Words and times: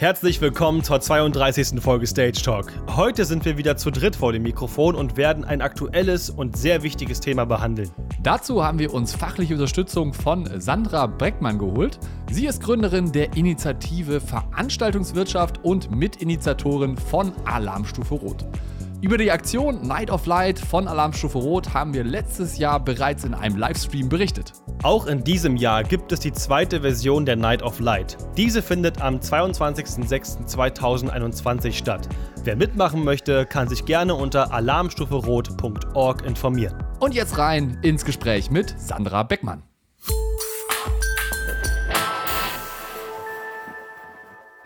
Herzlich 0.00 0.40
willkommen 0.40 0.84
zur 0.84 1.00
32. 1.00 1.80
Folge 1.80 2.06
Stage 2.06 2.40
Talk. 2.40 2.72
Heute 2.94 3.24
sind 3.24 3.44
wir 3.44 3.58
wieder 3.58 3.76
zu 3.76 3.90
dritt 3.90 4.14
vor 4.14 4.32
dem 4.32 4.44
Mikrofon 4.44 4.94
und 4.94 5.16
werden 5.16 5.44
ein 5.44 5.60
aktuelles 5.60 6.30
und 6.30 6.56
sehr 6.56 6.84
wichtiges 6.84 7.18
Thema 7.18 7.46
behandeln. 7.46 7.90
Dazu 8.22 8.64
haben 8.64 8.78
wir 8.78 8.94
uns 8.94 9.12
fachliche 9.12 9.54
Unterstützung 9.54 10.14
von 10.14 10.48
Sandra 10.60 11.08
Breckmann 11.08 11.58
geholt. 11.58 11.98
Sie 12.30 12.46
ist 12.46 12.62
Gründerin 12.62 13.10
der 13.10 13.36
Initiative 13.36 14.20
Veranstaltungswirtschaft 14.20 15.64
und 15.64 15.90
Mitinitiatorin 15.90 16.96
von 16.96 17.32
Alarmstufe 17.44 18.14
Rot. 18.14 18.46
Über 19.00 19.16
die 19.16 19.30
Aktion 19.30 19.86
Night 19.86 20.10
of 20.10 20.26
Light 20.26 20.58
von 20.58 20.88
Alarmstufe 20.88 21.38
Rot 21.38 21.72
haben 21.72 21.94
wir 21.94 22.02
letztes 22.02 22.58
Jahr 22.58 22.80
bereits 22.80 23.22
in 23.22 23.32
einem 23.32 23.56
Livestream 23.56 24.08
berichtet. 24.08 24.54
Auch 24.82 25.06
in 25.06 25.22
diesem 25.22 25.56
Jahr 25.56 25.84
gibt 25.84 26.10
es 26.10 26.18
die 26.18 26.32
zweite 26.32 26.80
Version 26.80 27.24
der 27.24 27.36
Night 27.36 27.62
of 27.62 27.78
Light. 27.78 28.18
Diese 28.36 28.60
findet 28.60 29.00
am 29.00 29.18
22.06.2021 29.18 31.74
statt. 31.74 32.08
Wer 32.42 32.56
mitmachen 32.56 33.04
möchte, 33.04 33.46
kann 33.46 33.68
sich 33.68 33.84
gerne 33.84 34.16
unter 34.16 34.52
alarmstuferot.org 34.52 36.26
informieren. 36.26 36.82
Und 36.98 37.14
jetzt 37.14 37.38
rein 37.38 37.78
ins 37.82 38.04
Gespräch 38.04 38.50
mit 38.50 38.74
Sandra 38.80 39.22
Beckmann. 39.22 39.62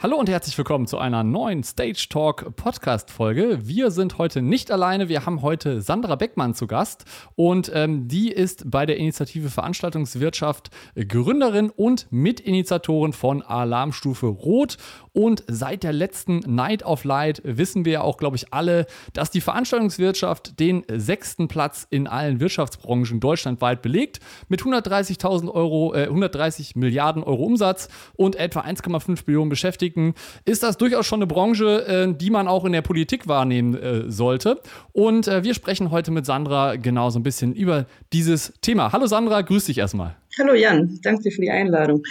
Hallo 0.02 0.16
und 0.16 0.28
herzlich 0.28 0.58
willkommen 0.58 0.88
zu 0.88 0.98
einer 0.98 1.22
neuen 1.22 1.62
Stage 1.62 2.06
Talk 2.10 2.56
Podcast 2.56 3.08
Folge. 3.08 3.60
Wir 3.68 3.92
sind 3.92 4.18
heute 4.18 4.42
nicht 4.42 4.72
alleine. 4.72 5.08
Wir 5.08 5.26
haben 5.26 5.42
heute 5.42 5.80
Sandra 5.80 6.16
Beckmann 6.16 6.54
zu 6.54 6.66
Gast 6.66 7.04
und 7.36 7.70
ähm, 7.72 8.08
die 8.08 8.32
ist 8.32 8.68
bei 8.68 8.84
der 8.84 8.96
Initiative 8.96 9.48
Veranstaltungswirtschaft 9.48 10.70
Gründerin 10.96 11.70
und 11.70 12.08
Mitinitiatorin 12.10 13.12
von 13.12 13.42
Alarmstufe 13.42 14.26
Rot. 14.26 14.76
Und 15.14 15.44
seit 15.46 15.82
der 15.82 15.92
letzten 15.92 16.38
Night 16.38 16.84
of 16.84 17.04
Light 17.04 17.42
wissen 17.44 17.84
wir 17.84 17.92
ja 17.92 18.00
auch, 18.00 18.16
glaube 18.16 18.36
ich, 18.36 18.52
alle, 18.52 18.86
dass 19.12 19.30
die 19.30 19.42
Veranstaltungswirtschaft 19.42 20.58
den 20.58 20.84
sechsten 20.88 21.48
Platz 21.48 21.86
in 21.90 22.06
allen 22.06 22.40
Wirtschaftsbranchen 22.40 23.20
deutschlandweit 23.20 23.82
belegt 23.82 24.20
mit 24.48 24.62
130.000 24.62 25.50
Euro, 25.52 25.94
äh, 25.94 26.06
130 26.06 26.76
Milliarden 26.76 27.22
Euro 27.22 27.44
Umsatz 27.44 27.88
und 28.14 28.36
etwa 28.36 28.60
1,5 28.60 29.24
Millionen 29.26 29.50
Beschäftigten 29.50 30.14
ist 30.46 30.62
das 30.62 30.78
durchaus 30.78 31.06
schon 31.06 31.18
eine 31.18 31.26
Branche, 31.26 31.86
äh, 31.86 32.14
die 32.14 32.30
man 32.30 32.48
auch 32.48 32.64
in 32.64 32.72
der 32.72 32.82
Politik 32.82 33.28
wahrnehmen 33.28 33.74
äh, 33.74 34.10
sollte. 34.10 34.60
Und 34.92 35.28
äh, 35.28 35.44
wir 35.44 35.52
sprechen 35.52 35.90
heute 35.90 36.10
mit 36.10 36.24
Sandra 36.24 36.76
genau 36.76 37.10
so 37.10 37.18
ein 37.18 37.22
bisschen 37.22 37.52
über 37.52 37.86
dieses 38.14 38.54
Thema. 38.62 38.92
Hallo 38.92 39.06
Sandra, 39.06 39.42
grüß 39.42 39.66
dich 39.66 39.76
erstmal. 39.76 40.16
Hallo 40.38 40.54
Jan, 40.54 40.98
danke 41.02 41.30
für 41.30 41.42
die 41.42 41.50
Einladung. 41.50 42.02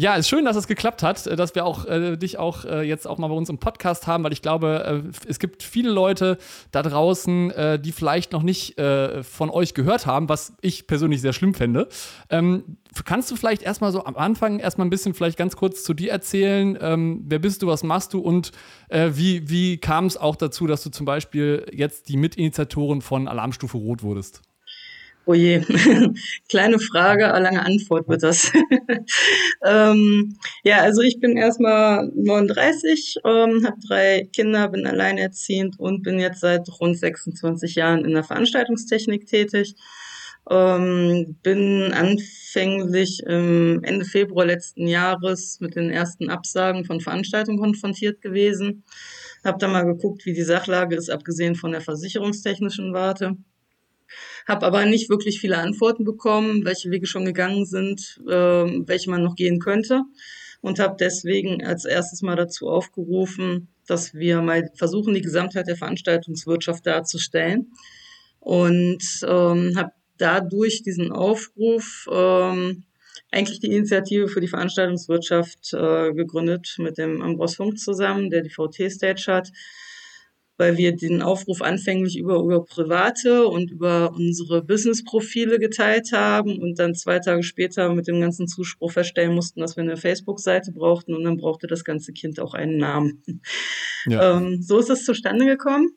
Ja, 0.00 0.14
ist 0.14 0.30
schön, 0.30 0.46
dass 0.46 0.56
es 0.56 0.66
geklappt 0.66 1.02
hat, 1.02 1.26
äh, 1.26 1.36
dass 1.36 1.54
wir 1.54 1.66
auch 1.66 1.84
äh, 1.84 2.16
dich 2.16 2.38
auch 2.38 2.64
äh, 2.64 2.80
jetzt 2.80 3.06
auch 3.06 3.18
mal 3.18 3.28
bei 3.28 3.34
uns 3.34 3.50
im 3.50 3.58
Podcast 3.58 4.06
haben, 4.06 4.24
weil 4.24 4.32
ich 4.32 4.40
glaube, 4.40 5.04
äh, 5.04 5.28
es 5.28 5.38
gibt 5.38 5.62
viele 5.62 5.90
Leute 5.90 6.38
da 6.70 6.82
draußen, 6.82 7.50
äh, 7.50 7.78
die 7.78 7.92
vielleicht 7.92 8.32
noch 8.32 8.42
nicht 8.42 8.78
äh, 8.78 9.22
von 9.22 9.50
euch 9.50 9.74
gehört 9.74 10.06
haben, 10.06 10.30
was 10.30 10.54
ich 10.62 10.86
persönlich 10.86 11.20
sehr 11.20 11.34
schlimm 11.34 11.52
fände. 11.52 11.86
Ähm, 12.30 12.78
kannst 13.04 13.30
du 13.30 13.36
vielleicht 13.36 13.60
erstmal 13.60 13.92
so 13.92 14.06
am 14.06 14.16
Anfang 14.16 14.58
erstmal 14.58 14.86
ein 14.86 14.90
bisschen 14.90 15.12
vielleicht 15.12 15.36
ganz 15.36 15.54
kurz 15.54 15.84
zu 15.84 15.92
dir 15.92 16.12
erzählen? 16.12 16.78
Ähm, 16.80 17.22
wer 17.26 17.38
bist 17.38 17.60
du, 17.60 17.66
was 17.66 17.82
machst 17.82 18.14
du 18.14 18.20
und 18.20 18.52
wie, 18.90 19.48
wie 19.48 19.76
kam 19.78 20.06
es 20.06 20.16
auch 20.16 20.34
dazu, 20.34 20.66
dass 20.66 20.82
du 20.82 20.90
zum 20.90 21.06
Beispiel 21.06 21.64
jetzt 21.72 22.08
die 22.08 22.16
Mitinitiatorin 22.16 23.02
von 23.02 23.28
Alarmstufe 23.28 23.78
Rot 23.78 24.02
wurdest? 24.02 24.42
Oh 25.26 25.34
je, 25.34 25.60
kleine 26.48 26.78
Frage, 26.78 27.24
lange 27.24 27.64
Antwort 27.64 28.08
wird 28.08 28.22
das. 28.22 28.50
ähm, 29.64 30.36
ja, 30.64 30.78
also 30.80 31.02
ich 31.02 31.20
bin 31.20 31.36
erstmal 31.36 32.10
39, 32.14 33.16
ähm, 33.24 33.64
habe 33.66 33.76
drei 33.86 34.28
Kinder, 34.32 34.68
bin 34.68 34.86
alleinerziehend 34.86 35.78
und 35.78 36.02
bin 36.02 36.18
jetzt 36.18 36.40
seit 36.40 36.66
rund 36.80 36.98
26 36.98 37.74
Jahren 37.74 38.04
in 38.04 38.14
der 38.14 38.24
Veranstaltungstechnik 38.24 39.26
tätig. 39.26 39.74
Ähm, 40.50 41.36
bin 41.42 41.92
anfänglich 41.92 43.22
im 43.26 43.84
Ende 43.84 44.06
Februar 44.06 44.46
letzten 44.46 44.86
Jahres 44.86 45.58
mit 45.60 45.76
den 45.76 45.90
ersten 45.90 46.30
Absagen 46.30 46.86
von 46.86 47.00
Veranstaltungen 47.00 47.60
konfrontiert 47.60 48.22
gewesen. 48.22 48.84
Habe 49.44 49.58
da 49.58 49.68
mal 49.68 49.84
geguckt, 49.84 50.24
wie 50.24 50.32
die 50.32 50.42
Sachlage 50.42 50.96
ist, 50.96 51.10
abgesehen 51.10 51.54
von 51.54 51.72
der 51.72 51.82
versicherungstechnischen 51.82 52.94
Warte 52.94 53.36
habe 54.46 54.66
aber 54.66 54.84
nicht 54.86 55.08
wirklich 55.08 55.40
viele 55.40 55.58
Antworten 55.58 56.04
bekommen, 56.04 56.64
welche 56.64 56.90
Wege 56.90 57.06
schon 57.06 57.24
gegangen 57.24 57.66
sind, 57.66 58.20
äh, 58.26 58.32
welche 58.32 59.10
man 59.10 59.22
noch 59.22 59.36
gehen 59.36 59.58
könnte. 59.58 60.02
Und 60.60 60.78
habe 60.78 60.96
deswegen 60.98 61.64
als 61.64 61.84
erstes 61.84 62.20
mal 62.20 62.36
dazu 62.36 62.68
aufgerufen, 62.68 63.68
dass 63.86 64.14
wir 64.14 64.42
mal 64.42 64.70
versuchen, 64.74 65.14
die 65.14 65.22
Gesamtheit 65.22 65.68
der 65.68 65.76
Veranstaltungswirtschaft 65.76 66.86
darzustellen. 66.86 67.72
Und 68.40 69.02
ähm, 69.26 69.74
habe 69.76 69.92
dadurch 70.18 70.82
diesen 70.82 71.12
Aufruf 71.12 72.06
ähm, 72.12 72.84
eigentlich 73.30 73.60
die 73.60 73.72
Initiative 73.72 74.28
für 74.28 74.40
die 74.40 74.48
Veranstaltungswirtschaft 74.48 75.72
äh, 75.72 76.12
gegründet 76.12 76.76
mit 76.78 76.98
dem 76.98 77.22
Ambros 77.22 77.56
Funk 77.56 77.78
zusammen, 77.78 78.30
der 78.30 78.42
die 78.42 78.50
VT-Stage 78.50 79.24
hat 79.28 79.50
weil 80.60 80.76
wir 80.76 80.94
den 80.94 81.22
Aufruf 81.22 81.62
anfänglich 81.62 82.18
über, 82.18 82.36
über 82.36 82.62
private 82.62 83.48
und 83.48 83.70
über 83.70 84.12
unsere 84.14 84.62
Business-Profile 84.62 85.58
geteilt 85.58 86.12
haben 86.12 86.60
und 86.60 86.78
dann 86.78 86.94
zwei 86.94 87.18
Tage 87.18 87.42
später 87.42 87.94
mit 87.94 88.06
dem 88.06 88.20
ganzen 88.20 88.46
Zuspruch 88.46 88.92
feststellen 88.92 89.34
mussten, 89.34 89.60
dass 89.60 89.76
wir 89.76 89.82
eine 89.82 89.96
Facebook-Seite 89.96 90.72
brauchten 90.72 91.14
und 91.14 91.24
dann 91.24 91.38
brauchte 91.38 91.66
das 91.66 91.82
ganze 91.82 92.12
Kind 92.12 92.38
auch 92.40 92.52
einen 92.52 92.76
Namen. 92.76 93.22
Ja. 94.06 94.36
Ähm, 94.36 94.62
so 94.62 94.78
ist 94.78 94.90
es 94.90 95.04
zustande 95.04 95.46
gekommen 95.46 95.88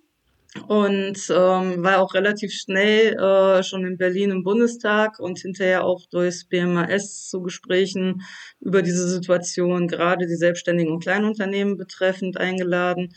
und 0.68 1.18
ähm, 1.30 1.84
war 1.84 2.00
auch 2.00 2.14
relativ 2.14 2.54
schnell 2.54 3.16
äh, 3.16 3.64
schon 3.64 3.86
in 3.86 3.98
Berlin 3.98 4.32
im 4.32 4.44
Bundestag 4.44 5.20
und 5.20 5.40
hinterher 5.40 5.84
auch 5.84 6.06
durchs 6.12 6.46
BMAS 6.46 7.28
zu 7.28 7.42
Gesprächen 7.42 8.22
über 8.60 8.82
diese 8.82 9.10
Situation, 9.10 9.88
gerade 9.88 10.28
die 10.28 10.36
Selbstständigen 10.36 10.94
und 10.94 11.04
Kleinunternehmen 11.04 11.78
betreffend, 11.78 12.38
eingeladen. 12.38 13.14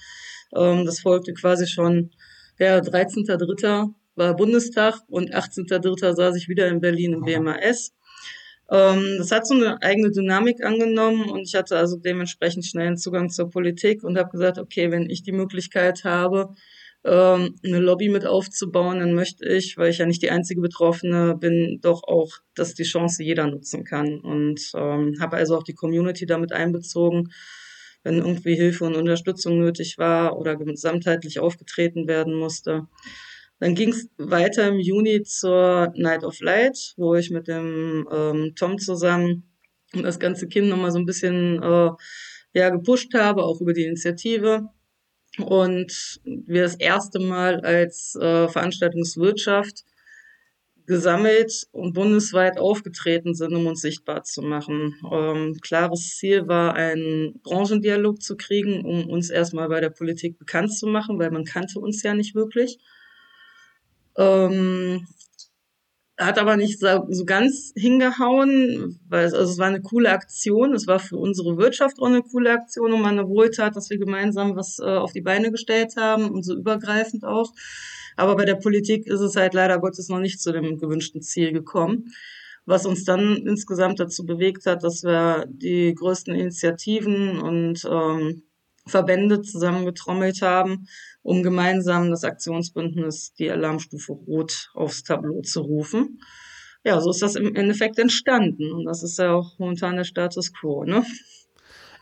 Ähm, 0.56 0.84
das 0.84 1.00
folgte 1.00 1.34
quasi 1.34 1.66
schon, 1.66 2.10
ja, 2.58 2.78
13.3. 2.78 3.92
war 4.14 4.36
Bundestag 4.36 4.96
und 5.08 5.34
18.3. 5.34 6.14
saß 6.14 6.36
ich 6.36 6.48
wieder 6.48 6.68
in 6.68 6.80
Berlin 6.80 7.12
im 7.12 7.22
BMAS. 7.22 7.92
Ähm, 8.70 9.16
das 9.18 9.30
hat 9.30 9.46
so 9.46 9.54
eine 9.54 9.80
eigene 9.82 10.10
Dynamik 10.10 10.64
angenommen 10.64 11.30
und 11.30 11.42
ich 11.42 11.54
hatte 11.54 11.76
also 11.76 11.96
dementsprechend 11.96 12.66
schnellen 12.66 12.96
Zugang 12.96 13.30
zur 13.30 13.50
Politik 13.50 14.02
und 14.02 14.18
habe 14.18 14.30
gesagt, 14.30 14.58
okay, 14.58 14.90
wenn 14.90 15.08
ich 15.08 15.22
die 15.22 15.32
Möglichkeit 15.32 16.02
habe, 16.04 16.54
ähm, 17.04 17.54
eine 17.64 17.78
Lobby 17.78 18.08
mit 18.08 18.26
aufzubauen, 18.26 18.98
dann 18.98 19.14
möchte 19.14 19.46
ich, 19.46 19.76
weil 19.76 19.90
ich 19.90 19.98
ja 19.98 20.06
nicht 20.06 20.22
die 20.22 20.30
einzige 20.30 20.60
Betroffene 20.60 21.36
bin, 21.36 21.78
doch 21.80 22.02
auch, 22.02 22.32
dass 22.56 22.74
die 22.74 22.82
Chance 22.82 23.22
jeder 23.22 23.46
nutzen 23.46 23.84
kann. 23.84 24.18
Und 24.20 24.60
ähm, 24.74 25.14
habe 25.20 25.36
also 25.36 25.56
auch 25.56 25.62
die 25.62 25.74
Community 25.74 26.26
damit 26.26 26.52
einbezogen 26.52 27.30
wenn 28.06 28.18
irgendwie 28.18 28.54
Hilfe 28.54 28.84
und 28.84 28.94
Unterstützung 28.94 29.58
nötig 29.58 29.98
war 29.98 30.38
oder 30.38 30.54
gesamtheitlich 30.54 31.40
aufgetreten 31.40 32.06
werden 32.06 32.34
musste. 32.34 32.86
Dann 33.58 33.74
ging 33.74 33.88
es 33.88 34.08
weiter 34.16 34.68
im 34.68 34.78
Juni 34.78 35.24
zur 35.24 35.92
Night 35.96 36.22
of 36.22 36.38
Light, 36.40 36.94
wo 36.96 37.16
ich 37.16 37.30
mit 37.30 37.48
dem 37.48 38.06
ähm, 38.12 38.52
Tom 38.54 38.78
zusammen 38.78 39.50
das 39.92 40.20
ganze 40.20 40.46
Kind 40.46 40.68
nochmal 40.68 40.92
so 40.92 41.00
ein 41.00 41.04
bisschen 41.06 41.60
äh, 41.60 41.90
ja, 42.52 42.70
gepusht 42.70 43.12
habe, 43.12 43.42
auch 43.42 43.60
über 43.60 43.72
die 43.72 43.84
Initiative. 43.86 44.68
Und 45.38 46.20
wir 46.24 46.62
das 46.62 46.76
erste 46.76 47.18
Mal 47.18 47.60
als 47.62 48.14
äh, 48.14 48.46
Veranstaltungswirtschaft 48.46 49.84
gesammelt 50.86 51.66
und 51.72 51.94
bundesweit 51.94 52.58
aufgetreten 52.58 53.34
sind, 53.34 53.54
um 53.54 53.66
uns 53.66 53.80
sichtbar 53.80 54.22
zu 54.22 54.42
machen. 54.42 54.94
Ähm, 55.10 55.58
klares 55.60 56.16
Ziel 56.16 56.46
war, 56.48 56.74
einen 56.74 57.40
Branchendialog 57.42 58.22
zu 58.22 58.36
kriegen, 58.36 58.84
um 58.84 59.08
uns 59.08 59.30
erstmal 59.30 59.68
bei 59.68 59.80
der 59.80 59.90
Politik 59.90 60.38
bekannt 60.38 60.72
zu 60.72 60.86
machen, 60.86 61.18
weil 61.18 61.30
man 61.30 61.44
kannte 61.44 61.80
uns 61.80 62.02
ja 62.02 62.14
nicht 62.14 62.34
wirklich. 62.34 62.78
Ähm, 64.16 65.06
hat 66.18 66.38
aber 66.38 66.56
nicht 66.56 66.80
so, 66.80 67.24
ganz 67.26 67.72
hingehauen, 67.76 68.98
weil 69.08 69.26
es, 69.26 69.34
also 69.34 69.52
es 69.52 69.58
war 69.58 69.66
eine 69.66 69.82
coole 69.82 70.10
Aktion. 70.10 70.72
Es 70.72 70.86
war 70.86 70.98
für 70.98 71.18
unsere 71.18 71.58
Wirtschaft 71.58 71.98
auch 72.00 72.06
eine 72.06 72.22
coole 72.22 72.52
Aktion 72.52 72.92
und 72.92 73.04
eine 73.04 73.28
Wohltat, 73.28 73.76
dass 73.76 73.90
wir 73.90 73.98
gemeinsam 73.98 74.56
was 74.56 74.78
äh, 74.78 74.84
auf 74.84 75.12
die 75.12 75.20
Beine 75.20 75.50
gestellt 75.50 75.96
haben 75.96 76.30
und 76.30 76.42
so 76.42 76.54
übergreifend 76.54 77.24
auch. 77.24 77.52
Aber 78.16 78.36
bei 78.36 78.44
der 78.44 78.56
Politik 78.56 79.06
ist 79.06 79.20
es 79.20 79.36
halt 79.36 79.54
leider 79.54 79.78
Gottes 79.78 80.08
noch 80.08 80.20
nicht 80.20 80.40
zu 80.40 80.52
dem 80.52 80.78
gewünschten 80.78 81.22
Ziel 81.22 81.52
gekommen. 81.52 82.12
Was 82.64 82.84
uns 82.84 83.04
dann 83.04 83.36
insgesamt 83.36 84.00
dazu 84.00 84.26
bewegt 84.26 84.66
hat, 84.66 84.82
dass 84.82 85.04
wir 85.04 85.46
die 85.48 85.94
größten 85.94 86.34
Initiativen 86.34 87.38
und 87.38 87.84
ähm, 87.88 88.42
Verbände 88.86 89.42
zusammengetrommelt 89.42 90.42
haben, 90.42 90.88
um 91.22 91.42
gemeinsam 91.42 92.10
das 92.10 92.24
Aktionsbündnis 92.24 93.34
die 93.34 93.50
Alarmstufe 93.50 94.12
Rot 94.12 94.70
aufs 94.74 95.02
Tableau 95.02 95.42
zu 95.42 95.60
rufen. 95.60 96.20
Ja, 96.84 97.00
so 97.00 97.10
ist 97.10 97.22
das 97.22 97.34
im 97.34 97.54
Endeffekt 97.56 97.98
entstanden. 97.98 98.72
Und 98.72 98.84
das 98.84 99.02
ist 99.02 99.18
ja 99.18 99.32
auch 99.32 99.58
momentan 99.58 99.96
der 99.96 100.04
Status 100.04 100.52
quo, 100.52 100.84
ne? 100.84 101.04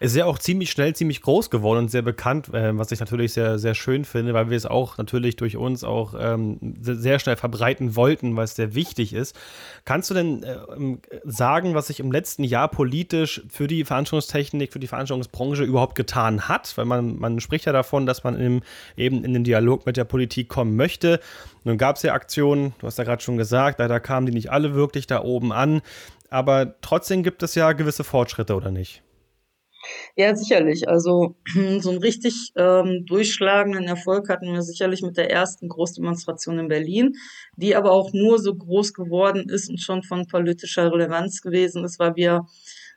Ist 0.04 0.16
ja 0.16 0.26
auch 0.26 0.38
ziemlich 0.38 0.70
schnell, 0.70 0.94
ziemlich 0.94 1.22
groß 1.22 1.48
geworden 1.48 1.78
und 1.78 1.90
sehr 1.90 2.02
bekannt, 2.02 2.52
äh, 2.52 2.76
was 2.76 2.92
ich 2.92 3.00
natürlich 3.00 3.32
sehr, 3.32 3.58
sehr 3.58 3.74
schön 3.74 4.04
finde, 4.04 4.34
weil 4.34 4.50
wir 4.50 4.56
es 4.58 4.66
auch 4.66 4.98
natürlich 4.98 5.36
durch 5.36 5.56
uns 5.56 5.82
auch 5.82 6.12
ähm, 6.20 6.58
sehr 6.82 7.18
schnell 7.18 7.36
verbreiten 7.36 7.96
wollten, 7.96 8.36
weil 8.36 8.44
es 8.44 8.54
sehr 8.54 8.74
wichtig 8.74 9.14
ist. 9.14 9.34
Kannst 9.86 10.10
du 10.10 10.14
denn 10.14 10.42
äh, 10.42 10.58
ähm, 10.76 11.00
sagen, 11.24 11.74
was 11.74 11.86
sich 11.86 12.00
im 12.00 12.12
letzten 12.12 12.44
Jahr 12.44 12.68
politisch 12.68 13.40
für 13.48 13.66
die 13.66 13.82
Veranstaltungstechnik, 13.82 14.74
für 14.74 14.78
die 14.78 14.88
Veranstaltungsbranche 14.88 15.64
überhaupt 15.64 15.94
getan 15.94 16.48
hat? 16.48 16.76
Weil 16.76 16.84
man, 16.84 17.18
man 17.18 17.40
spricht 17.40 17.64
ja 17.64 17.72
davon, 17.72 18.04
dass 18.04 18.24
man 18.24 18.38
im, 18.38 18.60
eben 18.98 19.24
in 19.24 19.32
den 19.32 19.44
Dialog 19.44 19.86
mit 19.86 19.96
der 19.96 20.04
Politik 20.04 20.50
kommen 20.50 20.76
möchte. 20.76 21.18
Nun 21.64 21.78
gab 21.78 21.96
es 21.96 22.02
ja 22.02 22.12
Aktionen, 22.12 22.74
du 22.78 22.86
hast 22.86 22.98
ja 22.98 23.04
gerade 23.04 23.22
schon 23.22 23.38
gesagt, 23.38 23.78
leider 23.78 24.00
kamen 24.00 24.26
die 24.26 24.34
nicht 24.34 24.52
alle 24.52 24.74
wirklich 24.74 25.06
da 25.06 25.22
oben 25.22 25.50
an. 25.50 25.80
Aber 26.28 26.74
trotzdem 26.82 27.22
gibt 27.22 27.42
es 27.42 27.54
ja 27.54 27.72
gewisse 27.72 28.04
Fortschritte, 28.04 28.54
oder 28.54 28.70
nicht? 28.70 29.00
Ja, 30.16 30.34
sicherlich. 30.34 30.88
Also 30.88 31.36
so 31.80 31.90
einen 31.90 31.98
richtig 31.98 32.52
ähm, 32.56 33.04
durchschlagenden 33.06 33.84
Erfolg 33.84 34.28
hatten 34.28 34.52
wir 34.52 34.62
sicherlich 34.62 35.02
mit 35.02 35.16
der 35.16 35.30
ersten 35.30 35.68
Großdemonstration 35.68 36.58
in 36.58 36.68
Berlin, 36.68 37.14
die 37.56 37.74
aber 37.76 37.92
auch 37.92 38.12
nur 38.12 38.38
so 38.38 38.54
groß 38.54 38.92
geworden 38.94 39.48
ist 39.48 39.68
und 39.68 39.80
schon 39.80 40.02
von 40.02 40.26
politischer 40.26 40.92
Relevanz 40.92 41.40
gewesen 41.40 41.84
ist, 41.84 41.98
weil 41.98 42.16
wir 42.16 42.46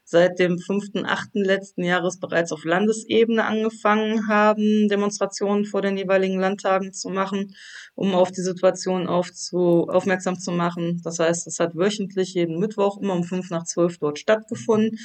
seit 0.09 0.39
dem 0.39 0.55
5.8. 0.55 1.43
letzten 1.43 1.83
Jahres 1.83 2.17
bereits 2.17 2.53
auf 2.53 2.63
Landesebene 2.63 3.43
angefangen 3.43 4.29
haben, 4.29 4.87
Demonstrationen 4.87 5.65
vor 5.65 5.81
den 5.81 5.97
jeweiligen 5.97 6.39
Landtagen 6.39 6.93
zu 6.93 7.09
machen, 7.09 7.53
um 7.93 8.15
auf 8.15 8.31
die 8.31 8.41
Situation 8.41 9.07
aufzu, 9.07 9.85
aufmerksam 9.89 10.39
zu 10.39 10.51
machen. 10.51 11.01
Das 11.03 11.19
heißt, 11.19 11.45
es 11.47 11.59
hat 11.59 11.75
wöchentlich 11.75 12.35
jeden 12.35 12.57
Mittwoch 12.57 13.01
immer 13.01 13.15
um 13.15 13.25
fünf 13.25 13.49
nach 13.49 13.65
zwölf 13.65 13.97
dort 13.97 14.17
stattgefunden. 14.17 14.97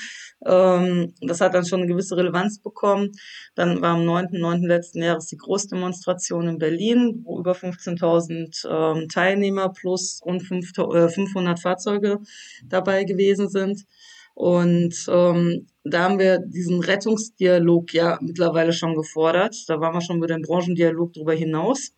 Ähm, 0.47 1.15
das 1.21 1.41
hat 1.41 1.55
dann 1.55 1.67
schon 1.67 1.81
eine 1.81 1.89
gewisse 1.89 2.17
Relevanz 2.17 2.61
bekommen. 2.61 3.11
Dann 3.57 3.83
war 3.83 3.95
am 3.95 4.03
9.9. 4.03 4.69
letzten 4.69 5.03
Jahres 5.03 5.27
die 5.27 5.37
Großdemonstration 5.37 6.47
in 6.47 6.59
Berlin, 6.59 7.23
wo 7.25 7.41
über 7.41 7.55
15.000 7.55 8.69
ähm, 8.71 9.09
Teilnehmer 9.09 9.71
plus 9.71 10.21
rund 10.25 10.45
500 10.45 11.59
äh, 11.59 11.61
Fahrzeuge 11.61 12.21
dabei 12.65 13.03
gewesen 13.03 13.49
sind. 13.49 13.85
Und 14.35 14.95
ähm, 15.09 15.67
da 15.85 16.05
haben 16.05 16.19
wir 16.19 16.39
diesen 16.39 16.81
Rettungsdialog 16.81 17.93
ja 17.93 18.19
mittlerweile 18.21 18.73
schon 18.73 18.95
gefordert. 18.95 19.57
Da 19.69 19.81
waren 19.81 19.95
wir 19.95 20.01
schon 20.01 20.19
über 20.19 20.27
den 20.27 20.43
Branchendialog 20.43 21.13
darüber 21.13 21.35
hinaus 21.35 21.93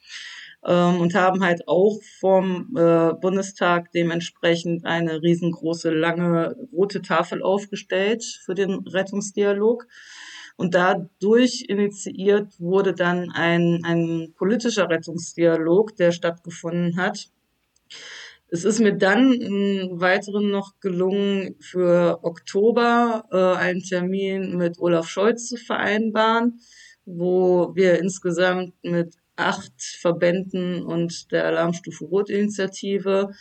ähm, 0.67 1.01
und 1.01 1.15
haben 1.15 1.45
halt 1.45 1.69
auch 1.69 2.01
vom 2.21 2.75
äh, 2.77 3.13
Bundestag 3.21 3.93
dementsprechend 3.93 4.85
eine 4.85 5.23
riesengroße, 5.23 5.91
lange 5.91 6.57
rote 6.73 7.03
Tafel 7.03 7.43
aufgestellt 7.43 8.25
für 8.45 8.55
den 8.55 8.75
Rettungsdialog. 8.87 9.87
Und 10.57 10.75
dadurch 10.75 11.65
initiiert 11.69 12.61
wurde 12.61 12.95
dann 12.95 13.31
ein, 13.33 13.81
ein 13.85 14.35
politischer 14.37 14.89
Rettungsdialog, 14.89 15.97
der 15.97 16.13
stattgefunden 16.13 16.97
hat 16.97 17.29
es 18.55 18.65
ist 18.65 18.79
mir 18.79 18.93
dann 18.93 19.33
im 19.33 20.01
Weiteren 20.01 20.49
noch 20.49 20.79
gelungen, 20.79 21.57
für 21.59 22.21
Oktober 22.23 23.25
äh, 23.33 23.59
einen 23.59 23.81
Termin 23.81 24.57
mit 24.57 24.79
Olaf 24.79 25.09
Scholz 25.09 25.49
zu 25.49 25.57
vereinbaren, 25.57 26.61
wo 27.05 27.75
wir 27.75 27.99
insgesamt 27.99 28.73
mit 28.85 29.17
acht 29.35 29.73
Verbänden 30.01 30.85
und 30.85 31.33
der 31.33 31.47
Alarmstufe 31.47 32.05
Rot-Initiative 32.05 33.33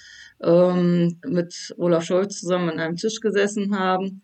ähm, 0.42 1.20
mit 1.24 1.76
Olaf 1.78 2.06
Scholz 2.06 2.40
zusammen 2.40 2.72
an 2.72 2.80
einem 2.80 2.96
Tisch 2.96 3.20
gesessen 3.20 3.78
haben, 3.78 4.24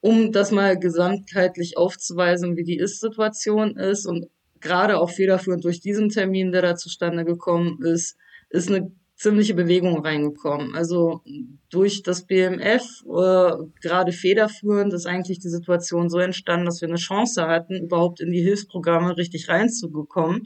um 0.00 0.32
das 0.32 0.52
mal 0.52 0.78
gesamtheitlich 0.78 1.76
aufzuweisen, 1.76 2.56
wie 2.56 2.64
die 2.64 2.78
Ist-Situation 2.78 3.76
ist. 3.76 4.06
Und 4.06 4.30
gerade 4.58 4.98
auch 4.98 5.10
federführend 5.10 5.64
durch 5.64 5.82
diesen 5.82 6.08
Termin, 6.08 6.50
der 6.50 6.62
da 6.62 6.76
zustande 6.76 7.26
gekommen 7.26 7.82
ist, 7.82 8.16
ist 8.48 8.70
eine 8.70 8.90
ziemliche 9.22 9.54
Bewegung 9.54 10.04
reingekommen. 10.04 10.74
Also 10.74 11.22
durch 11.70 12.02
das 12.02 12.26
BMF, 12.26 12.82
äh, 13.06 13.52
gerade 13.80 14.10
federführend, 14.10 14.92
ist 14.92 15.06
eigentlich 15.06 15.38
die 15.38 15.48
Situation 15.48 16.10
so 16.10 16.18
entstanden, 16.18 16.66
dass 16.66 16.80
wir 16.80 16.88
eine 16.88 16.98
Chance 16.98 17.46
hatten, 17.46 17.84
überhaupt 17.84 18.20
in 18.20 18.32
die 18.32 18.42
Hilfsprogramme 18.42 19.16
richtig 19.16 19.48
reinzukommen. 19.48 20.42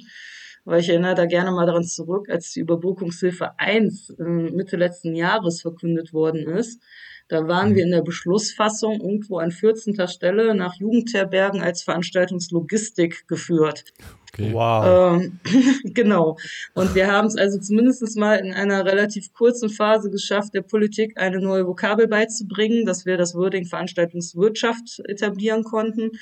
Weil 0.65 0.81
ich 0.81 0.89
erinnere 0.91 1.15
da 1.15 1.27
gerne 1.27 1.53
mal 1.53 1.65
daran 1.65 1.85
zurück, 1.85 2.29
als 2.29 2.51
die 2.53 2.61
Überbrückungshilfe 2.61 3.59
1 3.59 4.17
Mitte 4.19 4.77
letzten 4.77 5.15
Jahres 5.15 5.63
verkündet 5.63 6.13
worden 6.13 6.47
ist. 6.47 6.83
Da 7.29 7.49
waren 7.49 7.75
wir 7.75 7.83
in 7.83 7.91
der 7.91 8.03
Beschlussfassung 8.03 9.01
irgendwo 9.01 9.39
an 9.39 9.51
14. 9.51 10.07
Stelle 10.07 10.55
nach 10.55 10.75
Jugendherbergen 10.77 11.61
als 11.61 11.83
Veranstaltungslogistik 11.83 13.27
geführt. 13.27 13.85
Okay. 14.33 14.53
Wow. 14.53 15.21
Ähm, 15.21 15.41
genau. 15.95 16.37
Und 16.75 16.95
wir 16.95 17.11
haben 17.11 17.27
es 17.27 17.37
also 17.37 17.59
zumindest 17.59 18.17
mal 18.17 18.37
in 18.37 18.53
einer 18.53 18.85
relativ 18.85 19.33
kurzen 19.33 19.71
Phase 19.71 20.11
geschafft, 20.11 20.55
der 20.55 20.63
Politik 20.63 21.19
eine 21.19 21.41
neue 21.41 21.67
Vokabel 21.67 22.07
beizubringen, 22.07 22.87
dass 22.87 23.07
wir 23.07 23.17
das 23.17 23.35
Wording 23.35 23.65
Veranstaltungswirtschaft 23.65 25.01
etablieren 25.07 25.65
konnten 25.65 26.13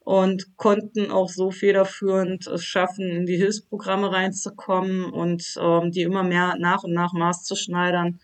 und 0.00 0.56
konnten 0.56 1.10
auch 1.10 1.28
so 1.28 1.50
federführend 1.50 2.46
es 2.46 2.62
schaffen, 2.62 3.10
in 3.10 3.26
die 3.26 3.36
Hilfsprogramme 3.36 4.12
reinzukommen 4.12 5.04
und 5.04 5.54
ähm, 5.60 5.90
die 5.90 6.02
immer 6.02 6.22
mehr 6.22 6.54
nach 6.60 6.84
und 6.84 6.92
nach 6.92 7.12
maßzuschneidern. 7.12 8.20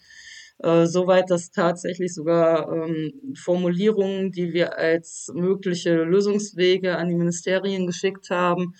Äh, 0.62 0.86
soweit, 0.86 1.28
dass 1.28 1.50
tatsächlich 1.50 2.14
sogar 2.14 2.72
ähm, 2.72 3.34
Formulierungen, 3.34 4.30
die 4.30 4.52
wir 4.52 4.78
als 4.78 5.32
mögliche 5.34 6.04
Lösungswege 6.04 6.96
an 6.96 7.08
die 7.08 7.16
Ministerien 7.16 7.84
geschickt 7.86 8.30
haben, 8.30 8.76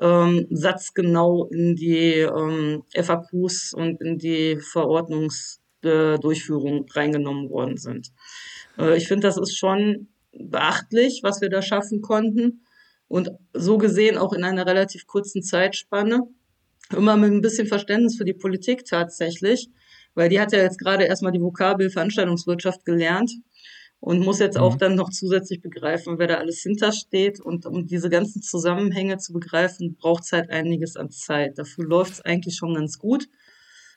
ähm, 0.00 0.46
satzgenau 0.50 1.46
in 1.46 1.74
die 1.74 2.20
ähm, 2.20 2.84
FAQs 2.94 3.74
und 3.74 4.00
in 4.02 4.18
die 4.18 4.60
Verordnungsdurchführung 4.60 6.86
reingenommen 6.94 7.50
worden 7.50 7.76
sind. 7.76 8.12
Äh, 8.78 8.96
ich 8.96 9.08
finde, 9.08 9.26
das 9.26 9.36
ist 9.36 9.56
schon 9.56 10.06
beachtlich, 10.32 11.24
was 11.24 11.40
wir 11.40 11.48
da 11.48 11.60
schaffen 11.60 12.02
konnten 12.02 12.60
und 13.08 13.32
so 13.52 13.78
gesehen 13.78 14.16
auch 14.16 14.32
in 14.32 14.44
einer 14.44 14.66
relativ 14.66 15.08
kurzen 15.08 15.42
Zeitspanne. 15.42 16.20
Immer 16.96 17.16
mit 17.16 17.32
ein 17.32 17.40
bisschen 17.40 17.66
Verständnis 17.66 18.16
für 18.16 18.24
die 18.24 18.32
Politik 18.32 18.84
tatsächlich, 18.84 19.70
weil 20.16 20.28
die 20.30 20.40
hat 20.40 20.52
ja 20.52 20.58
jetzt 20.58 20.78
gerade 20.78 21.04
erstmal 21.04 21.30
die 21.30 21.40
Vokabel 21.40 21.90
Veranstaltungswirtschaft 21.90 22.84
gelernt 22.84 23.30
und 24.00 24.20
muss 24.20 24.38
jetzt 24.38 24.58
auch 24.58 24.74
mhm. 24.74 24.78
dann 24.78 24.94
noch 24.94 25.10
zusätzlich 25.10 25.60
begreifen, 25.60 26.18
wer 26.18 26.26
da 26.26 26.36
alles 26.36 26.60
hintersteht. 26.62 27.40
Und 27.40 27.66
um 27.66 27.86
diese 27.86 28.08
ganzen 28.08 28.42
Zusammenhänge 28.42 29.18
zu 29.18 29.32
begreifen, 29.32 29.96
braucht 29.96 30.24
es 30.24 30.32
halt 30.32 30.50
einiges 30.50 30.96
an 30.96 31.10
Zeit. 31.10 31.58
Dafür 31.58 31.84
läuft 31.84 32.14
es 32.14 32.20
eigentlich 32.22 32.56
schon 32.56 32.74
ganz 32.74 32.98
gut. 32.98 33.28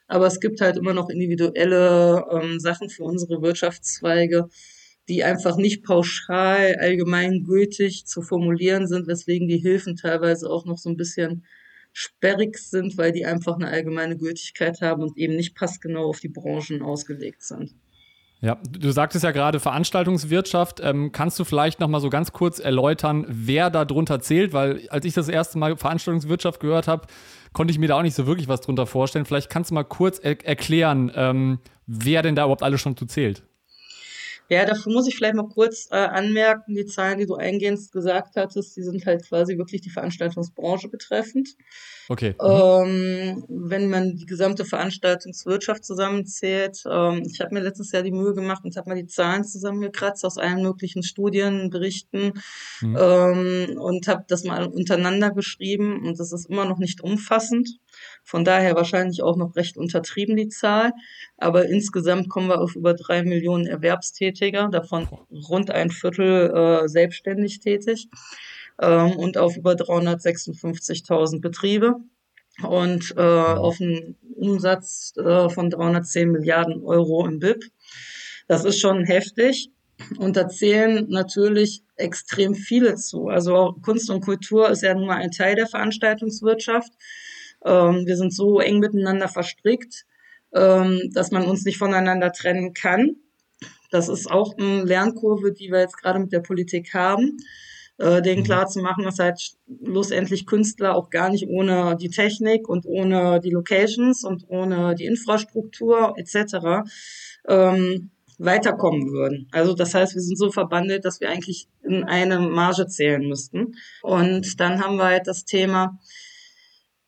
Aber 0.07 0.27
es 0.27 0.39
gibt 0.39 0.59
halt 0.61 0.77
immer 0.77 0.93
noch 0.93 1.09
individuelle 1.09 2.25
ähm, 2.31 2.59
Sachen 2.59 2.89
für 2.89 3.03
unsere 3.03 3.41
Wirtschaftszweige, 3.41 4.49
die 5.07 5.23
einfach 5.23 5.55
nicht 5.55 5.83
pauschal 5.83 6.75
allgemeingültig 6.79 8.05
zu 8.05 8.21
formulieren 8.21 8.87
sind, 8.87 9.07
weswegen 9.07 9.47
die 9.47 9.59
Hilfen 9.59 9.95
teilweise 9.95 10.49
auch 10.49 10.65
noch 10.65 10.77
so 10.77 10.89
ein 10.89 10.97
bisschen 10.97 11.45
sperrig 11.93 12.57
sind, 12.57 12.97
weil 12.97 13.11
die 13.11 13.25
einfach 13.25 13.55
eine 13.55 13.67
allgemeine 13.67 14.17
Gültigkeit 14.17 14.81
haben 14.81 15.01
und 15.03 15.17
eben 15.17 15.35
nicht 15.35 15.55
passgenau 15.55 16.09
auf 16.09 16.19
die 16.19 16.29
Branchen 16.29 16.81
ausgelegt 16.81 17.43
sind. 17.43 17.75
Ja, 18.41 18.57
du 18.71 18.91
sagtest 18.91 19.25
ja 19.25 19.31
gerade 19.31 19.59
Veranstaltungswirtschaft. 19.59 20.79
Ähm, 20.81 21.11
kannst 21.11 21.37
du 21.39 21.43
vielleicht 21.43 21.81
noch 21.81 21.89
mal 21.89 21.99
so 21.99 22.09
ganz 22.09 22.31
kurz 22.31 22.59
erläutern, 22.59 23.25
wer 23.27 23.69
da 23.69 23.83
drunter 23.83 24.21
zählt? 24.21 24.53
Weil 24.53 24.87
als 24.89 25.05
ich 25.05 25.13
das 25.13 25.27
erste 25.27 25.57
Mal 25.57 25.75
Veranstaltungswirtschaft 25.75 26.61
gehört 26.61 26.87
habe, 26.87 27.07
konnte 27.51 27.71
ich 27.71 27.79
mir 27.79 27.89
da 27.89 27.97
auch 27.97 28.01
nicht 28.01 28.15
so 28.15 28.27
wirklich 28.27 28.47
was 28.47 28.61
drunter 28.61 28.85
vorstellen. 28.85 29.25
Vielleicht 29.25 29.49
kannst 29.49 29.71
du 29.71 29.75
mal 29.75 29.83
kurz 29.83 30.19
er 30.19 30.45
erklären, 30.45 31.11
ähm, 31.15 31.59
wer 31.85 32.21
denn 32.21 32.35
da 32.35 32.43
überhaupt 32.43 32.63
alles 32.63 32.79
schon 32.79 32.95
zu 32.95 33.05
zählt. 33.05 33.43
Ja, 34.49 34.65
dafür 34.65 34.91
muss 34.91 35.07
ich 35.07 35.15
vielleicht 35.15 35.35
mal 35.35 35.47
kurz 35.47 35.87
äh, 35.91 35.95
anmerken, 35.95 36.73
die 36.73 36.85
Zahlen, 36.87 37.19
die 37.19 37.27
du 37.27 37.35
eingehend 37.35 37.91
gesagt 37.91 38.35
hattest, 38.35 38.75
die 38.75 38.81
sind 38.81 39.05
halt 39.05 39.27
quasi 39.27 39.57
wirklich 39.57 39.81
die 39.81 39.91
Veranstaltungsbranche 39.91 40.89
betreffend. 40.89 41.49
Okay. 42.09 42.33
Mhm. 42.41 42.47
Ähm, 42.49 43.45
wenn 43.47 43.89
man 43.91 44.15
die 44.15 44.25
gesamte 44.25 44.65
Veranstaltungswirtschaft 44.65 45.85
zusammenzählt, 45.85 46.81
ähm, 46.89 47.23
ich 47.29 47.39
habe 47.39 47.53
mir 47.53 47.61
letztes 47.61 47.91
Jahr 47.91 48.01
die 48.01 48.11
Mühe 48.11 48.33
gemacht 48.33 48.65
und 48.65 48.75
habe 48.75 48.89
mal 48.89 48.95
die 48.95 49.05
Zahlen 49.05 49.43
zusammengekratzt 49.43 50.25
aus 50.25 50.39
allen 50.39 50.63
möglichen 50.63 51.03
Studien, 51.03 51.69
Berichten 51.69 52.33
mhm. 52.81 52.97
ähm, 52.99 53.77
und 53.79 54.07
habe 54.07 54.25
das 54.27 54.43
mal 54.43 54.65
untereinander 54.65 55.29
geschrieben 55.29 56.07
und 56.07 56.19
das 56.19 56.33
ist 56.33 56.49
immer 56.49 56.65
noch 56.65 56.79
nicht 56.79 57.01
umfassend. 57.01 57.69
Von 58.29 58.45
daher 58.45 58.75
wahrscheinlich 58.75 59.23
auch 59.23 59.37
noch 59.37 59.55
recht 59.55 59.75
untertrieben 59.75 60.37
die 60.37 60.49
Zahl. 60.49 60.91
Aber 61.37 61.65
insgesamt 61.65 62.29
kommen 62.29 62.47
wir 62.47 62.61
auf 62.61 62.75
über 62.75 62.93
drei 62.93 63.23
Millionen 63.23 63.65
Erwerbstätiger, 63.65 64.69
davon 64.69 65.07
rund 65.31 65.71
ein 65.71 65.89
Viertel 65.89 66.51
äh, 66.53 66.87
selbstständig 66.87 67.59
tätig 67.59 68.07
ähm, 68.79 69.13
und 69.17 69.39
auf 69.39 69.57
über 69.57 69.71
356.000 69.71 71.41
Betriebe 71.41 71.95
und 72.61 73.15
äh, 73.17 73.19
auf 73.19 73.81
einen 73.81 74.15
Umsatz 74.35 75.13
äh, 75.17 75.49
von 75.49 75.71
310 75.71 76.29
Milliarden 76.31 76.83
Euro 76.83 77.25
im 77.25 77.39
BIP. 77.39 77.63
Das 78.47 78.63
ist 78.63 78.79
schon 78.79 79.05
heftig. 79.05 79.71
Und 80.19 80.37
da 80.37 80.47
zählen 80.47 81.07
natürlich 81.09 81.81
extrem 81.95 82.53
viele 82.53 82.95
zu. 82.95 83.27
Also 83.27 83.75
Kunst 83.81 84.09
und 84.11 84.21
Kultur 84.21 84.69
ist 84.69 84.83
ja 84.83 84.93
nun 84.93 85.07
mal 85.07 85.17
ein 85.17 85.31
Teil 85.31 85.55
der 85.55 85.65
Veranstaltungswirtschaft. 85.67 86.93
Ähm, 87.65 88.05
wir 88.05 88.15
sind 88.15 88.33
so 88.33 88.59
eng 88.59 88.79
miteinander 88.79 89.27
verstrickt, 89.27 90.05
ähm, 90.53 91.09
dass 91.13 91.31
man 91.31 91.45
uns 91.45 91.65
nicht 91.65 91.77
voneinander 91.77 92.31
trennen 92.31 92.73
kann. 92.73 93.15
Das 93.91 94.07
ist 94.07 94.29
auch 94.29 94.57
eine 94.57 94.83
Lernkurve, 94.83 95.51
die 95.51 95.71
wir 95.71 95.79
jetzt 95.79 95.97
gerade 95.97 96.19
mit 96.19 96.31
der 96.31 96.41
Politik 96.41 96.93
haben, 96.93 97.37
äh, 97.97 98.21
denen 98.21 98.41
mhm. 98.41 98.45
klar 98.45 98.67
zu 98.67 98.79
machen, 98.81 99.03
dass 99.03 99.19
halt 99.19 99.39
schlussendlich 99.83 100.45
Künstler 100.45 100.95
auch 100.95 101.09
gar 101.09 101.29
nicht 101.29 101.47
ohne 101.47 101.97
die 101.99 102.09
Technik 102.09 102.69
und 102.69 102.85
ohne 102.85 103.39
die 103.39 103.49
Locations 103.49 104.23
und 104.23 104.45
ohne 104.47 104.95
die 104.95 105.05
Infrastruktur 105.05 106.13
etc. 106.17 106.87
Ähm, 107.47 108.11
weiterkommen 108.39 109.11
würden. 109.11 109.47
Also 109.51 109.73
das 109.73 109.93
heißt, 109.93 110.15
wir 110.15 110.21
sind 110.21 110.37
so 110.37 110.49
verbandelt, 110.49 111.03
dass 111.03 111.19
wir 111.19 111.29
eigentlich 111.29 111.67
in 111.83 112.05
eine 112.05 112.39
Marge 112.39 112.87
zählen 112.87 113.27
müssten. 113.27 113.75
Und 114.01 114.59
dann 114.59 114.81
haben 114.81 114.95
wir 114.95 115.05
halt 115.05 115.27
das 115.27 115.43
Thema, 115.43 115.99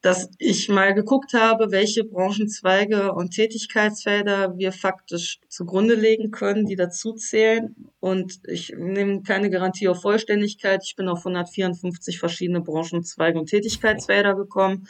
dass 0.02 0.32
ich 0.40 0.68
mal 0.68 0.96
geguckt 0.96 1.34
habe, 1.34 1.72
welche 1.72 2.04
Branchenzweige 2.04 3.14
und 3.14 3.32
Tätigkeitsfelder 3.32 4.58
wir 4.58 4.72
faktisch 4.72 5.40
zugrunde 5.48 5.94
legen 5.94 6.32
können, 6.32 6.66
die 6.66 6.76
dazu 6.76 7.14
zählen. 7.14 7.76
Und 8.00 8.40
ich 8.48 8.74
nehme 8.76 9.22
keine 9.22 9.52
Garantie 9.52 9.88
auf 9.88 10.02
Vollständigkeit. 10.02 10.82
Ich 10.84 10.96
bin 10.96 11.08
auf 11.08 11.20
154 11.20 12.18
verschiedene 12.18 12.62
Branchenzweige 12.62 13.38
und 13.38 13.50
Tätigkeitsfelder 13.50 14.34
gekommen. 14.34 14.88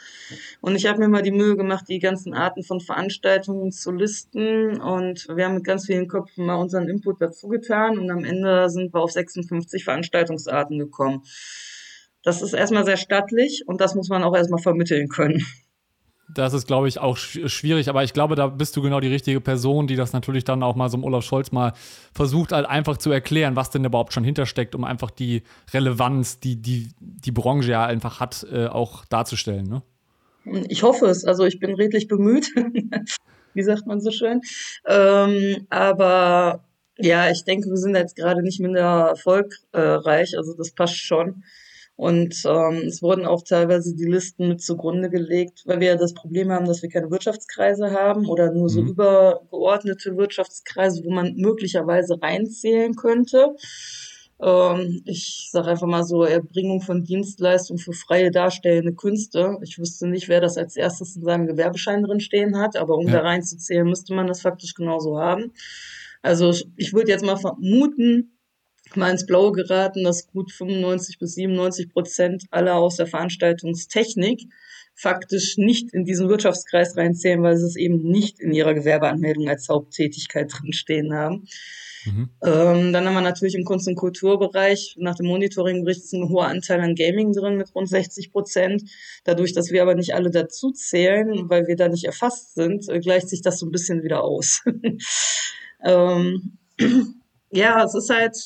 Und 0.62 0.76
ich 0.76 0.86
habe 0.86 1.00
mir 1.00 1.08
mal 1.08 1.22
die 1.22 1.30
Mühe 1.30 1.56
gemacht, 1.56 1.84
die 1.88 1.98
ganzen 1.98 2.32
Arten 2.32 2.62
von 2.62 2.80
Veranstaltungen 2.80 3.70
zu 3.70 3.92
listen. 3.92 4.80
Und 4.80 5.28
wir 5.28 5.44
haben 5.44 5.56
mit 5.56 5.64
ganz 5.64 5.84
vielen 5.84 6.08
Köpfen 6.08 6.46
mal 6.46 6.54
unseren 6.54 6.88
Input 6.88 7.20
dazu 7.20 7.48
getan. 7.48 7.98
Und 7.98 8.10
am 8.10 8.24
Ende 8.24 8.70
sind 8.70 8.94
wir 8.94 9.00
auf 9.02 9.12
56 9.12 9.84
Veranstaltungsarten 9.84 10.78
gekommen. 10.78 11.22
Das 12.22 12.42
ist 12.42 12.52
erstmal 12.52 12.84
sehr 12.84 12.96
stattlich 12.96 13.64
und 13.66 13.80
das 13.80 13.94
muss 13.94 14.08
man 14.08 14.22
auch 14.22 14.34
erstmal 14.34 14.62
vermitteln 14.62 15.08
können. 15.08 15.44
Das 16.34 16.54
ist, 16.54 16.66
glaube 16.66 16.88
ich, 16.88 16.98
auch 16.98 17.16
schwierig, 17.16 17.88
aber 17.88 18.04
ich 18.04 18.12
glaube, 18.12 18.36
da 18.36 18.46
bist 18.46 18.76
du 18.76 18.82
genau 18.82 19.00
die 19.00 19.08
richtige 19.08 19.40
Person, 19.40 19.86
die 19.86 19.96
das 19.96 20.12
natürlich 20.12 20.44
dann 20.44 20.62
auch 20.62 20.76
mal 20.76 20.88
so 20.88 20.96
im 20.96 21.04
Olaf 21.04 21.24
Scholz 21.24 21.52
mal 21.52 21.72
versucht, 22.14 22.52
halt 22.52 22.66
einfach 22.66 22.96
zu 22.96 23.10
erklären, 23.10 23.56
was 23.56 23.70
denn 23.70 23.84
überhaupt 23.84 24.14
schon 24.14 24.24
hintersteckt, 24.24 24.74
um 24.74 24.84
einfach 24.84 25.10
die 25.10 25.42
Relevanz, 25.74 26.40
die 26.40 26.56
die, 26.56 26.88
die 27.00 27.32
Branche 27.32 27.72
ja 27.72 27.84
einfach 27.84 28.20
hat, 28.20 28.46
äh, 28.50 28.66
auch 28.66 29.04
darzustellen. 29.06 29.66
Ne? 29.66 29.82
Ich 30.68 30.82
hoffe 30.82 31.06
es. 31.06 31.24
Also 31.24 31.44
ich 31.44 31.58
bin 31.58 31.74
redlich 31.74 32.08
bemüht, 32.08 32.48
wie 33.54 33.62
sagt 33.62 33.86
man 33.86 34.00
so 34.00 34.10
schön. 34.10 34.40
Ähm, 34.86 35.66
aber 35.68 36.64
ja, 36.98 37.30
ich 37.30 37.44
denke, 37.44 37.68
wir 37.68 37.76
sind 37.76 37.94
jetzt 37.94 38.16
gerade 38.16 38.42
nicht 38.42 38.60
minder 38.60 39.08
erfolgreich, 39.10 40.36
also 40.36 40.54
das 40.56 40.72
passt 40.72 40.96
schon. 40.96 41.42
Und 41.96 42.42
ähm, 42.46 42.86
es 42.86 43.02
wurden 43.02 43.26
auch 43.26 43.42
teilweise 43.42 43.94
die 43.94 44.06
Listen 44.06 44.48
mit 44.48 44.62
zugrunde 44.62 45.10
gelegt, 45.10 45.62
weil 45.66 45.80
wir 45.80 45.88
ja 45.88 45.96
das 45.96 46.14
Problem 46.14 46.50
haben, 46.50 46.64
dass 46.64 46.82
wir 46.82 46.88
keine 46.88 47.10
Wirtschaftskreise 47.10 47.90
haben 47.92 48.26
oder 48.26 48.52
nur 48.52 48.68
so 48.68 48.82
mhm. 48.82 48.88
übergeordnete 48.88 50.16
Wirtschaftskreise, 50.16 51.04
wo 51.04 51.10
man 51.10 51.34
möglicherweise 51.36 52.20
reinzählen 52.20 52.94
könnte. 52.96 53.54
Ähm, 54.42 55.02
ich 55.04 55.48
sage 55.52 55.68
einfach 55.68 55.86
mal 55.86 56.02
so, 56.04 56.24
Erbringung 56.24 56.80
von 56.80 57.04
Dienstleistungen 57.04 57.78
für 57.78 57.92
freie 57.92 58.30
darstellende 58.30 58.94
Künste. 58.94 59.58
Ich 59.62 59.78
wüsste 59.78 60.08
nicht, 60.08 60.28
wer 60.28 60.40
das 60.40 60.56
als 60.56 60.76
erstes 60.76 61.14
in 61.16 61.22
seinem 61.22 61.46
Gewerbeschein 61.46 62.02
drin 62.02 62.20
stehen 62.20 62.58
hat, 62.58 62.76
aber 62.76 62.96
um 62.96 63.06
ja. 63.06 63.12
da 63.12 63.20
reinzuzählen, 63.20 63.86
müsste 63.86 64.14
man 64.14 64.26
das 64.26 64.40
faktisch 64.40 64.74
genauso 64.74 65.18
haben. 65.18 65.52
Also 66.22 66.52
ich 66.76 66.92
würde 66.92 67.10
jetzt 67.10 67.24
mal 67.24 67.36
vermuten, 67.36 68.31
mal 68.96 69.10
ins 69.10 69.26
Blaue 69.26 69.52
geraten, 69.52 70.04
dass 70.04 70.26
gut 70.28 70.52
95 70.52 71.18
bis 71.18 71.34
97 71.34 71.92
Prozent 71.92 72.44
aller 72.50 72.76
aus 72.76 72.96
der 72.96 73.06
Veranstaltungstechnik 73.06 74.48
faktisch 74.94 75.56
nicht 75.56 75.92
in 75.92 76.04
diesen 76.04 76.28
Wirtschaftskreis 76.28 76.96
reinzählen, 76.96 77.42
weil 77.42 77.56
sie 77.56 77.66
es 77.66 77.76
eben 77.76 78.02
nicht 78.02 78.40
in 78.40 78.52
ihrer 78.52 78.74
Gewerbeanmeldung 78.74 79.48
als 79.48 79.68
Haupttätigkeit 79.68 80.52
drinstehen 80.52 81.14
haben. 81.14 81.48
Mhm. 82.04 82.30
Ähm, 82.42 82.92
dann 82.92 83.06
haben 83.06 83.14
wir 83.14 83.20
natürlich 83.20 83.54
im 83.54 83.64
Kunst- 83.64 83.88
und 83.88 83.94
Kulturbereich 83.94 84.96
nach 84.98 85.14
dem 85.14 85.26
Monitoringbericht 85.26 86.02
ist 86.02 86.12
ein 86.12 86.28
hoher 86.28 86.46
Anteil 86.46 86.80
an 86.80 86.94
Gaming 86.94 87.32
drin 87.32 87.56
mit 87.56 87.74
rund 87.74 87.88
60 87.88 88.32
Prozent. 88.32 88.82
Dadurch, 89.24 89.52
dass 89.52 89.70
wir 89.70 89.82
aber 89.82 89.94
nicht 89.94 90.14
alle 90.14 90.30
dazu 90.30 90.72
zählen, 90.72 91.48
weil 91.48 91.66
wir 91.66 91.76
da 91.76 91.88
nicht 91.88 92.04
erfasst 92.04 92.54
sind, 92.54 92.88
äh, 92.88 93.00
gleicht 93.00 93.28
sich 93.28 93.42
das 93.42 93.58
so 93.58 93.66
ein 93.66 93.72
bisschen 93.72 94.02
wieder 94.02 94.24
aus. 94.24 94.62
ähm, 95.84 96.58
ja, 97.50 97.84
es 97.84 97.94
ist 97.94 98.10
halt 98.10 98.36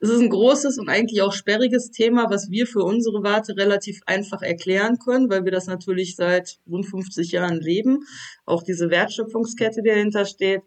es 0.00 0.08
ist 0.08 0.20
ein 0.20 0.30
großes 0.30 0.78
und 0.78 0.88
eigentlich 0.88 1.22
auch 1.22 1.32
sperriges 1.32 1.90
Thema, 1.90 2.30
was 2.30 2.50
wir 2.50 2.66
für 2.66 2.82
unsere 2.82 3.22
Warte 3.22 3.56
relativ 3.56 4.00
einfach 4.06 4.42
erklären 4.42 4.98
können, 4.98 5.30
weil 5.30 5.44
wir 5.44 5.52
das 5.52 5.66
natürlich 5.66 6.16
seit 6.16 6.58
rund 6.68 6.86
50 6.86 7.32
Jahren 7.32 7.60
leben. 7.60 8.00
Auch 8.44 8.62
diese 8.62 8.90
Wertschöpfungskette, 8.90 9.82
die 9.82 9.90
dahinter 9.90 10.24
steht. 10.24 10.62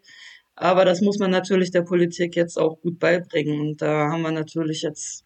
Aber 0.54 0.84
das 0.84 1.00
muss 1.00 1.18
man 1.18 1.30
natürlich 1.30 1.70
der 1.70 1.82
Politik 1.82 2.34
jetzt 2.36 2.58
auch 2.58 2.80
gut 2.80 2.98
beibringen. 2.98 3.60
Und 3.60 3.80
da 3.80 4.10
haben 4.10 4.22
wir 4.22 4.32
natürlich 4.32 4.82
jetzt 4.82 5.24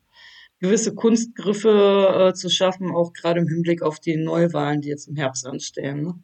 gewisse 0.60 0.94
Kunstgriffe 0.94 2.28
äh, 2.30 2.34
zu 2.34 2.48
schaffen, 2.48 2.90
auch 2.90 3.12
gerade 3.12 3.40
im 3.40 3.48
Hinblick 3.48 3.82
auf 3.82 3.98
die 3.98 4.16
Neuwahlen, 4.16 4.80
die 4.80 4.90
jetzt 4.90 5.08
im 5.08 5.16
Herbst 5.16 5.46
anstehen. 5.46 6.02
Ne? 6.02 6.14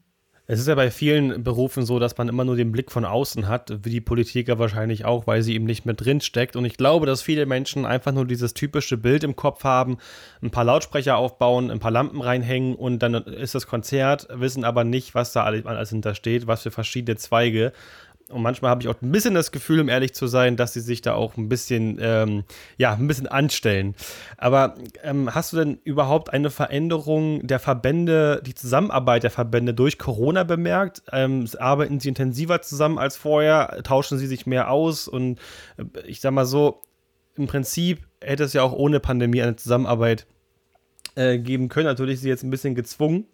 Es 0.50 0.58
ist 0.58 0.66
ja 0.66 0.74
bei 0.76 0.90
vielen 0.90 1.44
Berufen 1.44 1.84
so, 1.84 1.98
dass 1.98 2.16
man 2.16 2.30
immer 2.30 2.42
nur 2.42 2.56
den 2.56 2.72
Blick 2.72 2.90
von 2.90 3.04
außen 3.04 3.48
hat, 3.48 3.84
wie 3.84 3.90
die 3.90 4.00
Politiker 4.00 4.58
wahrscheinlich 4.58 5.04
auch, 5.04 5.26
weil 5.26 5.42
sie 5.42 5.52
eben 5.52 5.66
nicht 5.66 5.84
mit 5.84 6.02
drin 6.02 6.22
steckt. 6.22 6.56
Und 6.56 6.64
ich 6.64 6.78
glaube, 6.78 7.04
dass 7.04 7.20
viele 7.20 7.44
Menschen 7.44 7.84
einfach 7.84 8.12
nur 8.12 8.24
dieses 8.24 8.54
typische 8.54 8.96
Bild 8.96 9.24
im 9.24 9.36
Kopf 9.36 9.64
haben, 9.64 9.98
ein 10.40 10.50
paar 10.50 10.64
Lautsprecher 10.64 11.18
aufbauen, 11.18 11.70
ein 11.70 11.80
paar 11.80 11.90
Lampen 11.90 12.22
reinhängen 12.22 12.76
und 12.76 13.00
dann 13.00 13.12
ist 13.12 13.54
das 13.54 13.66
Konzert, 13.66 14.26
wissen 14.30 14.64
aber 14.64 14.84
nicht, 14.84 15.14
was 15.14 15.34
da 15.34 15.44
alles 15.44 15.90
hintersteht, 15.90 16.46
was 16.46 16.62
für 16.62 16.70
verschiedene 16.70 17.18
Zweige 17.18 17.74
und 18.30 18.42
manchmal 18.42 18.70
habe 18.70 18.82
ich 18.82 18.88
auch 18.88 19.00
ein 19.00 19.10
bisschen 19.10 19.34
das 19.34 19.52
Gefühl, 19.52 19.80
um 19.80 19.88
ehrlich 19.88 20.14
zu 20.14 20.26
sein, 20.26 20.56
dass 20.56 20.74
sie 20.74 20.80
sich 20.80 21.00
da 21.00 21.14
auch 21.14 21.36
ein 21.36 21.48
bisschen, 21.48 21.98
ähm, 22.00 22.44
ja, 22.76 22.92
ein 22.92 23.06
bisschen 23.06 23.26
anstellen. 23.26 23.94
Aber 24.36 24.74
ähm, 25.02 25.34
hast 25.34 25.52
du 25.52 25.56
denn 25.56 25.78
überhaupt 25.84 26.32
eine 26.32 26.50
Veränderung 26.50 27.46
der 27.46 27.58
Verbände, 27.58 28.42
die 28.44 28.54
Zusammenarbeit 28.54 29.22
der 29.22 29.30
Verbände 29.30 29.72
durch 29.72 29.98
Corona 29.98 30.44
bemerkt? 30.44 31.02
Ähm, 31.10 31.48
arbeiten 31.58 32.00
sie 32.00 32.10
intensiver 32.10 32.60
zusammen 32.60 32.98
als 32.98 33.16
vorher? 33.16 33.80
Tauschen 33.82 34.18
sie 34.18 34.26
sich 34.26 34.46
mehr 34.46 34.70
aus? 34.70 35.08
Und 35.08 35.38
äh, 35.78 35.84
ich 36.06 36.20
sag 36.20 36.32
mal 36.32 36.46
so, 36.46 36.82
im 37.36 37.46
Prinzip 37.46 38.06
hätte 38.20 38.44
es 38.44 38.52
ja 38.52 38.62
auch 38.62 38.72
ohne 38.72 39.00
Pandemie 39.00 39.42
eine 39.42 39.56
Zusammenarbeit 39.56 40.26
äh, 41.14 41.38
geben 41.38 41.68
können. 41.68 41.86
Natürlich 41.86 42.16
ist 42.16 42.22
sie 42.22 42.28
jetzt 42.28 42.42
ein 42.42 42.50
bisschen 42.50 42.74
gezwungen, 42.74 43.26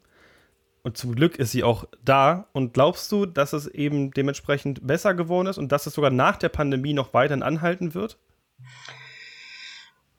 und 0.84 0.98
zum 0.98 1.14
Glück 1.14 1.38
ist 1.38 1.50
sie 1.50 1.64
auch 1.64 1.86
da. 2.04 2.46
Und 2.52 2.74
glaubst 2.74 3.10
du, 3.10 3.24
dass 3.24 3.54
es 3.54 3.66
eben 3.66 4.10
dementsprechend 4.10 4.86
besser 4.86 5.14
geworden 5.14 5.48
ist 5.48 5.56
und 5.56 5.72
dass 5.72 5.86
es 5.86 5.94
sogar 5.94 6.10
nach 6.10 6.36
der 6.36 6.50
Pandemie 6.50 6.92
noch 6.92 7.14
weiterhin 7.14 7.42
anhalten 7.42 7.94
wird? 7.94 8.18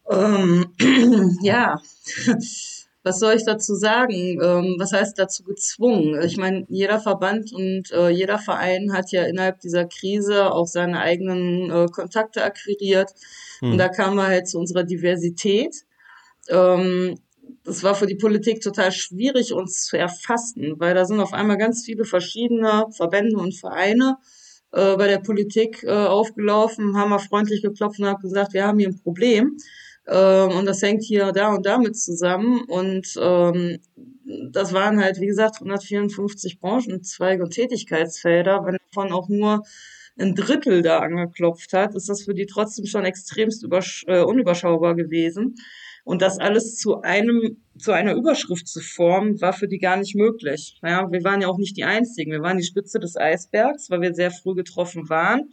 Ähm, 0.10 0.74
ja, 1.44 1.80
was 3.04 3.20
soll 3.20 3.36
ich 3.36 3.46
dazu 3.46 3.76
sagen? 3.76 4.40
Ähm, 4.42 4.76
was 4.80 4.92
heißt 4.92 5.20
dazu 5.20 5.44
gezwungen? 5.44 6.20
Ich 6.24 6.38
meine, 6.38 6.66
jeder 6.68 7.00
Verband 7.00 7.54
und 7.54 7.92
äh, 7.92 8.10
jeder 8.10 8.40
Verein 8.40 8.92
hat 8.92 9.12
ja 9.12 9.24
innerhalb 9.24 9.60
dieser 9.60 9.86
Krise 9.86 10.52
auch 10.52 10.66
seine 10.66 11.00
eigenen 11.00 11.70
äh, 11.70 11.86
Kontakte 11.92 12.44
akquiriert. 12.44 13.12
Hm. 13.60 13.74
Und 13.74 13.78
da 13.78 13.88
kamen 13.90 14.16
wir 14.16 14.26
halt 14.26 14.48
zu 14.50 14.58
unserer 14.58 14.84
Diversität. 14.84 15.86
Ähm, 16.50 17.20
das 17.66 17.84
war 17.84 17.96
für 17.96 18.06
die 18.06 18.16
Politik 18.16 18.62
total 18.62 18.92
schwierig, 18.92 19.52
uns 19.54 19.86
zu 19.86 19.98
erfassen, 19.98 20.76
weil 20.78 20.94
da 20.94 21.06
sind 21.06 21.20
auf 21.20 21.34
einmal 21.34 21.58
ganz 21.58 21.84
viele 21.84 22.06
verschiedene 22.06 22.86
Verbände 22.96 23.38
und 23.38 23.56
Vereine 23.56 24.18
äh, 24.72 24.96
bei 24.96 25.08
der 25.08 25.20
Politik 25.20 25.84
äh, 25.84 25.90
aufgelaufen, 25.90 26.96
haben 26.96 27.10
mal 27.10 27.20
freundlich 27.20 27.64
geklopft 27.64 28.00
und 28.00 28.06
haben 28.06 28.22
gesagt, 28.22 28.54
wir 28.54 28.66
haben 28.66 28.80
hier 28.80 28.90
ein 28.90 29.02
Problem. 29.02 29.58
Ähm, 30.08 30.50
und 30.52 30.66
das 30.66 30.82
hängt 30.82 31.04
hier 31.04 31.32
da 31.32 31.54
und 31.54 31.66
damit 31.66 31.98
zusammen. 31.98 32.62
Und 32.68 33.16
ähm, 33.20 33.80
das 34.52 34.74
waren 34.74 35.02
halt, 35.02 35.20
wie 35.20 35.28
gesagt, 35.28 35.56
154 35.56 36.60
Branchenzweige 36.60 37.44
und 37.44 37.52
Tätigkeitsfelder. 37.52 38.64
Wenn 38.66 38.78
davon 38.92 39.12
auch 39.12 39.28
nur 39.30 39.64
ein 40.18 40.36
Drittel 40.36 40.82
da 40.82 41.00
angeklopft 41.00 41.74
hat, 41.74 41.96
ist 41.96 42.10
das 42.10 42.24
für 42.24 42.34
die 42.34 42.46
trotzdem 42.46 42.86
schon 42.86 43.06
extremst 43.06 43.66
äh, 44.08 44.22
unüberschaubar 44.22 44.96
gewesen. 44.96 45.56
Und 46.06 46.22
das 46.22 46.38
alles 46.38 46.78
zu 46.78 47.02
einem, 47.02 47.58
zu 47.80 47.92
einer 47.92 48.14
Überschrift 48.14 48.68
zu 48.68 48.80
formen, 48.80 49.42
war 49.42 49.54
für 49.54 49.68
die 49.68 49.80
gar 49.80 49.98
nicht 49.98 50.16
möglich. 50.16 50.80
Ja, 50.84 51.12
wir 51.12 51.24
waren 51.24 51.42
ja 51.42 51.48
auch 51.48 51.58
nicht 51.58 51.76
die 51.78 51.84
Einzigen. 51.84 52.32
Wir 52.32 52.42
waren 52.42 52.58
die 52.58 52.64
Spitze 52.64 53.00
des 53.00 53.18
Eisbergs, 53.18 53.90
weil 53.90 54.02
wir 54.02 54.14
sehr 54.14 54.30
früh 54.30 54.54
getroffen 54.54 55.10
waren. 55.10 55.50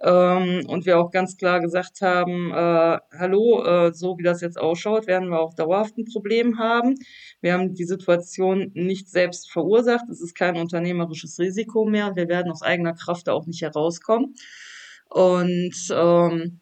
Ähm, 0.00 0.64
und 0.68 0.86
wir 0.86 1.00
auch 1.00 1.10
ganz 1.10 1.36
klar 1.36 1.60
gesagt 1.60 2.00
haben, 2.00 2.52
äh, 2.52 2.98
hallo, 3.18 3.64
äh, 3.64 3.92
so 3.92 4.16
wie 4.16 4.22
das 4.22 4.40
jetzt 4.40 4.56
ausschaut, 4.56 5.08
werden 5.08 5.30
wir 5.30 5.40
auch 5.40 5.54
dauerhaft 5.54 5.98
ein 5.98 6.04
Problem 6.04 6.60
haben. 6.60 6.94
Wir 7.40 7.54
haben 7.54 7.74
die 7.74 7.84
Situation 7.84 8.70
nicht 8.74 9.08
selbst 9.10 9.50
verursacht. 9.50 10.08
Es 10.08 10.20
ist 10.20 10.36
kein 10.36 10.56
unternehmerisches 10.56 11.40
Risiko 11.40 11.84
mehr 11.84 12.14
wir 12.14 12.28
werden 12.28 12.52
aus 12.52 12.62
eigener 12.62 12.94
Kraft 12.94 13.26
da 13.26 13.32
auch 13.32 13.46
nicht 13.46 13.62
herauskommen. 13.62 14.34
Und 15.10 15.74
ähm, 15.90 16.60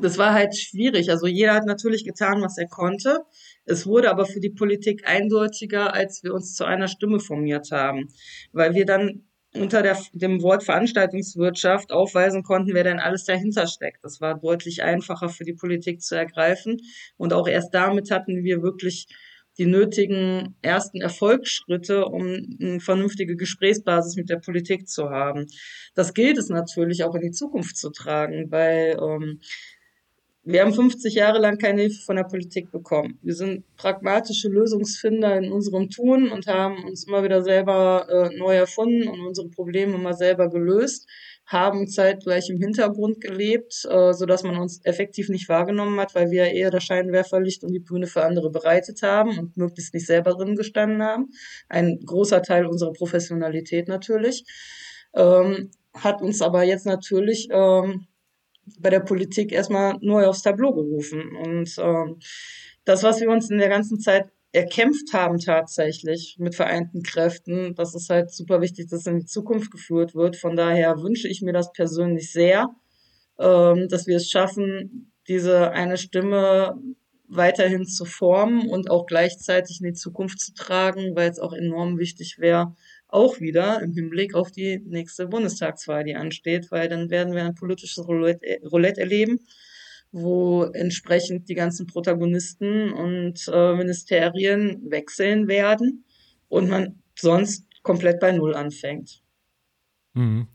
das 0.00 0.18
war 0.18 0.32
halt 0.32 0.56
schwierig. 0.56 1.10
Also 1.10 1.26
jeder 1.26 1.54
hat 1.54 1.66
natürlich 1.66 2.04
getan, 2.04 2.40
was 2.42 2.58
er 2.58 2.68
konnte. 2.68 3.20
Es 3.64 3.86
wurde 3.86 4.10
aber 4.10 4.26
für 4.26 4.40
die 4.40 4.50
Politik 4.50 5.06
eindeutiger, 5.06 5.94
als 5.94 6.22
wir 6.22 6.34
uns 6.34 6.54
zu 6.54 6.64
einer 6.64 6.88
Stimme 6.88 7.20
formiert 7.20 7.70
haben, 7.70 8.08
weil 8.52 8.74
wir 8.74 8.86
dann 8.86 9.24
unter 9.54 9.82
der, 9.82 9.98
dem 10.14 10.42
Wort 10.42 10.64
Veranstaltungswirtschaft 10.64 11.92
aufweisen 11.92 12.42
konnten, 12.42 12.74
wer 12.74 12.84
denn 12.84 12.98
alles 12.98 13.24
dahinter 13.24 13.66
steckt. 13.66 14.02
Das 14.02 14.20
war 14.20 14.38
deutlich 14.38 14.82
einfacher 14.82 15.28
für 15.28 15.44
die 15.44 15.52
Politik 15.52 16.00
zu 16.00 16.14
ergreifen. 16.14 16.78
Und 17.18 17.34
auch 17.34 17.46
erst 17.46 17.74
damit 17.74 18.10
hatten 18.10 18.44
wir 18.44 18.62
wirklich 18.62 19.06
die 19.58 19.66
nötigen 19.66 20.56
ersten 20.62 21.02
Erfolgsschritte, 21.02 22.06
um 22.06 22.22
eine 22.60 22.80
vernünftige 22.80 23.36
Gesprächsbasis 23.36 24.16
mit 24.16 24.30
der 24.30 24.38
Politik 24.38 24.88
zu 24.88 25.10
haben. 25.10 25.46
Das 25.94 26.14
gilt 26.14 26.38
es 26.38 26.48
natürlich 26.48 27.04
auch 27.04 27.14
in 27.14 27.20
die 27.20 27.32
Zukunft 27.32 27.76
zu 27.76 27.90
tragen, 27.90 28.50
weil 28.50 28.96
ähm, 28.98 29.40
wir 30.44 30.62
haben 30.62 30.74
50 30.74 31.14
Jahre 31.14 31.38
lang 31.38 31.56
keine 31.56 31.82
Hilfe 31.82 32.02
von 32.04 32.16
der 32.16 32.24
Politik 32.24 32.72
bekommen. 32.72 33.16
Wir 33.22 33.34
sind 33.34 33.64
pragmatische 33.76 34.48
Lösungsfinder 34.48 35.36
in 35.36 35.52
unserem 35.52 35.88
Tun 35.88 36.32
und 36.32 36.48
haben 36.48 36.82
uns 36.84 37.06
immer 37.06 37.22
wieder 37.22 37.42
selber 37.42 38.06
äh, 38.08 38.36
neu 38.36 38.56
erfunden 38.56 39.06
und 39.08 39.20
unsere 39.20 39.48
Probleme 39.50 39.94
immer 39.94 40.14
selber 40.14 40.50
gelöst, 40.50 41.08
haben 41.46 41.86
zeitgleich 41.86 42.50
im 42.50 42.58
Hintergrund 42.58 43.20
gelebt, 43.20 43.86
äh, 43.88 44.12
so 44.12 44.26
dass 44.26 44.42
man 44.42 44.56
uns 44.56 44.80
effektiv 44.84 45.28
nicht 45.28 45.48
wahrgenommen 45.48 46.00
hat, 46.00 46.16
weil 46.16 46.32
wir 46.32 46.46
eher 46.46 46.70
das 46.70 46.82
Scheinwerferlicht 46.82 47.62
und 47.62 47.72
die 47.72 47.78
Bühne 47.78 48.08
für 48.08 48.24
andere 48.24 48.50
bereitet 48.50 49.02
haben 49.02 49.38
und 49.38 49.56
möglichst 49.56 49.94
nicht 49.94 50.06
selber 50.06 50.32
drin 50.32 50.56
gestanden 50.56 51.04
haben. 51.04 51.30
Ein 51.68 52.00
großer 52.04 52.42
Teil 52.42 52.66
unserer 52.66 52.92
Professionalität 52.92 53.86
natürlich. 53.86 54.44
Ähm, 55.14 55.70
hat 55.94 56.22
uns 56.22 56.40
aber 56.40 56.64
jetzt 56.64 56.86
natürlich 56.86 57.48
ähm, 57.52 58.06
bei 58.78 58.90
der 58.90 59.00
Politik 59.00 59.52
erstmal 59.52 59.96
neu 60.00 60.26
aufs 60.26 60.42
Tableau 60.42 60.72
gerufen. 60.72 61.36
Und 61.36 61.74
ähm, 61.78 62.18
das, 62.84 63.02
was 63.02 63.20
wir 63.20 63.30
uns 63.30 63.50
in 63.50 63.58
der 63.58 63.68
ganzen 63.68 63.98
Zeit 64.00 64.26
erkämpft 64.52 65.14
haben 65.14 65.38
tatsächlich 65.38 66.36
mit 66.38 66.54
vereinten 66.54 67.02
Kräften, 67.02 67.74
das 67.74 67.94
ist 67.94 68.10
halt 68.10 68.30
super 68.30 68.60
wichtig, 68.60 68.88
dass 68.90 69.06
in 69.06 69.20
die 69.20 69.26
Zukunft 69.26 69.70
geführt 69.70 70.14
wird. 70.14 70.36
Von 70.36 70.56
daher 70.56 71.02
wünsche 71.02 71.28
ich 71.28 71.42
mir 71.42 71.52
das 71.52 71.72
persönlich 71.72 72.32
sehr, 72.32 72.68
ähm, 73.38 73.88
dass 73.88 74.06
wir 74.06 74.16
es 74.16 74.28
schaffen, 74.28 75.12
diese 75.28 75.70
eine 75.70 75.96
Stimme 75.96 76.76
weiterhin 77.28 77.86
zu 77.86 78.04
formen 78.04 78.68
und 78.68 78.90
auch 78.90 79.06
gleichzeitig 79.06 79.80
in 79.80 79.86
die 79.86 79.94
Zukunft 79.94 80.38
zu 80.40 80.52
tragen, 80.52 81.16
weil 81.16 81.30
es 81.30 81.38
auch 81.38 81.54
enorm 81.54 81.98
wichtig 81.98 82.36
wäre, 82.38 82.74
auch 83.12 83.40
wieder 83.40 83.80
im 83.82 83.92
Hinblick 83.92 84.34
auf 84.34 84.50
die 84.50 84.78
nächste 84.78 85.26
Bundestagswahl, 85.28 86.04
die 86.04 86.14
ansteht, 86.14 86.70
weil 86.70 86.88
dann 86.88 87.10
werden 87.10 87.34
wir 87.34 87.44
ein 87.44 87.54
politisches 87.54 88.06
Roulette, 88.06 88.60
Roulette 88.64 89.00
erleben, 89.00 89.40
wo 90.12 90.64
entsprechend 90.64 91.48
die 91.48 91.54
ganzen 91.54 91.86
Protagonisten 91.86 92.92
und 92.92 93.48
äh, 93.52 93.74
Ministerien 93.74 94.90
wechseln 94.90 95.46
werden 95.46 96.04
und 96.48 96.68
man 96.68 97.02
sonst 97.14 97.66
komplett 97.82 98.20
bei 98.20 98.32
Null 98.32 98.54
anfängt. 98.54 99.22
Mhm. 100.14 100.48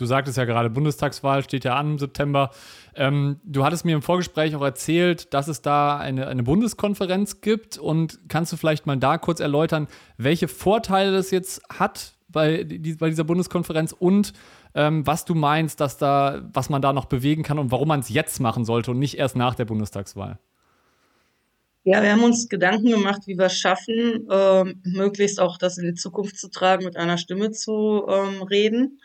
Du 0.00 0.06
sagtest 0.06 0.38
ja 0.38 0.44
gerade, 0.46 0.70
Bundestagswahl 0.70 1.44
steht 1.44 1.64
ja 1.64 1.76
an 1.76 1.92
im 1.92 1.98
September. 1.98 2.50
Ähm, 2.94 3.40
du 3.44 3.64
hattest 3.64 3.84
mir 3.84 3.94
im 3.94 4.02
Vorgespräch 4.02 4.56
auch 4.56 4.62
erzählt, 4.62 5.34
dass 5.34 5.46
es 5.46 5.60
da 5.60 5.98
eine, 5.98 6.26
eine 6.26 6.42
Bundeskonferenz 6.42 7.40
gibt. 7.40 7.76
Und 7.76 8.18
kannst 8.28 8.52
du 8.52 8.56
vielleicht 8.56 8.86
mal 8.86 8.96
da 8.96 9.18
kurz 9.18 9.40
erläutern, 9.40 9.88
welche 10.16 10.48
Vorteile 10.48 11.12
das 11.12 11.30
jetzt 11.30 11.62
hat 11.68 12.14
bei, 12.28 12.64
die, 12.64 12.94
bei 12.94 13.10
dieser 13.10 13.24
Bundeskonferenz 13.24 13.92
und 13.92 14.32
ähm, 14.74 15.06
was 15.06 15.24
du 15.24 15.34
meinst, 15.34 15.80
dass 15.80 15.98
da, 15.98 16.48
was 16.52 16.70
man 16.70 16.80
da 16.80 16.92
noch 16.92 17.06
bewegen 17.06 17.42
kann 17.42 17.58
und 17.58 17.72
warum 17.72 17.88
man 17.88 18.00
es 18.00 18.08
jetzt 18.08 18.40
machen 18.40 18.64
sollte 18.64 18.92
und 18.92 18.98
nicht 18.98 19.18
erst 19.18 19.36
nach 19.36 19.54
der 19.54 19.64
Bundestagswahl? 19.64 20.38
Ja, 21.82 22.02
wir 22.02 22.12
haben 22.12 22.22
uns 22.22 22.48
Gedanken 22.48 22.90
gemacht, 22.90 23.22
wie 23.26 23.38
wir 23.38 23.46
es 23.46 23.58
schaffen, 23.58 24.28
ähm, 24.30 24.82
möglichst 24.84 25.40
auch 25.40 25.56
das 25.56 25.78
in 25.78 25.86
die 25.86 25.94
Zukunft 25.94 26.38
zu 26.38 26.50
tragen, 26.50 26.84
mit 26.84 26.96
einer 26.96 27.16
Stimme 27.16 27.52
zu 27.52 28.04
ähm, 28.06 28.42
reden. 28.42 29.00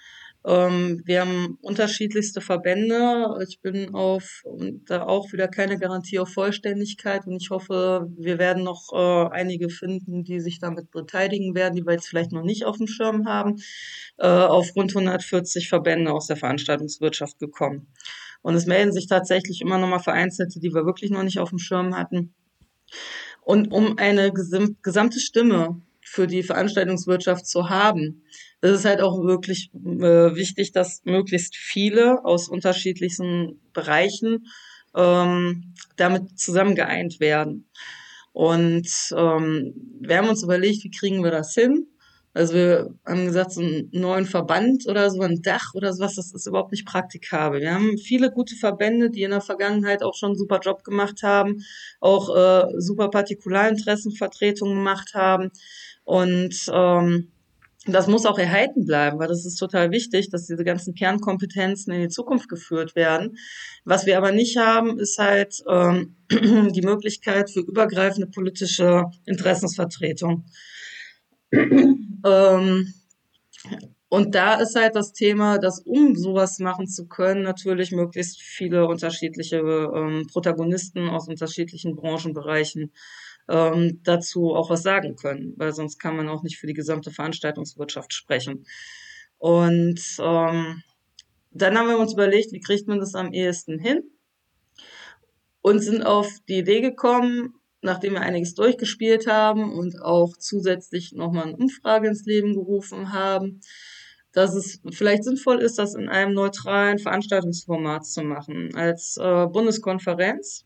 Ähm, 0.46 1.02
wir 1.06 1.22
haben 1.22 1.58
unterschiedlichste 1.62 2.40
Verbände. 2.40 3.40
Ich 3.48 3.62
bin 3.62 3.96
auf 3.96 4.44
da 4.86 5.04
auch 5.04 5.34
wieder 5.34 5.48
keine 5.48 5.80
Garantie 5.80 6.20
auf 6.20 6.30
Vollständigkeit 6.30 7.26
und 7.26 7.42
ich 7.42 7.50
hoffe, 7.50 8.08
wir 8.16 8.38
werden 8.38 8.64
noch 8.64 8.94
äh, 8.94 9.30
einige 9.34 9.70
finden, 9.70 10.24
die 10.24 10.40
sich 10.40 10.60
damit 10.60 10.92
beteiligen 10.92 11.56
werden, 11.56 11.76
die 11.76 11.86
wir 11.86 11.94
jetzt 11.94 12.08
vielleicht 12.08 12.32
noch 12.32 12.44
nicht 12.44 12.66
auf 12.66 12.78
dem 12.78 12.88
Schirm 12.88 13.28
haben, 13.28 13.56
äh, 14.18 14.28
auf 14.28 14.76
rund 14.76 14.92
140 14.96 15.68
Verbände 15.68 16.12
aus 16.14 16.28
der 16.28 16.38
Veranstaltungswirtschaft 16.38 17.40
gekommen. 17.40 17.88
Und 18.44 18.54
es 18.54 18.68
melden 18.68 18.92
sich 18.92 19.08
tatsächlich 19.08 19.62
immer 19.62 19.80
noch 19.80 19.88
mal 19.88 19.98
Vereinzelte, 19.98 20.60
die 20.60 20.74
wir 20.74 20.86
wirklich 20.86 21.10
noch 21.10 21.24
nicht 21.24 21.40
auf 21.40 21.50
dem 21.50 21.58
Schirm 21.58 21.98
hatten. 21.98 22.36
Und 23.42 23.72
um 23.72 23.98
eine 23.98 24.32
gesamte 24.32 25.20
Stimme 25.20 25.82
für 26.06 26.28
die 26.28 26.44
Veranstaltungswirtschaft 26.44 27.48
zu 27.48 27.70
haben, 27.70 28.24
es 28.62 28.72
ist 28.72 28.86
halt 28.86 29.02
auch 29.02 29.24
wirklich 29.24 29.72
äh, 29.74 30.36
wichtig, 30.36 30.72
dass 30.72 31.02
möglichst 31.04 31.56
viele 31.56 32.24
aus 32.24 32.48
unterschiedlichsten 32.48 33.60
Bereichen 33.74 34.48
ähm, 34.96 35.74
damit 35.98 36.40
zusammengeeint 36.40 37.20
werden. 37.20 37.70
Und 38.32 38.88
ähm, 39.16 39.74
wir 40.00 40.18
haben 40.18 40.30
uns 40.30 40.44
überlegt, 40.44 40.84
wie 40.84 40.92
kriegen 40.92 41.24
wir 41.24 41.32
das 41.32 41.54
hin? 41.54 41.88
Also 42.36 42.54
wir 42.54 42.94
haben 43.06 43.26
gesagt, 43.26 43.54
so 43.54 43.62
einen 43.62 43.90
neuen 43.94 44.26
Verband 44.26 44.88
oder 44.90 45.10
so 45.10 45.22
ein 45.22 45.42
Dach 45.42 45.74
oder 45.74 45.94
sowas, 45.94 46.16
das 46.16 46.34
ist 46.34 46.46
überhaupt 46.48 46.74
nicht 46.74 46.86
praktikabel. 46.86 47.62
Wir 47.62 47.74
haben 47.74 47.98
viele 47.98 48.30
gute 48.30 48.56
Verbände, 48.56 49.10
die 49.10 49.24
in 49.24 49.32
der 49.32 49.40
Vergangenheit 49.40 50.04
auch 50.04 50.16
schon 50.16 50.32
einen 50.32 50.38
super 50.38 50.60
Job 50.60 50.84
gemacht 50.84 51.24
haben, 51.24 51.64
auch 52.02 52.36
äh, 52.36 52.66
super 52.78 53.10
Partikularinteressenvertretungen 53.10 54.76
gemacht 54.76 55.14
haben. 55.14 55.52
Und 56.06 56.56
ähm, 56.72 57.32
das 57.88 58.08
muss 58.08 58.26
auch 58.26 58.40
erhalten 58.40 58.86
bleiben, 58.86 59.20
weil 59.20 59.28
das 59.28 59.46
ist 59.46 59.58
total 59.58 59.92
wichtig, 59.92 60.30
dass 60.30 60.48
diese 60.48 60.64
ganzen 60.64 60.96
Kernkompetenzen 60.96 61.94
in 61.94 62.02
die 62.02 62.10
Zukunft 62.10 62.50
geführt 62.50 62.96
werden. 62.96 63.38
Was 63.84 64.06
wir 64.06 64.18
aber 64.18 64.32
nicht 64.32 64.58
haben, 64.58 64.98
ist 64.98 65.20
halt 65.20 65.64
ähm, 65.70 66.16
die 66.32 66.82
Möglichkeit 66.82 67.52
für 67.52 67.60
übergreifende 67.60 68.28
politische 68.28 69.06
Interessensvertretung. 69.26 70.46
ähm, 71.52 72.94
und 74.10 74.34
da 74.34 74.56
ist 74.56 74.76
halt 74.76 74.96
das 74.96 75.14
Thema, 75.14 75.60
dass 75.60 75.80
um 75.80 76.16
sowas 76.16 76.60
machen 76.60 76.88
zu 76.88 77.08
können, 77.08 77.44
natürlich 77.44 77.92
möglichst 77.92 78.42
viele 78.42 78.88
unterschiedliche 78.88 79.58
ähm, 79.58 80.26
Protagonisten 80.32 81.10
aus 81.10 81.28
unterschiedlichen 81.28 81.96
Branchenbereichen 81.96 82.94
ähm, 83.48 84.02
dazu 84.04 84.54
auch 84.54 84.70
was 84.70 84.84
sagen 84.84 85.16
können, 85.16 85.54
weil 85.58 85.74
sonst 85.74 86.00
kann 86.00 86.16
man 86.16 86.30
auch 86.30 86.44
nicht 86.44 86.58
für 86.58 86.68
die 86.68 86.74
gesamte 86.74 87.12
Veranstaltungswirtschaft 87.12 88.14
sprechen. 88.14 88.66
Und 89.38 90.02
ähm, 90.20 90.82
dann 91.52 91.78
haben 91.78 91.88
wir 91.88 92.00
uns 92.00 92.14
überlegt, 92.14 92.52
wie 92.52 92.60
kriegt 92.60 92.88
man 92.88 93.00
das 93.00 93.16
am 93.16 93.32
ehesten 93.32 93.80
hin? 93.80 94.04
Und 95.62 95.80
sind 95.80 96.04
auf 96.04 96.28
die 96.48 96.60
Idee 96.60 96.82
gekommen, 96.82 97.56
nachdem 97.82 98.14
wir 98.14 98.22
einiges 98.22 98.56
durchgespielt 98.56 99.28
haben 99.28 99.74
und 99.74 100.02
auch 100.02 100.36
zusätzlich 100.38 101.14
nochmal 101.14 101.46
eine 101.46 101.58
Umfrage 101.58 102.08
ins 102.08 102.26
Leben 102.26 102.54
gerufen 102.54 103.14
haben, 103.14 103.62
dass 104.34 104.54
es 104.54 104.82
vielleicht 104.92 105.24
sinnvoll 105.24 105.62
ist, 105.62 105.80
das 105.80 105.96
in 105.96 106.10
einem 106.10 106.34
neutralen 106.34 107.00
Veranstaltungsformat 107.00 108.06
zu 108.06 108.22
machen, 108.24 108.76
als 108.76 109.18
äh, 109.18 109.48
Bundeskonferenz 109.48 110.66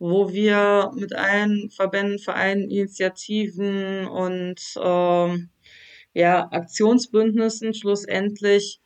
wo 0.00 0.32
wir 0.32 0.90
mit 0.96 1.14
allen 1.14 1.70
Verbänden, 1.70 2.18
Vereinen, 2.18 2.70
Initiativen 2.70 4.06
und 4.08 4.58
ähm, 4.82 5.50
ja, 6.14 6.50
Aktionsbündnissen 6.50 7.74
schlussendlich 7.74 8.80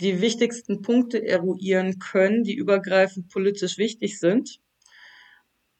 die 0.00 0.20
wichtigsten 0.22 0.80
Punkte 0.80 1.24
eruieren 1.24 1.98
können, 1.98 2.42
die 2.42 2.54
übergreifend 2.54 3.28
politisch 3.28 3.76
wichtig 3.76 4.18
sind, 4.18 4.58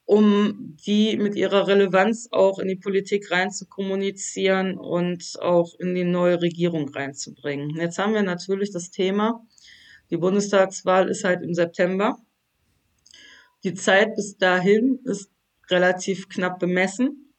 um 0.05 0.77
die 0.87 1.17
mit 1.17 1.37
ihrer 1.37 1.67
Relevanz 1.67 2.29
auch 2.31 2.59
in 2.59 2.69
die 2.69 2.77
Politik 2.77 3.31
rein 3.31 3.51
zu 3.51 3.67
kommunizieren 3.67 4.77
und 4.77 5.39
auch 5.41 5.75
in 5.79 5.95
die 5.95 6.05
neue 6.05 6.43
Regierung 6.43 6.91
reinzubringen. 6.91 7.77
Jetzt 7.77 7.99
haben 7.99 8.13
wir 8.13 8.23
natürlich 8.23 8.71
das 8.73 8.91
Thema, 8.91 9.43
die 10.11 10.19
Bundestagswahl 10.19 11.09
ist 11.09 11.25
halt 11.25 11.43
im 11.43 11.55
September. 11.55 12.19
Die 13.67 13.75
Zeit 13.75 14.15
bis 14.15 14.37
dahin 14.37 15.01
ist 15.07 15.29
relativ 15.69 16.29
knapp 16.29 16.61
bemessen. 16.61 17.35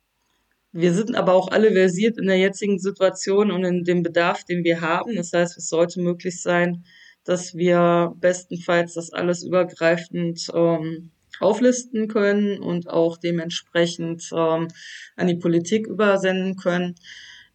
Wir 0.73 0.93
sind 0.93 1.15
aber 1.15 1.33
auch 1.33 1.47
alle 1.47 1.71
versiert 1.71 2.17
in 2.17 2.27
der 2.27 2.37
jetzigen 2.37 2.79
Situation 2.79 3.49
und 3.49 3.63
in 3.63 3.85
dem 3.85 4.03
Bedarf, 4.03 4.43
den 4.43 4.65
wir 4.65 4.81
haben. 4.81 5.15
Das 5.15 5.31
heißt, 5.31 5.57
es 5.57 5.69
sollte 5.69 6.01
möglich 6.01 6.41
sein, 6.41 6.83
dass 7.23 7.55
wir 7.55 8.13
bestenfalls 8.19 8.95
das 8.95 9.13
alles 9.13 9.41
übergreifend 9.41 10.49
ähm, 10.53 11.11
auflisten 11.39 12.09
können 12.09 12.59
und 12.59 12.89
auch 12.89 13.15
dementsprechend 13.15 14.29
ähm, 14.35 14.67
an 15.15 15.27
die 15.27 15.37
Politik 15.37 15.87
übersenden 15.87 16.57
können. 16.57 16.95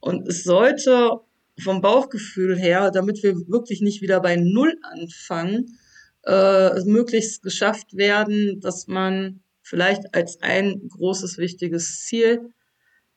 Und 0.00 0.26
es 0.26 0.44
sollte 0.44 1.18
vom 1.60 1.82
Bauchgefühl 1.82 2.58
her, 2.58 2.90
damit 2.90 3.22
wir 3.22 3.34
wirklich 3.48 3.82
nicht 3.82 4.00
wieder 4.00 4.20
bei 4.20 4.36
Null 4.36 4.78
anfangen, 4.80 5.78
äh, 6.24 6.80
möglichst 6.84 7.42
geschafft 7.42 7.96
werden, 7.96 8.60
dass 8.60 8.86
man 8.86 9.40
vielleicht 9.62 10.14
als 10.14 10.40
ein 10.42 10.88
großes, 10.88 11.38
wichtiges 11.38 12.02
Ziel 12.06 12.50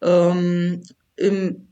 ähm, 0.01 0.81
im 1.15 1.67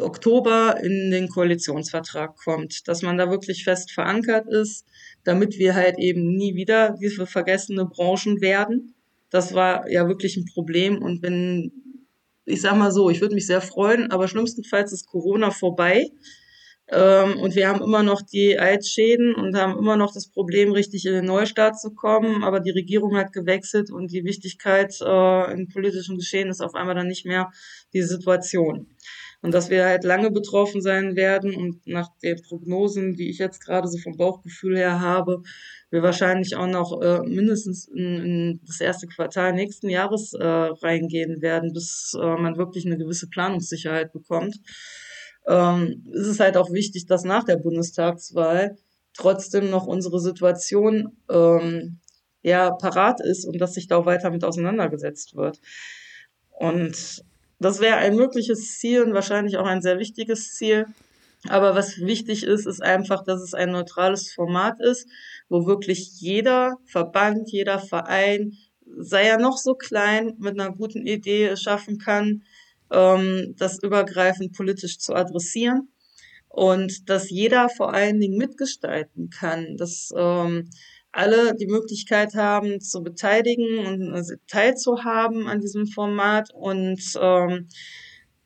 Oktober 0.00 0.76
in 0.82 1.10
den 1.12 1.28
Koalitionsvertrag 1.28 2.36
kommt, 2.36 2.88
dass 2.88 3.02
man 3.02 3.16
da 3.18 3.30
wirklich 3.30 3.62
fest 3.62 3.92
verankert 3.92 4.48
ist, 4.48 4.84
damit 5.22 5.58
wir 5.58 5.74
halt 5.74 5.98
eben 5.98 6.34
nie 6.34 6.56
wieder 6.56 6.96
diese 7.00 7.26
vergessene 7.26 7.86
Branchen 7.86 8.40
werden. 8.40 8.94
Das 9.30 9.54
war 9.54 9.88
ja 9.88 10.08
wirklich 10.08 10.36
ein 10.36 10.46
Problem 10.46 11.00
und 11.00 11.22
wenn 11.22 11.72
ich 12.46 12.62
sag 12.62 12.76
mal 12.76 12.90
so, 12.90 13.10
ich 13.10 13.20
würde 13.20 13.34
mich 13.34 13.46
sehr 13.46 13.60
freuen, 13.60 14.10
aber 14.10 14.26
schlimmstenfalls 14.26 14.92
ist 14.92 15.06
Corona 15.06 15.50
vorbei. 15.50 16.10
Ähm, 16.92 17.38
und 17.38 17.54
wir 17.54 17.68
haben 17.68 17.82
immer 17.82 18.02
noch 18.02 18.22
die 18.22 18.58
Eidschäden 18.58 19.34
und 19.34 19.56
haben 19.56 19.78
immer 19.78 19.96
noch 19.96 20.12
das 20.12 20.28
Problem, 20.28 20.72
richtig 20.72 21.06
in 21.06 21.12
den 21.12 21.24
Neustart 21.24 21.78
zu 21.78 21.94
kommen. 21.94 22.42
Aber 22.42 22.60
die 22.60 22.70
Regierung 22.70 23.16
hat 23.16 23.32
gewechselt 23.32 23.90
und 23.90 24.10
die 24.10 24.24
Wichtigkeit 24.24 24.94
äh, 25.00 25.52
im 25.52 25.68
politischen 25.68 26.16
Geschehen 26.16 26.48
ist 26.48 26.60
auf 26.60 26.74
einmal 26.74 26.94
dann 26.94 27.06
nicht 27.06 27.26
mehr 27.26 27.50
die 27.92 28.02
Situation. 28.02 28.88
Und 29.42 29.54
dass 29.54 29.70
wir 29.70 29.86
halt 29.86 30.04
lange 30.04 30.30
betroffen 30.30 30.82
sein 30.82 31.16
werden 31.16 31.54
und 31.54 31.86
nach 31.86 32.08
den 32.22 32.42
Prognosen, 32.42 33.14
die 33.14 33.30
ich 33.30 33.38
jetzt 33.38 33.64
gerade 33.64 33.88
so 33.88 33.96
vom 33.96 34.16
Bauchgefühl 34.16 34.76
her 34.76 35.00
habe, 35.00 35.42
wir 35.90 36.02
wahrscheinlich 36.02 36.56
auch 36.56 36.66
noch 36.66 37.00
äh, 37.00 37.20
mindestens 37.26 37.88
in, 37.88 38.24
in 38.24 38.60
das 38.66 38.80
erste 38.80 39.06
Quartal 39.06 39.54
nächsten 39.54 39.88
Jahres 39.88 40.34
äh, 40.34 40.44
reingehen 40.44 41.40
werden, 41.40 41.72
bis 41.72 42.14
äh, 42.20 42.36
man 42.36 42.58
wirklich 42.58 42.84
eine 42.84 42.98
gewisse 42.98 43.28
Planungssicherheit 43.28 44.12
bekommt. 44.12 44.56
Ähm, 45.46 46.04
ist 46.12 46.26
es 46.26 46.40
halt 46.40 46.56
auch 46.56 46.70
wichtig, 46.70 47.06
dass 47.06 47.24
nach 47.24 47.44
der 47.44 47.56
Bundestagswahl 47.56 48.76
trotzdem 49.14 49.70
noch 49.70 49.86
unsere 49.86 50.20
Situation 50.20 51.16
ähm, 51.30 51.98
ja 52.42 52.70
parat 52.70 53.20
ist 53.20 53.44
und 53.44 53.60
dass 53.60 53.74
sich 53.74 53.86
da 53.88 53.96
auch 53.96 54.06
weiter 54.06 54.30
mit 54.30 54.44
auseinandergesetzt 54.44 55.36
wird. 55.36 55.60
Und 56.50 57.24
das 57.58 57.80
wäre 57.80 57.96
ein 57.96 58.16
mögliches 58.16 58.78
Ziel 58.78 59.02
und 59.02 59.14
wahrscheinlich 59.14 59.56
auch 59.58 59.66
ein 59.66 59.82
sehr 59.82 59.98
wichtiges 59.98 60.54
Ziel. 60.54 60.86
Aber 61.48 61.74
was 61.74 61.98
wichtig 61.98 62.44
ist, 62.44 62.66
ist 62.66 62.82
einfach, 62.82 63.24
dass 63.24 63.40
es 63.40 63.54
ein 63.54 63.70
neutrales 63.70 64.32
Format 64.32 64.80
ist, 64.80 65.08
wo 65.48 65.66
wirklich 65.66 66.20
jeder 66.20 66.76
Verband, 66.84 67.50
jeder 67.50 67.78
Verein, 67.78 68.52
sei 68.98 69.24
er 69.24 69.38
noch 69.38 69.56
so 69.56 69.74
klein, 69.74 70.34
mit 70.38 70.58
einer 70.58 70.72
guten 70.72 71.06
Idee 71.06 71.56
schaffen 71.56 71.98
kann, 71.98 72.42
ähm, 72.90 73.54
das 73.58 73.82
übergreifend 73.82 74.56
politisch 74.56 74.98
zu 74.98 75.14
adressieren 75.14 75.88
und 76.48 77.08
dass 77.08 77.30
jeder 77.30 77.68
vor 77.68 77.94
allen 77.94 78.20
Dingen 78.20 78.36
mitgestalten 78.36 79.30
kann, 79.30 79.76
dass 79.76 80.12
ähm, 80.16 80.68
alle 81.12 81.54
die 81.56 81.66
Möglichkeit 81.66 82.34
haben, 82.34 82.80
zu 82.80 83.02
beteiligen 83.02 83.86
und 83.86 84.12
also 84.12 84.34
teilzuhaben 84.48 85.46
an 85.48 85.60
diesem 85.60 85.86
Format 85.86 86.50
und 86.54 87.00
ähm, 87.20 87.68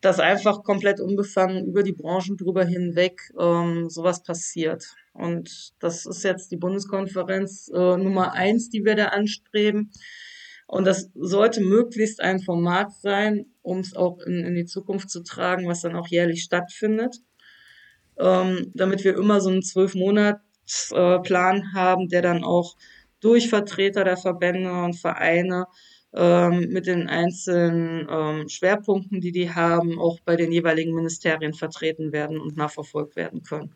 dass 0.01 0.19
einfach 0.19 0.63
komplett 0.63 0.99
unbefangen 0.99 1.65
über 1.65 1.81
die 1.81 1.93
Branchen 1.93 2.37
drüber 2.37 2.63
hinweg 2.63 3.21
ähm, 3.39 3.89
sowas 3.89 4.21
passiert. 4.21 4.85
Und 5.13 5.73
das 5.79 6.05
ist 6.05 6.23
jetzt 6.23 6.51
die 6.51 6.57
Bundeskonferenz 6.57 7.71
äh, 7.73 7.97
Nummer 7.97 8.33
eins, 8.33 8.69
die 8.69 8.85
wir 8.85 8.95
da 8.95 9.05
anstreben. 9.05 9.91
Und 10.67 10.85
das 10.85 11.11
sollte 11.13 11.61
möglichst 11.61 12.21
ein 12.21 12.39
Format 12.39 12.91
sein, 12.93 13.45
um 13.61 13.79
es 13.79 13.95
auch 13.95 14.19
in, 14.19 14.43
in 14.43 14.55
die 14.55 14.65
Zukunft 14.65 15.09
zu 15.09 15.21
tragen, 15.21 15.67
was 15.67 15.81
dann 15.81 15.95
auch 15.95 16.07
jährlich 16.07 16.43
stattfindet. 16.43 17.17
Ähm, 18.17 18.71
damit 18.73 19.03
wir 19.03 19.15
immer 19.15 19.41
so 19.41 19.49
einen 19.49 19.61
zwölf 19.61 19.93
Monats 19.93 20.91
äh, 20.91 21.19
Plan 21.19 21.73
haben, 21.73 22.07
der 22.07 22.21
dann 22.21 22.43
auch 22.43 22.75
durch 23.19 23.49
Vertreter 23.49 24.03
der 24.03 24.17
Verbände 24.17 24.71
und 24.71 24.95
Vereine 24.95 25.65
ähm, 26.13 26.69
mit 26.69 26.87
den 26.87 27.07
einzelnen 27.07 28.07
ähm, 28.09 28.49
Schwerpunkten, 28.49 29.19
die 29.19 29.31
die 29.31 29.53
haben, 29.53 29.99
auch 29.99 30.19
bei 30.21 30.35
den 30.35 30.51
jeweiligen 30.51 30.95
Ministerien 30.95 31.53
vertreten 31.53 32.13
werden 32.13 32.39
und 32.39 32.55
nachverfolgt 32.55 33.15
werden 33.15 33.43
können. 33.43 33.75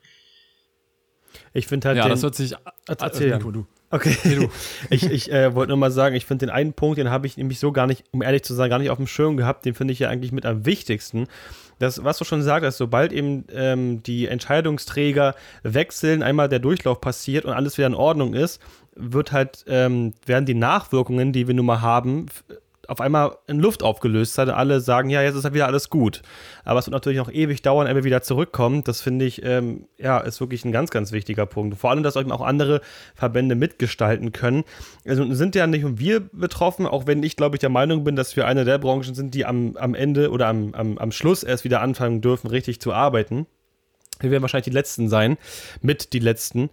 Ich 1.54 1.68
finde 1.68 1.90
halt. 1.90 1.98
Ja, 1.98 2.04
den, 2.04 2.12
das 2.12 2.24
hört 2.24 2.36
sich. 2.36 2.54
Erzähl, 2.88 3.34
also, 3.34 3.52
du. 3.52 3.68
Okay, 3.92 4.50
ich, 4.90 5.10
ich 5.10 5.32
äh, 5.32 5.56
wollte 5.56 5.70
nur 5.70 5.78
mal 5.78 5.92
sagen, 5.92 6.16
ich 6.16 6.26
finde 6.26 6.46
den 6.46 6.54
einen 6.54 6.74
Punkt, 6.74 7.00
den 7.00 7.10
habe 7.10 7.26
ich 7.26 7.38
nämlich 7.38 7.60
so 7.60 7.72
gar 7.72 7.88
nicht, 7.88 8.04
um 8.12 8.22
ehrlich 8.22 8.44
zu 8.44 8.54
sein, 8.54 8.70
gar 8.70 8.80
nicht 8.80 8.92
auf 8.92 8.98
dem 8.98 9.08
Schirm 9.08 9.36
gehabt, 9.36 9.66
den 9.66 9.74
finde 9.74 9.94
ich 9.94 10.00
ja 10.00 10.10
eigentlich 10.10 10.32
mit 10.32 10.46
am 10.46 10.66
wichtigsten. 10.66 11.28
Das, 11.80 12.04
was 12.04 12.18
du 12.18 12.26
schon 12.26 12.42
sagst, 12.42 12.78
sobald 12.78 13.14
eben 13.14 13.46
ähm, 13.52 14.04
die 14.04 14.28
Entscheidungsträger 14.28 15.34
wechseln, 15.64 16.22
einmal 16.22 16.50
der 16.50 16.60
Durchlauf 16.60 17.02
passiert 17.02 17.46
und 17.46 17.54
alles 17.54 17.78
wieder 17.78 17.88
in 17.88 17.96
Ordnung 17.96 18.34
ist, 18.34 18.62
wird 18.96 19.32
halt, 19.32 19.64
ähm, 19.68 20.14
werden 20.26 20.46
die 20.46 20.56
Nachwirkungen, 20.56 21.32
die 21.32 21.48
wir 21.48 21.56
nun 21.56 21.66
mal 21.66 21.82
haben, 21.82 22.28
auf 22.90 23.02
einmal 23.02 23.38
in 23.48 23.60
Luft 23.60 23.84
aufgelöst 23.84 24.38
hat. 24.38 24.50
Alle 24.50 24.80
sagen, 24.82 25.10
ja, 25.10 25.22
jetzt 25.22 25.36
ist 25.36 25.44
halt 25.44 25.54
wieder 25.54 25.68
alles 25.68 25.90
gut. 25.90 26.22
Aber 26.66 26.80
es 26.80 26.88
wird 26.88 26.94
natürlich 26.94 27.20
noch 27.20 27.32
ewig 27.32 27.62
dauern, 27.62 27.88
ehe 27.88 27.96
wir 27.96 28.04
wieder 28.04 28.22
zurückkommen. 28.22 28.84
Das 28.84 29.02
finde 29.02 29.26
ich, 29.26 29.44
ähm, 29.44 29.86
ja, 29.98 30.20
ist 30.20 30.42
wirklich 30.42 30.66
ein 30.66 30.72
ganz, 30.72 30.90
ganz 30.90 31.12
wichtiger 31.12 31.46
Punkt. 31.46 31.78
Vor 31.78 31.92
allem, 31.92 32.04
dass 32.04 32.18
euch 32.18 32.30
auch 32.32 32.42
andere 32.42 32.82
Verbände 33.16 33.56
mitgestalten 33.56 34.32
können. 34.32 34.64
Also 35.06 35.32
sind 35.34 35.56
ja 35.56 35.68
nicht 35.68 35.84
nur 35.84 36.00
wir 36.00 36.20
betroffen, 36.20 36.86
auch 36.86 37.08
wenn 37.08 37.24
ich, 37.24 37.36
glaube 37.36 37.56
ich, 37.56 37.60
der 37.60 37.70
Meinung 37.70 38.04
bin, 38.04 38.16
dass 38.16 38.36
wir 38.36 38.48
eine 38.48 38.66
der 38.66 38.80
Branchen 38.80 39.14
sind, 39.14 39.34
die 39.36 39.46
am, 39.46 39.78
am 39.78 39.94
Ende 39.94 40.32
oder 40.32 40.48
am, 40.48 40.74
am, 40.74 40.98
am 40.98 41.12
Schluss 41.12 41.44
erst 41.44 41.64
wieder 41.64 41.82
anfangen 41.82 42.22
dürfen, 42.22 42.48
richtig 42.48 42.82
zu 42.82 42.94
arbeiten. 42.94 43.46
Wir 44.20 44.32
werden 44.32 44.42
wahrscheinlich 44.42 44.66
die 44.66 44.72
Letzten 44.72 45.10
sein, 45.10 45.38
mit 45.82 46.14
die 46.14 46.20
Letzten. 46.20 46.70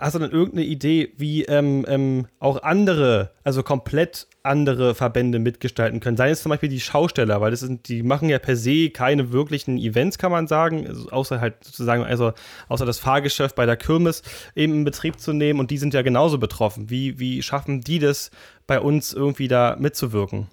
Hast 0.00 0.14
du 0.14 0.18
denn 0.18 0.30
irgendeine 0.30 0.64
Idee, 0.64 1.12
wie 1.18 1.44
ähm, 1.44 1.84
ähm, 1.86 2.26
auch 2.38 2.62
andere, 2.62 3.32
also 3.44 3.62
komplett 3.62 4.28
andere 4.42 4.94
Verbände 4.94 5.38
mitgestalten 5.38 6.00
können? 6.00 6.16
Sei 6.16 6.30
es 6.30 6.40
zum 6.40 6.48
Beispiel 6.48 6.70
die 6.70 6.80
Schausteller, 6.80 7.42
weil 7.42 7.50
das 7.50 7.60
sind, 7.60 7.86
die 7.86 8.02
machen 8.02 8.30
ja 8.30 8.38
per 8.38 8.56
se 8.56 8.88
keine 8.88 9.30
wirklichen 9.30 9.76
Events, 9.76 10.16
kann 10.16 10.32
man 10.32 10.46
sagen, 10.46 10.86
also 10.86 11.10
außer 11.10 11.42
halt 11.42 11.62
sozusagen, 11.62 12.02
also 12.02 12.32
außer 12.68 12.86
das 12.86 12.98
Fahrgeschäft 12.98 13.54
bei 13.56 13.66
der 13.66 13.76
Kirmes 13.76 14.22
eben 14.54 14.72
in 14.72 14.84
Betrieb 14.84 15.20
zu 15.20 15.34
nehmen 15.34 15.60
und 15.60 15.70
die 15.70 15.76
sind 15.76 15.92
ja 15.92 16.00
genauso 16.00 16.38
betroffen. 16.38 16.88
Wie, 16.88 17.18
wie 17.18 17.42
schaffen 17.42 17.82
die 17.82 17.98
das 17.98 18.30
bei 18.66 18.80
uns 18.80 19.12
irgendwie 19.12 19.48
da 19.48 19.76
mitzuwirken? 19.78 20.48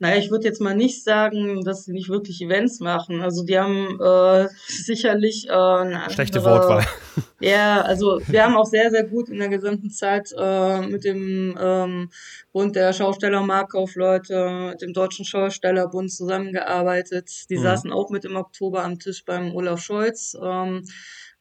Naja, 0.00 0.16
ich 0.16 0.30
würde 0.30 0.44
jetzt 0.44 0.60
mal 0.60 0.74
nicht 0.74 1.04
sagen, 1.04 1.62
dass 1.62 1.84
sie 1.84 1.92
nicht 1.92 2.08
wirklich 2.08 2.42
Events 2.42 2.80
machen. 2.80 3.20
Also 3.20 3.44
die 3.44 3.58
haben 3.58 4.00
äh, 4.00 4.48
sicherlich 4.66 5.46
äh, 5.48 5.52
eine 5.52 6.10
Schlechte 6.10 6.38
andere, 6.38 6.54
Wortwahl. 6.54 6.86
Ja, 7.40 7.82
also 7.82 8.20
wir 8.26 8.42
haben 8.42 8.56
auch 8.56 8.64
sehr, 8.64 8.90
sehr 8.90 9.04
gut 9.04 9.28
in 9.28 9.38
der 9.38 9.50
gesamten 9.50 9.90
Zeit 9.90 10.34
äh, 10.36 10.80
mit 10.80 11.04
dem 11.04 11.54
ähm, 11.60 12.10
Bund 12.52 12.74
der 12.74 12.94
Schausteller 12.94 13.42
Markaufleute, 13.42 14.70
mit 14.70 14.80
dem 14.80 14.94
Deutschen 14.94 15.26
Schaustellerbund 15.26 16.10
zusammengearbeitet. 16.10 17.50
Die 17.50 17.58
mhm. 17.58 17.62
saßen 17.62 17.92
auch 17.92 18.08
mit 18.08 18.24
im 18.24 18.36
Oktober 18.36 18.82
am 18.82 18.98
Tisch 18.98 19.24
beim 19.26 19.54
Olaf 19.54 19.80
Scholz. 19.80 20.34
Ähm, 20.40 20.84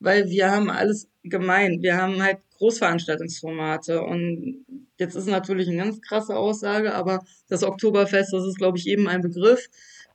weil 0.03 0.29
wir 0.29 0.51
haben 0.51 0.69
alles 0.69 1.07
gemein. 1.23 1.81
Wir 1.81 1.97
haben 1.97 2.21
halt 2.21 2.39
Großveranstaltungsformate 2.57 4.01
und 4.01 4.65
jetzt 4.99 5.15
ist 5.15 5.27
natürlich 5.27 5.67
eine 5.67 5.77
ganz 5.77 6.01
krasse 6.01 6.35
Aussage, 6.35 6.93
aber 6.93 7.23
das 7.47 7.63
Oktoberfest, 7.63 8.33
das 8.33 8.45
ist, 8.45 8.57
glaube 8.57 8.77
ich, 8.77 8.87
eben 8.87 9.07
ein 9.07 9.21
Begriff. 9.21 9.69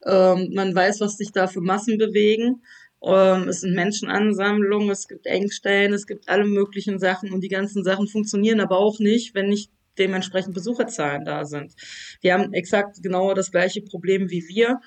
Ähm, 0.05 0.51
man 0.55 0.75
weiß, 0.75 1.01
was 1.01 1.17
sich 1.17 1.33
da 1.33 1.47
für 1.47 1.61
Massen 1.61 1.99
bewegen. 1.99 2.63
Ähm, 3.03 3.49
es 3.49 3.63
sind 3.63 3.75
Menschenansammlungen, 3.75 4.91
es 4.91 5.09
gibt 5.09 5.27
Engstellen, 5.27 5.95
es 5.95 6.07
gibt 6.07 6.29
alle 6.29 6.45
möglichen 6.45 6.99
Sachen 6.99 7.33
und 7.33 7.41
die 7.43 7.49
ganzen 7.49 7.83
Sachen 7.83 8.09
funktionieren 8.09 8.61
aber 8.61 8.79
auch 8.79 8.99
nicht, 8.99 9.35
wenn 9.35 9.49
nicht 9.49 9.71
dementsprechend 9.99 10.55
Besucherzahlen 10.55 11.25
da 11.25 11.45
sind. 11.45 11.75
Die 12.23 12.33
haben 12.33 12.53
exakt 12.53 13.03
genau 13.03 13.35
das 13.35 13.51
gleiche 13.51 13.83
Problem 13.83 14.31
wie 14.31 14.47
wir 14.49 14.81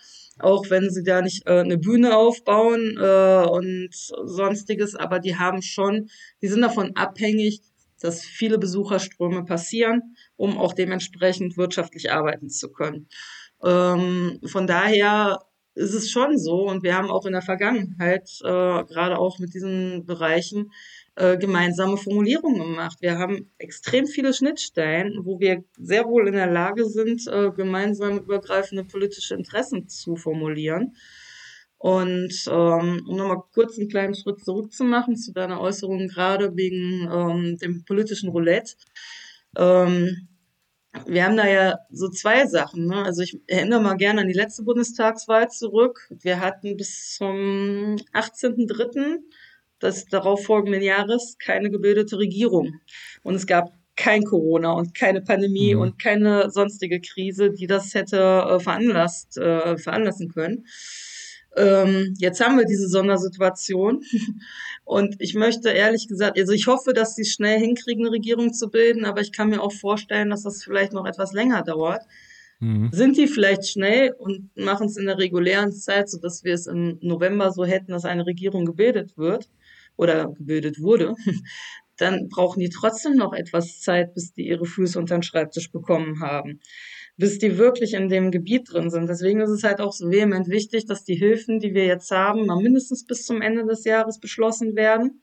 auch 0.44 0.70
wenn 0.70 0.90
sie 0.90 1.04
da 1.04 1.22
nicht 1.22 1.48
äh, 1.48 1.60
eine 1.60 1.78
Bühne 1.78 2.16
aufbauen 2.16 2.98
äh, 2.98 3.46
und 3.48 3.90
sonstiges, 3.92 4.96
aber 4.96 5.20
die 5.20 5.38
haben 5.38 5.62
schon, 5.62 6.10
die 6.42 6.48
sind 6.48 6.62
davon 6.62 6.96
abhängig, 6.96 7.62
dass 8.00 8.24
viele 8.24 8.58
Besucherströme 8.58 9.46
passieren, 9.46 10.16
um 10.36 10.58
auch 10.58 10.74
dementsprechend 10.74 11.58
wirtschaftlich 11.58 12.12
arbeiten 12.12 12.50
zu 12.50 12.72
können. 12.72 13.08
Ähm, 13.64 14.40
von 14.46 14.68
daher 14.68 15.40
ist 15.76 15.94
es 15.94 16.10
schon 16.10 16.38
so 16.38 16.68
und 16.68 16.84
wir 16.84 16.96
haben 16.96 17.10
auch 17.10 17.26
in 17.26 17.34
der 17.34 17.42
Vergangenheit, 17.42 18.30
äh, 18.44 18.84
gerade 18.84 19.18
auch 19.18 19.40
mit 19.40 19.54
diesen 19.54 20.06
Bereichen, 20.06 20.72
äh, 21.16 21.38
gemeinsame 21.38 21.98
Formulierungen 21.98 22.62
gemacht. 22.62 22.98
Wir 23.02 23.18
haben 23.18 23.52
extrem 23.58 24.08
viele 24.08 24.34
Schnittstellen, 24.34 25.20
wo 25.24 25.40
wir 25.40 25.64
sehr 25.78 26.06
wohl 26.06 26.28
in 26.28 26.36
der 26.36 26.50
Lage 26.50 26.86
sind, 26.86 27.28
äh, 27.28 27.52
gemeinsam 27.52 28.20
übergreifende 28.20 28.86
politische 28.86 29.36
Interessen 29.36 29.88
zu 29.90 30.16
formulieren. 30.16 30.96
Und 31.78 32.46
ähm, 32.48 33.02
um 33.08 33.18
nochmal 33.18 33.42
kurz 33.54 33.78
einen 33.78 33.90
kleinen 33.90 34.16
Schritt 34.16 34.40
zurückzumachen 34.44 35.16
zu 35.16 35.34
deiner 35.34 35.60
Äußerung 35.60 36.08
gerade 36.08 36.56
wegen 36.56 37.10
ähm, 37.12 37.58
dem 37.58 37.84
politischen 37.86 38.30
Roulette. 38.30 38.76
Ähm, 39.58 40.28
wir 41.08 41.26
haben 41.26 41.38
da 41.38 41.48
ja 41.48 41.80
so 41.90 42.10
zwei 42.10 42.46
Sachen. 42.46 42.86
Ne? 42.86 43.04
Also 43.04 43.24
ich 43.24 43.40
erinnere 43.48 43.82
mal 43.82 43.96
gerne 43.96 44.22
an 44.22 44.28
die 44.28 44.34
letzte 44.34 44.64
Bundestagswahl 44.64 45.50
zurück. 45.50 46.08
Wir 46.22 46.40
hatten 46.40 46.78
bis 46.78 47.16
zum 47.16 47.96
18.03 48.14 49.18
des 49.82 50.06
darauffolgenden 50.06 50.82
Jahres 50.82 51.38
keine 51.44 51.72
gebildete 51.72 52.18
Regierung. 52.18 52.80
Und 53.24 53.36
es 53.36 53.48
gab 53.48 53.72
kein 53.96 54.24
Corona 54.24 54.72
und 54.72 54.96
keine 54.96 55.22
Pandemie 55.22 55.76
mhm. 55.76 55.82
und 55.82 56.00
keine 56.02 56.50
sonstige 56.50 57.02
Krise, 57.02 57.52
die 57.52 57.68
das 57.68 57.94
hätte 57.94 58.18
äh, 58.18 58.60
veranlasst, 58.60 59.38
äh, 59.38 59.78
veranlassen 59.78 60.30
können. 60.30 60.66
Ähm, 61.56 62.14
jetzt 62.18 62.40
haben 62.40 62.58
wir 62.58 62.66
diese 62.66 62.88
Sondersituation. 62.88 64.02
Und 64.86 65.16
ich 65.20 65.36
möchte 65.36 65.70
ehrlich 65.70 66.08
gesagt, 66.08 66.40
also 66.40 66.54
ich 66.54 66.68
hoffe, 66.68 66.94
dass 66.94 67.16
sie 67.16 67.26
schnell 67.26 67.60
hinkriegen, 67.60 68.06
eine 68.06 68.14
Regierung 68.14 68.54
zu 68.54 68.70
bilden, 68.70 69.06
aber 69.06 69.22
ich 69.22 69.32
kann 69.32 69.50
mir 69.50 69.62
auch 69.62 69.74
vorstellen, 69.74 70.30
dass 70.30 70.44
das 70.44 70.64
vielleicht 70.64 70.94
noch 70.94 71.06
etwas 71.06 71.34
länger 71.34 71.62
dauert. 71.62 72.04
Mhm. 72.60 72.90
Sind 72.92 73.18
die 73.18 73.28
vielleicht 73.28 73.68
schnell 73.68 74.14
und 74.18 74.56
machen 74.56 74.88
es 74.88 74.96
in 74.96 75.06
der 75.06 75.18
regulären 75.18 75.74
Zeit, 75.74 76.10
sodass 76.10 76.44
wir 76.44 76.54
es 76.54 76.68
im 76.68 77.00
November 77.02 77.52
so 77.52 77.66
hätten, 77.66 77.92
dass 77.92 78.06
eine 78.06 78.26
Regierung 78.26 78.66
gebildet 78.66 79.18
wird 79.18 79.50
oder 79.98 80.32
gebildet 80.32 80.82
wurde, 80.82 81.16
dann 81.98 82.30
brauchen 82.30 82.60
die 82.60 82.70
trotzdem 82.70 83.16
noch 83.16 83.34
etwas 83.34 83.80
Zeit, 83.80 84.14
bis 84.14 84.34
die 84.34 84.48
ihre 84.48 84.66
Füße 84.66 84.98
unter 84.98 85.18
den 85.18 85.24
Schreibtisch 85.24 85.72
bekommen 85.72 86.22
haben 86.22 86.60
bis 87.22 87.38
die 87.38 87.60
wirklich 87.60 87.94
in 87.94 88.10
dem 88.10 88.32
Gebiet 88.32 88.74
drin 88.74 88.90
sind. 88.90 89.08
Deswegen 89.08 89.42
ist 89.42 89.52
es 89.52 89.64
halt 89.64 89.80
auch 89.80 89.94
so 89.94 90.10
vehement 90.10 90.48
wichtig, 90.48 90.86
dass 90.88 91.04
die 91.04 91.16
Hilfen, 91.16 91.60
die 91.60 91.76
wir 91.76 91.86
jetzt 91.86 92.10
haben, 92.10 92.48
mal 92.48 92.60
mindestens 92.60 93.06
bis 93.06 93.26
zum 93.26 93.42
Ende 93.44 93.64
des 93.66 93.84
Jahres 93.84 94.20
beschlossen 94.20 94.76
werden. 94.76 95.22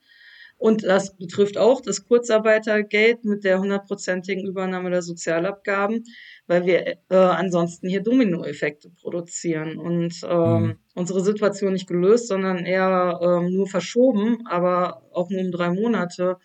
Und 0.57 0.83
das 0.83 1.17
betrifft 1.17 1.57
auch 1.57 1.81
das 1.81 2.05
Kurzarbeitergeld 2.05 3.25
mit 3.25 3.43
der 3.43 3.59
hundertprozentigen 3.59 4.47
Übernahme 4.47 4.89
der 4.89 5.01
Sozialabgaben, 5.01 6.05
weil 6.49 6.65
wir 6.65 6.87
äh, 6.87 7.15
ansonsten 7.15 7.87
hier 7.87 8.01
Dominoeffekte 8.01 8.89
produzieren 8.89 9.77
und 9.77 10.19
ähm, 10.27 10.61
mhm. 10.61 10.79
unsere 10.95 11.21
Situation 11.21 11.73
nicht 11.73 11.87
gelöst, 11.87 12.27
sondern 12.27 12.65
eher 12.65 13.19
ähm, 13.21 13.53
nur 13.53 13.67
verschoben, 13.67 14.39
aber 14.47 15.03
auch 15.13 15.29
nur 15.29 15.41
um 15.41 15.51
drei 15.51 15.69
Monate 15.69 16.37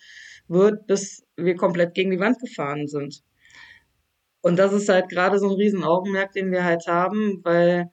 wird, 0.47 0.87
bis 0.87 1.25
wir 1.37 1.57
komplett 1.57 1.95
gegen 1.95 2.11
die 2.11 2.21
Wand 2.21 2.39
gefahren 2.39 2.87
sind. 2.87 3.23
Und 4.43 4.59
das 4.59 4.75
ist 4.75 4.91
halt 4.91 5.09
gerade 5.09 5.39
so 5.39 5.49
ein 5.49 5.57
Riesenaugenmerk, 5.57 6.33
den 6.33 6.53
wir 6.53 6.65
halt 6.65 6.87
haben, 6.87 7.41
weil 7.43 7.91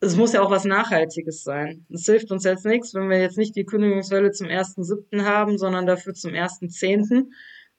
es 0.00 0.16
muss 0.16 0.32
ja 0.32 0.42
auch 0.42 0.50
was 0.50 0.64
Nachhaltiges 0.64 1.44
sein. 1.44 1.86
Es 1.90 2.06
hilft 2.06 2.32
uns 2.32 2.42
jetzt 2.42 2.66
nichts, 2.66 2.92
wenn 2.92 3.08
wir 3.08 3.20
jetzt 3.20 3.38
nicht 3.38 3.54
die 3.54 3.64
Kündigungswelle 3.64 4.32
zum 4.32 4.48
1.7. 4.48 5.22
haben, 5.22 5.58
sondern 5.58 5.86
dafür 5.86 6.12
zum 6.12 6.32
1.10. 6.32 7.26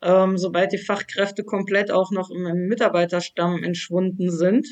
Ähm, 0.05 0.37
sobald 0.37 0.71
die 0.71 0.77
Fachkräfte 0.77 1.43
komplett 1.43 1.89
auch 1.89 2.11
noch 2.11 2.29
im, 2.29 2.45
im 2.45 2.67
Mitarbeiterstamm 2.67 3.63
entschwunden 3.63 4.29
sind, 4.29 4.67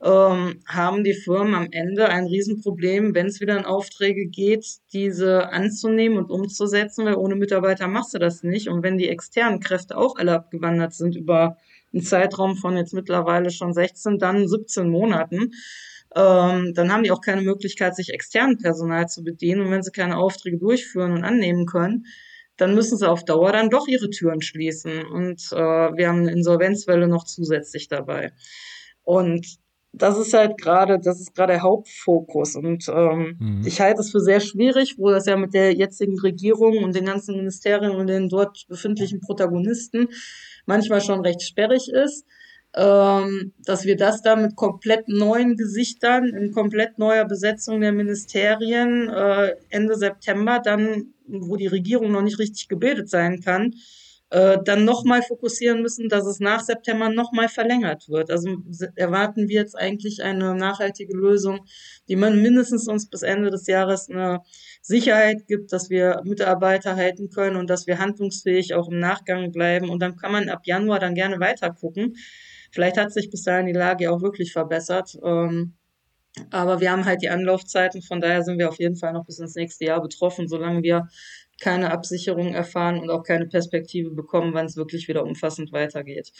ähm, 0.00 0.60
haben 0.68 1.02
die 1.02 1.14
Firmen 1.14 1.54
am 1.54 1.68
Ende 1.72 2.08
ein 2.08 2.26
Riesenproblem, 2.26 3.12
wenn 3.12 3.26
es 3.26 3.40
wieder 3.40 3.58
in 3.58 3.64
Aufträge 3.64 4.26
geht, 4.26 4.64
diese 4.92 5.50
anzunehmen 5.50 6.16
und 6.16 6.30
umzusetzen, 6.30 7.04
weil 7.04 7.16
ohne 7.16 7.34
Mitarbeiter 7.34 7.88
machst 7.88 8.14
du 8.14 8.18
das 8.18 8.44
nicht. 8.44 8.68
Und 8.68 8.84
wenn 8.84 8.98
die 8.98 9.08
externen 9.08 9.58
Kräfte 9.58 9.96
auch 9.96 10.14
alle 10.16 10.34
abgewandert 10.34 10.94
sind 10.94 11.16
über 11.16 11.56
einen 11.92 12.02
Zeitraum 12.04 12.56
von 12.56 12.76
jetzt 12.76 12.94
mittlerweile 12.94 13.50
schon 13.50 13.74
16, 13.74 14.18
dann 14.18 14.46
17 14.46 14.88
Monaten. 14.88 15.50
Ähm, 16.14 16.72
dann 16.74 16.92
haben 16.92 17.02
die 17.02 17.10
auch 17.10 17.20
keine 17.20 17.42
Möglichkeit, 17.42 17.96
sich 17.96 18.10
externen 18.10 18.58
Personal 18.58 19.08
zu 19.08 19.24
bedienen. 19.24 19.62
Und 19.62 19.70
wenn 19.72 19.82
sie 19.82 19.90
keine 19.90 20.18
Aufträge 20.18 20.58
durchführen 20.58 21.12
und 21.12 21.24
annehmen 21.24 21.66
können, 21.66 22.06
dann 22.62 22.74
müssen 22.76 22.96
sie 22.96 23.08
auf 23.08 23.24
Dauer 23.24 23.50
dann 23.52 23.70
doch 23.70 23.88
ihre 23.88 24.08
Türen 24.08 24.40
schließen. 24.40 25.04
Und 25.04 25.42
äh, 25.50 25.56
wir 25.56 26.08
haben 26.08 26.20
eine 26.20 26.30
Insolvenzwelle 26.30 27.08
noch 27.08 27.24
zusätzlich 27.24 27.88
dabei. 27.88 28.32
Und 29.02 29.58
das 29.92 30.16
ist 30.16 30.32
halt 30.32 30.56
gerade, 30.58 31.00
das 31.00 31.20
ist 31.20 31.34
gerade 31.34 31.54
der 31.54 31.62
Hauptfokus. 31.62 32.54
Und 32.54 32.88
ähm, 32.88 33.36
mhm. 33.38 33.62
ich 33.66 33.80
halte 33.80 34.00
es 34.00 34.12
für 34.12 34.20
sehr 34.20 34.38
schwierig, 34.38 34.94
wo 34.96 35.10
das 35.10 35.26
ja 35.26 35.36
mit 35.36 35.54
der 35.54 35.74
jetzigen 35.74 36.18
Regierung 36.20 36.84
und 36.84 36.94
den 36.94 37.04
ganzen 37.04 37.36
Ministerien 37.36 37.90
und 37.90 38.06
den 38.06 38.28
dort 38.28 38.64
befindlichen 38.68 39.20
Protagonisten 39.20 40.08
manchmal 40.64 41.00
schon 41.00 41.20
recht 41.20 41.42
sperrig 41.42 41.88
ist, 41.92 42.24
ähm, 42.74 43.52
dass 43.64 43.84
wir 43.84 43.96
das 43.96 44.22
da 44.22 44.36
mit 44.36 44.56
komplett 44.56 45.08
neuen 45.08 45.56
Gesichtern, 45.56 46.28
in 46.28 46.52
komplett 46.52 46.98
neuer 46.98 47.24
Besetzung 47.26 47.80
der 47.80 47.92
Ministerien 47.92 49.08
äh, 49.10 49.54
Ende 49.68 49.96
September 49.96 50.58
dann, 50.58 51.12
wo 51.26 51.56
die 51.56 51.66
Regierung 51.66 52.12
noch 52.12 52.22
nicht 52.22 52.38
richtig 52.38 52.68
gebildet 52.68 53.10
sein 53.10 53.40
kann, 53.40 53.74
äh, 54.30 54.56
dann 54.64 54.86
nochmal 54.86 55.20
fokussieren 55.20 55.82
müssen, 55.82 56.08
dass 56.08 56.24
es 56.24 56.40
nach 56.40 56.60
September 56.60 57.10
nochmal 57.10 57.50
verlängert 57.50 58.08
wird. 58.08 58.30
Also 58.30 58.48
erwarten 58.96 59.48
wir 59.48 59.56
jetzt 59.60 59.76
eigentlich 59.76 60.22
eine 60.22 60.54
nachhaltige 60.54 61.14
Lösung, 61.14 61.66
die 62.08 62.16
man 62.16 62.40
mindestens 62.40 62.88
uns 62.88 63.10
bis 63.10 63.20
Ende 63.20 63.50
des 63.50 63.66
Jahres 63.66 64.08
eine 64.08 64.40
Sicherheit 64.80 65.46
gibt, 65.46 65.74
dass 65.74 65.90
wir 65.90 66.22
Mitarbeiter 66.24 66.96
halten 66.96 67.28
können 67.28 67.56
und 67.56 67.68
dass 67.68 67.86
wir 67.86 67.98
handlungsfähig 67.98 68.72
auch 68.72 68.88
im 68.88 68.98
Nachgang 68.98 69.52
bleiben. 69.52 69.90
Und 69.90 70.00
dann 70.00 70.16
kann 70.16 70.32
man 70.32 70.48
ab 70.48 70.62
Januar 70.64 70.98
dann 70.98 71.14
gerne 71.14 71.38
weiter 71.38 71.70
gucken. 71.70 72.16
Vielleicht 72.72 72.96
hat 72.96 73.12
sich 73.12 73.30
bis 73.30 73.42
dahin 73.42 73.66
die 73.66 73.72
Lage 73.72 74.10
auch 74.10 74.22
wirklich 74.22 74.52
verbessert. 74.52 75.16
Ähm, 75.22 75.74
aber 76.50 76.80
wir 76.80 76.90
haben 76.90 77.04
halt 77.04 77.22
die 77.22 77.28
Anlaufzeiten, 77.28 78.00
von 78.00 78.20
daher 78.20 78.42
sind 78.42 78.58
wir 78.58 78.68
auf 78.68 78.78
jeden 78.78 78.96
Fall 78.96 79.12
noch 79.12 79.26
bis 79.26 79.38
ins 79.38 79.54
nächste 79.54 79.84
Jahr 79.84 80.00
betroffen, 80.00 80.48
solange 80.48 80.82
wir 80.82 81.08
keine 81.60 81.90
Absicherung 81.90 82.54
erfahren 82.54 82.98
und 82.98 83.10
auch 83.10 83.22
keine 83.22 83.46
Perspektive 83.46 84.10
bekommen, 84.10 84.54
wann 84.54 84.66
es 84.66 84.76
wirklich 84.76 85.08
wieder 85.08 85.24
umfassend 85.24 85.72
weitergeht. 85.72 86.32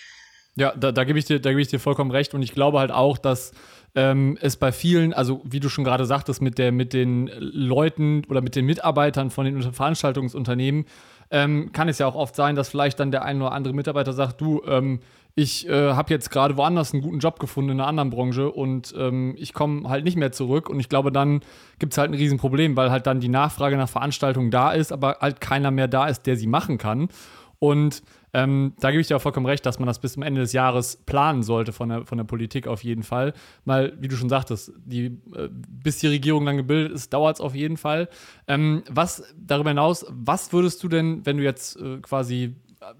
Ja, 0.56 0.74
da, 0.76 0.92
da 0.92 1.04
gebe 1.04 1.18
ich, 1.18 1.24
dir, 1.26 1.40
geb 1.40 1.58
ich 1.58 1.68
dir 1.68 1.78
vollkommen 1.78 2.10
recht. 2.10 2.34
Und 2.34 2.42
ich 2.42 2.52
glaube 2.52 2.78
halt 2.78 2.90
auch, 2.90 3.16
dass 3.18 3.52
ähm, 3.94 4.36
es 4.40 4.56
bei 4.56 4.72
vielen, 4.72 5.12
also 5.12 5.42
wie 5.44 5.60
du 5.60 5.68
schon 5.68 5.84
gerade 5.84 6.04
sagtest, 6.04 6.42
mit, 6.42 6.58
der, 6.58 6.72
mit 6.72 6.92
den 6.92 7.30
Leuten 7.38 8.24
oder 8.28 8.40
mit 8.40 8.54
den 8.56 8.66
Mitarbeitern 8.66 9.30
von 9.30 9.44
den 9.44 9.62
Veranstaltungsunternehmen, 9.62 10.86
ähm, 11.32 11.72
kann 11.72 11.88
es 11.88 11.98
ja 11.98 12.06
auch 12.06 12.14
oft 12.14 12.36
sein, 12.36 12.54
dass 12.54 12.68
vielleicht 12.68 13.00
dann 13.00 13.10
der 13.10 13.24
ein 13.24 13.40
oder 13.40 13.52
andere 13.52 13.74
Mitarbeiter 13.74 14.12
sagt, 14.12 14.40
du, 14.40 14.62
ähm, 14.66 15.00
ich 15.34 15.66
äh, 15.66 15.94
habe 15.94 16.12
jetzt 16.12 16.30
gerade 16.30 16.58
woanders 16.58 16.92
einen 16.92 17.02
guten 17.02 17.18
Job 17.18 17.40
gefunden 17.40 17.70
in 17.70 17.80
einer 17.80 17.88
anderen 17.88 18.10
Branche 18.10 18.50
und 18.50 18.94
ähm, 18.98 19.34
ich 19.38 19.54
komme 19.54 19.88
halt 19.88 20.04
nicht 20.04 20.16
mehr 20.16 20.30
zurück. 20.30 20.68
Und 20.68 20.78
ich 20.78 20.90
glaube, 20.90 21.10
dann 21.10 21.40
gibt 21.78 21.94
es 21.94 21.98
halt 21.98 22.10
ein 22.10 22.14
Riesenproblem, 22.14 22.76
weil 22.76 22.90
halt 22.90 23.06
dann 23.06 23.20
die 23.20 23.30
Nachfrage 23.30 23.78
nach 23.78 23.88
Veranstaltungen 23.88 24.50
da 24.50 24.72
ist, 24.72 24.92
aber 24.92 25.18
halt 25.20 25.40
keiner 25.40 25.70
mehr 25.70 25.88
da 25.88 26.06
ist, 26.06 26.26
der 26.26 26.36
sie 26.36 26.46
machen 26.46 26.76
kann. 26.76 27.08
Und 27.58 28.02
ähm, 28.34 28.72
da 28.80 28.90
gebe 28.90 29.00
ich 29.00 29.08
dir 29.08 29.16
auch 29.16 29.22
vollkommen 29.22 29.46
recht, 29.46 29.64
dass 29.66 29.78
man 29.78 29.86
das 29.86 29.98
bis 29.98 30.14
zum 30.14 30.22
Ende 30.22 30.40
des 30.40 30.52
Jahres 30.52 30.96
planen 30.96 31.42
sollte 31.42 31.72
von 31.72 31.88
der, 31.88 32.06
von 32.06 32.18
der 32.18 32.24
Politik 32.24 32.66
auf 32.66 32.82
jeden 32.82 33.02
Fall. 33.02 33.34
Weil, 33.64 33.94
wie 34.00 34.08
du 34.08 34.16
schon 34.16 34.28
sagtest, 34.30 34.72
die, 34.84 35.06
äh, 35.34 35.48
bis 35.50 35.98
die 35.98 36.06
Regierung 36.06 36.46
dann 36.46 36.56
gebildet 36.56 36.92
ist, 36.92 37.12
dauert 37.12 37.36
es 37.36 37.40
auf 37.40 37.54
jeden 37.54 37.76
Fall. 37.76 38.08
Ähm, 38.48 38.82
was 38.88 39.22
darüber 39.36 39.70
hinaus, 39.70 40.06
was 40.08 40.52
würdest 40.52 40.82
du 40.82 40.88
denn, 40.88 41.26
wenn 41.26 41.36
du 41.36 41.42
jetzt 41.42 41.76
äh, 41.76 41.98
quasi 42.00 42.56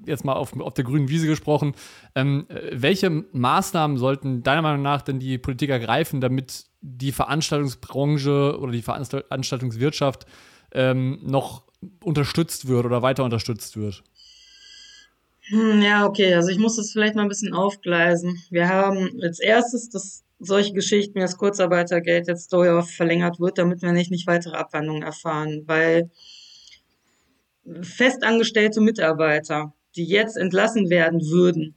jetzt 0.07 0.25
mal 0.25 0.35
auf, 0.35 0.59
auf 0.61 0.75
der 0.75 0.85
grünen 0.85 1.09
Wiese 1.09 1.27
gesprochen, 1.27 1.75
ähm, 2.15 2.47
welche 2.71 3.11
Maßnahmen 3.11 3.97
sollten 3.97 4.43
deiner 4.43 4.63
Meinung 4.63 4.83
nach 4.83 5.03
denn 5.03 5.19
die 5.19 5.39
Politik 5.39 5.71
ergreifen, 5.71 6.21
damit 6.21 6.67
die 6.81 7.11
Veranstaltungsbranche 7.11 8.59
oder 8.61 8.71
die 8.71 8.83
Veranstaltungswirtschaft 8.83 10.27
ähm, 10.73 11.19
noch 11.23 11.65
unterstützt 12.05 12.69
wird 12.69 12.87
oder 12.87 13.03
weiter 13.03 13.25
unterstützt 13.25 13.77
wird? 13.77 14.05
Hm, 15.49 15.83
ja, 15.83 16.07
okay, 16.07 16.35
also 16.35 16.51
ich 16.51 16.59
muss 16.59 16.77
das 16.77 16.93
vielleicht 16.93 17.15
mal 17.15 17.23
ein 17.23 17.29
bisschen 17.29 17.53
aufgleisen. 17.53 18.43
Wir 18.51 18.69
haben 18.69 19.11
als 19.23 19.41
erstes, 19.41 19.89
dass 19.89 20.25
solche 20.39 20.73
Geschichten 20.73 21.17
wie 21.17 21.21
das 21.21 21.37
Kurzarbeitergeld 21.37 22.29
jetzt 22.29 22.53
dauerhaft 22.53 22.91
verlängert 22.91 23.41
wird, 23.41 23.59
damit 23.59 23.83
wir 23.83 23.93
nicht, 23.93 24.11
nicht 24.11 24.27
weitere 24.27 24.57
Abwandlungen 24.57 25.03
erfahren, 25.03 25.63
weil 25.67 26.11
festangestellte 27.83 28.81
Mitarbeiter, 28.81 29.73
die 29.97 30.05
jetzt 30.05 30.37
entlassen 30.37 30.91
werden 30.91 31.21
würden, 31.21 31.77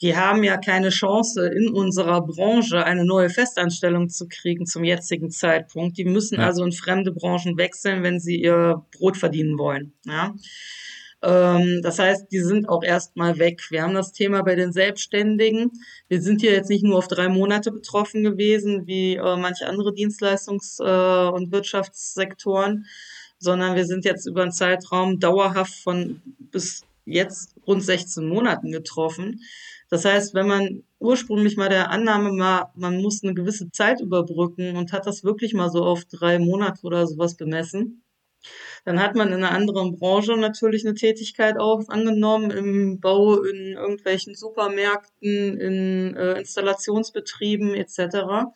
die 0.00 0.16
haben 0.16 0.44
ja 0.44 0.56
keine 0.58 0.90
Chance 0.90 1.48
in 1.48 1.68
unserer 1.70 2.24
Branche 2.24 2.84
eine 2.84 3.04
neue 3.04 3.30
Festanstellung 3.30 4.08
zu 4.08 4.28
kriegen 4.28 4.64
zum 4.64 4.84
jetzigen 4.84 5.30
Zeitpunkt. 5.30 5.98
Die 5.98 6.04
müssen 6.04 6.36
ja. 6.36 6.46
also 6.46 6.64
in 6.64 6.72
fremde 6.72 7.12
Branchen 7.12 7.56
wechseln, 7.58 8.04
wenn 8.04 8.20
sie 8.20 8.40
ihr 8.40 8.84
Brot 8.96 9.16
verdienen 9.16 9.58
wollen. 9.58 9.92
Ja. 10.06 10.34
Ähm, 11.22 11.80
das 11.82 11.98
heißt, 11.98 12.30
die 12.30 12.40
sind 12.40 12.68
auch 12.68 12.82
erstmal 12.82 13.38
weg. 13.38 13.62
Wir 13.70 13.82
haben 13.82 13.94
das 13.94 14.12
Thema 14.12 14.42
bei 14.42 14.54
den 14.54 14.72
Selbstständigen. 14.72 15.72
Wir 16.08 16.22
sind 16.22 16.40
hier 16.40 16.52
jetzt 16.52 16.70
nicht 16.70 16.84
nur 16.84 16.98
auf 16.98 17.08
drei 17.08 17.28
Monate 17.28 17.72
betroffen 17.72 18.22
gewesen, 18.22 18.86
wie 18.86 19.16
äh, 19.16 19.36
manche 19.36 19.66
andere 19.66 19.90
Dienstleistungs- 19.90 20.80
äh, 20.80 21.30
und 21.30 21.50
Wirtschaftssektoren, 21.52 22.86
sondern 23.38 23.76
wir 23.76 23.86
sind 23.86 24.04
jetzt 24.04 24.26
über 24.26 24.42
einen 24.42 24.52
Zeitraum 24.52 25.18
dauerhaft 25.18 25.74
von 25.74 26.22
bis 26.38 26.82
jetzt 27.04 27.54
rund 27.66 27.82
16 27.82 28.28
Monaten 28.28 28.70
getroffen. 28.70 29.40
Das 29.90 30.04
heißt, 30.04 30.34
wenn 30.34 30.46
man 30.46 30.82
ursprünglich 30.98 31.56
mal 31.56 31.70
der 31.70 31.90
Annahme 31.90 32.38
war, 32.38 32.72
man 32.76 33.00
muss 33.00 33.22
eine 33.24 33.34
gewisse 33.34 33.70
Zeit 33.70 34.00
überbrücken 34.00 34.76
und 34.76 34.92
hat 34.92 35.06
das 35.06 35.24
wirklich 35.24 35.54
mal 35.54 35.70
so 35.70 35.82
auf 35.84 36.04
drei 36.04 36.38
Monate 36.38 36.82
oder 36.82 37.06
sowas 37.06 37.36
bemessen, 37.36 38.02
dann 38.84 39.00
hat 39.02 39.14
man 39.14 39.28
in 39.28 39.34
einer 39.34 39.50
anderen 39.50 39.98
Branche 39.98 40.36
natürlich 40.36 40.86
eine 40.86 40.94
Tätigkeit 40.94 41.58
auch 41.58 41.88
angenommen, 41.88 42.50
im 42.50 43.00
Bau, 43.00 43.42
in 43.42 43.74
irgendwelchen 43.74 44.34
Supermärkten, 44.34 45.58
in 45.58 46.16
äh, 46.16 46.38
Installationsbetrieben 46.38 47.74
etc 47.74 48.46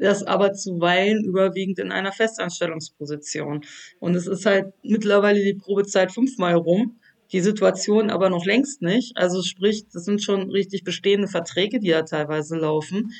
das 0.00 0.22
aber 0.22 0.54
zuweilen 0.54 1.24
überwiegend 1.24 1.78
in 1.78 1.92
einer 1.92 2.12
Festanstellungsposition. 2.12 3.64
Und 4.00 4.16
es 4.16 4.26
ist 4.26 4.46
halt 4.46 4.72
mittlerweile 4.82 5.44
die 5.44 5.54
Probezeit 5.54 6.10
fünfmal 6.10 6.54
rum, 6.54 6.98
die 7.32 7.40
Situation 7.40 8.10
aber 8.10 8.30
noch 8.30 8.44
längst 8.44 8.82
nicht. 8.82 9.16
Also 9.16 9.42
sprich, 9.42 9.86
das 9.92 10.04
sind 10.04 10.22
schon 10.22 10.50
richtig 10.50 10.84
bestehende 10.84 11.28
Verträge, 11.28 11.78
die 11.78 11.90
da 11.90 12.02
teilweise 12.02 12.56
laufen 12.56 13.12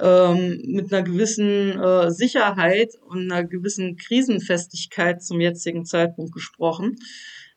ähm, 0.00 0.62
mit 0.66 0.92
einer 0.92 1.02
gewissen 1.02 1.80
äh, 1.80 2.10
Sicherheit 2.10 2.94
und 3.00 3.30
einer 3.30 3.44
gewissen 3.44 3.96
Krisenfestigkeit 3.96 5.22
zum 5.22 5.40
jetzigen 5.40 5.84
Zeitpunkt 5.84 6.32
gesprochen. 6.32 6.96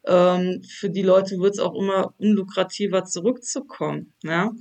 Ähm, 0.06 0.62
für 0.64 0.90
die 0.90 1.02
Leute 1.02 1.40
wird 1.40 1.56
es 1.56 1.60
auch 1.60 1.76
immer 1.76 2.14
unlukrativer 2.18 3.04
zurückzukommen. 3.04 4.14
Ja? 4.24 4.52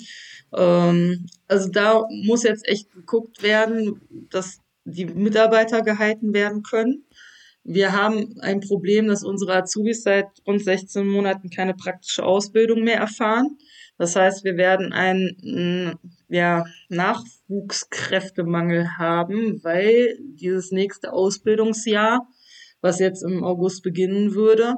Ähm, 0.57 1.27
also 1.47 1.69
da 1.71 2.05
muss 2.25 2.43
jetzt 2.43 2.67
echt 2.67 2.91
geguckt 2.93 3.43
werden, 3.43 4.01
dass 4.31 4.59
die 4.85 5.05
Mitarbeiter 5.05 5.83
gehalten 5.83 6.35
werden 6.35 6.63
können. 6.63 7.05
Wir 7.63 7.93
haben 7.93 8.41
ein 8.41 8.61
Problem, 8.61 9.09
dass 9.09 9.23
unsere 9.23 9.55
Azubis 9.55 10.03
seit 10.03 10.27
rund 10.47 10.65
16 10.65 11.07
Monaten 11.07 11.51
keine 11.51 11.75
praktische 11.75 12.25
Ausbildung 12.25 12.83
mehr 12.83 12.99
erfahren. 12.99 13.59
Das 13.99 14.17
heißt, 14.17 14.45
wir 14.45 14.57
werden 14.57 14.93
einen 14.93 15.99
ja, 16.29 16.65
Nachwuchskräftemangel 16.89 18.97
haben, 18.97 19.63
weil 19.65 20.17
dieses 20.21 20.71
nächste 20.71 21.13
Ausbildungsjahr, 21.13 22.29
was 22.81 23.01
jetzt 23.01 23.25
im 23.25 23.43
August 23.43 23.83
beginnen 23.83 24.35
würde, 24.35 24.77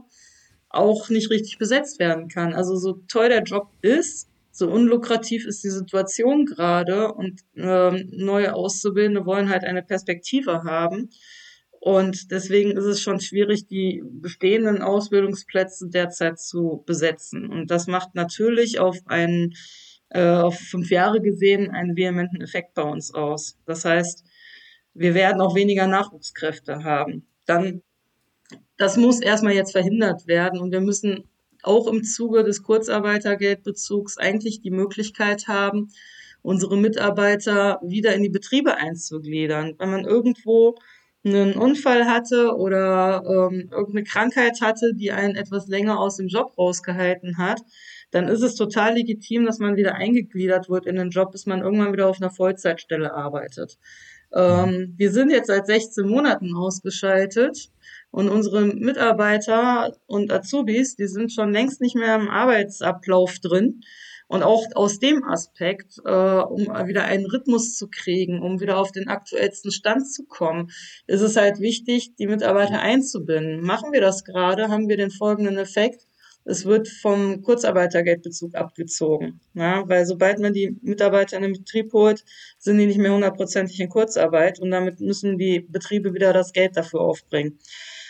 auch 0.71 1.11
nicht 1.11 1.31
richtig 1.31 1.59
besetzt 1.59 1.99
werden 1.99 2.29
kann. 2.29 2.55
Also 2.55 2.77
so 2.77 3.03
toll 3.09 3.29
der 3.29 3.43
Job 3.43 3.69
ist, 3.83 4.31
so 4.53 4.71
unlukrativ 4.71 5.47
ist 5.47 5.63
die 5.65 5.71
Situation 5.71 6.47
gerade 6.47 7.13
und 7.13 7.41
ähm, 7.57 8.09
neue 8.13 8.55
Auszubildende 8.55 9.27
wollen 9.27 9.51
halt 9.51 9.65
eine 9.65 9.83
Perspektive 9.83 10.63
haben. 10.65 11.11
Und 11.81 12.31
deswegen 12.31 12.73
ist 12.73 12.85
es 12.85 13.01
schon 13.01 13.21
schwierig, 13.21 13.67
die 13.67 14.03
bestehenden 14.05 14.83
Ausbildungsplätze 14.83 15.89
derzeit 15.89 16.39
zu 16.39 16.85
besetzen. 16.85 17.51
Und 17.51 17.71
das 17.71 17.87
macht 17.87 18.15
natürlich 18.15 18.79
auf 18.79 18.99
einen, 19.07 19.55
äh, 20.11 20.23
auf 20.23 20.59
fünf 20.59 20.91
Jahre 20.91 21.23
gesehen 21.23 21.71
einen 21.71 21.97
vehementen 21.97 22.43
Effekt 22.43 22.75
bei 22.75 22.83
uns 22.83 23.15
aus. 23.15 23.59
Das 23.65 23.87
heißt, 23.87 24.25
wir 24.93 25.15
werden 25.15 25.41
auch 25.41 25.55
weniger 25.55 25.87
Nachwuchskräfte 25.87 26.85
haben. 26.85 27.27
Dann, 27.47 27.81
das 28.77 28.99
muss 28.99 29.23
erstmal 29.23 29.55
jetzt 29.55 29.73
verhindert 29.73 30.27
werden 30.27 30.61
und 30.61 30.73
wir 30.73 30.83
müssen 30.83 31.25
auch 31.63 31.87
im 31.87 32.05
Zuge 32.05 32.45
des 32.45 32.63
Kurzarbeitergeldbezugs 32.63 34.19
eigentlich 34.19 34.61
die 34.61 34.71
Möglichkeit 34.71 35.49
haben, 35.49 35.89
unsere 36.43 36.77
Mitarbeiter 36.77 37.81
wieder 37.83 38.15
in 38.15 38.23
die 38.23 38.29
Betriebe 38.31 38.77
einzugliedern. 38.77 39.77
Wenn 39.79 39.91
man 39.91 40.05
irgendwo 40.05 40.77
einen 41.25 41.55
Unfall 41.55 42.07
hatte 42.07 42.55
oder 42.57 43.23
ähm, 43.27 43.69
irgendeine 43.71 44.05
Krankheit 44.05 44.61
hatte, 44.63 44.95
die 44.95 45.13
einen 45.13 45.37
etwas 45.37 45.67
länger 45.69 45.99
aus 46.01 46.17
dem 46.17 46.29
Job 46.29 46.57
rausgehalten 46.57 47.37
hat, 47.37 47.61
dann 48.11 48.29
ist 48.29 48.43
es 48.43 48.55
total 48.55 48.95
legitim, 48.95 49.45
dass 49.45 49.59
man 49.59 49.77
wieder 49.77 49.95
eingegliedert 49.95 50.69
wird 50.69 50.87
in 50.87 50.97
den 50.97 51.11
Job, 51.11 51.33
bis 51.33 51.47
man 51.47 51.61
irgendwann 51.61 51.93
wieder 51.93 52.09
auf 52.09 52.21
einer 52.21 52.31
Vollzeitstelle 52.31 53.13
arbeitet. 53.13 53.79
Ähm, 54.33 54.95
wir 54.97 55.11
sind 55.11 55.31
jetzt 55.31 55.49
seit 55.49 55.67
16 55.67 56.07
Monaten 56.07 56.55
ausgeschaltet 56.55 57.71
und 58.11 58.29
unsere 58.29 58.63
Mitarbeiter 58.63 59.97
und 60.07 60.33
Azubis, 60.33 60.97
die 60.97 61.07
sind 61.07 61.33
schon 61.33 61.53
längst 61.53 61.81
nicht 61.81 61.97
mehr 61.97 62.15
im 62.17 62.29
Arbeitsablauf 62.29 63.39
drin. 63.41 63.83
Und 64.31 64.45
auch 64.45 64.65
aus 64.77 65.01
dem 65.01 65.25
Aspekt, 65.25 65.99
äh, 66.05 66.09
um 66.09 66.67
wieder 66.87 67.03
einen 67.03 67.27
Rhythmus 67.27 67.77
zu 67.77 67.89
kriegen, 67.89 68.43
um 68.43 68.61
wieder 68.61 68.79
auf 68.79 68.93
den 68.93 69.09
aktuellsten 69.09 69.73
Stand 69.73 70.09
zu 70.09 70.25
kommen, 70.25 70.71
ist 71.09 71.21
es 71.21 71.35
halt 71.37 71.59
wichtig, 71.59 72.15
die 72.15 72.29
Mitarbeiter 72.29 72.79
einzubinden. 72.79 73.61
Machen 73.61 73.93
wir 73.93 74.01
das 74.01 74.23
gerade, 74.23 74.69
haben 74.69 74.89
wir 74.89 74.97
den 74.97 75.11
folgenden 75.11 75.59
Effekt. 75.59 76.07
Es 76.45 76.65
wird 76.65 76.87
vom 76.87 77.43
Kurzarbeitergeldbezug 77.43 78.55
abgezogen. 78.55 79.41
Ja, 79.55 79.83
weil 79.89 80.07
sobald 80.07 80.39
man 80.39 80.53
die 80.53 80.79
Mitarbeiter 80.81 81.37
in 81.37 81.43
den 81.43 81.55
Betrieb 81.55 81.93
holt, 81.93 82.25
sind 82.57 82.79
die 82.79 82.87
nicht 82.87 82.99
mehr 82.99 83.13
hundertprozentig 83.13 83.81
in 83.81 83.89
Kurzarbeit 83.89 84.61
und 84.61 84.71
damit 84.71 85.01
müssen 85.01 85.39
die 85.39 85.67
Betriebe 85.69 86.15
wieder 86.15 86.33
das 86.33 86.53
Geld 86.53 86.77
dafür 86.77 87.01
aufbringen. 87.01 87.59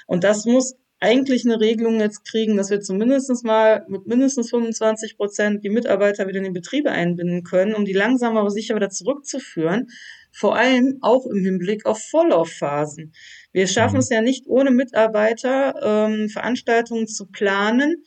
Und 0.07 0.23
das 0.23 0.45
muss 0.45 0.77
eigentlich 1.01 1.47
eine 1.47 1.59
Regelung 1.59 1.99
jetzt 1.99 2.25
kriegen, 2.25 2.57
dass 2.57 2.69
wir 2.69 2.81
zumindest 2.81 3.43
mal 3.43 3.85
mit 3.89 4.07
mindestens 4.07 4.51
25 4.51 5.17
Prozent 5.17 5.65
die 5.65 5.71
Mitarbeiter 5.71 6.29
wieder 6.29 6.39
in 6.39 6.45
die 6.45 6.51
Betriebe 6.51 6.91
einbinden 6.91 7.43
können, 7.43 7.75
um 7.75 7.87
die 7.87 7.95
langsam 7.95 8.37
aber 8.37 8.51
sicher 8.51 8.77
wieder 8.77 8.91
zurückzuführen. 8.91 9.89
Vor 10.31 10.57
allem 10.57 10.99
auch 11.01 11.27
im 11.27 11.43
Hinblick 11.43 11.87
auf 11.87 12.03
Vorlaufphasen. 12.03 13.15
Wir 13.53 13.67
schaffen 13.67 13.95
mhm. 13.95 14.01
es 14.01 14.11
ja 14.11 14.21
nicht 14.21 14.47
ohne 14.47 14.71
Mitarbeiter, 14.71 15.75
ähm, 15.83 16.29
Veranstaltungen 16.29 17.09
zu 17.09 17.27
planen, 17.27 18.05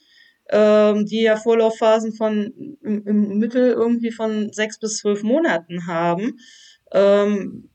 ähm, 0.50 1.04
die 1.04 1.22
ja 1.22 1.36
Vorlaufphasen 1.36 2.14
von 2.14 2.78
im, 2.80 3.06
im 3.06 3.38
Mittel 3.38 3.72
irgendwie 3.72 4.12
von 4.12 4.52
sechs 4.52 4.78
bis 4.78 4.98
zwölf 4.98 5.24
Monaten 5.24 5.88
haben. 5.88 6.38
Ähm, 6.92 7.70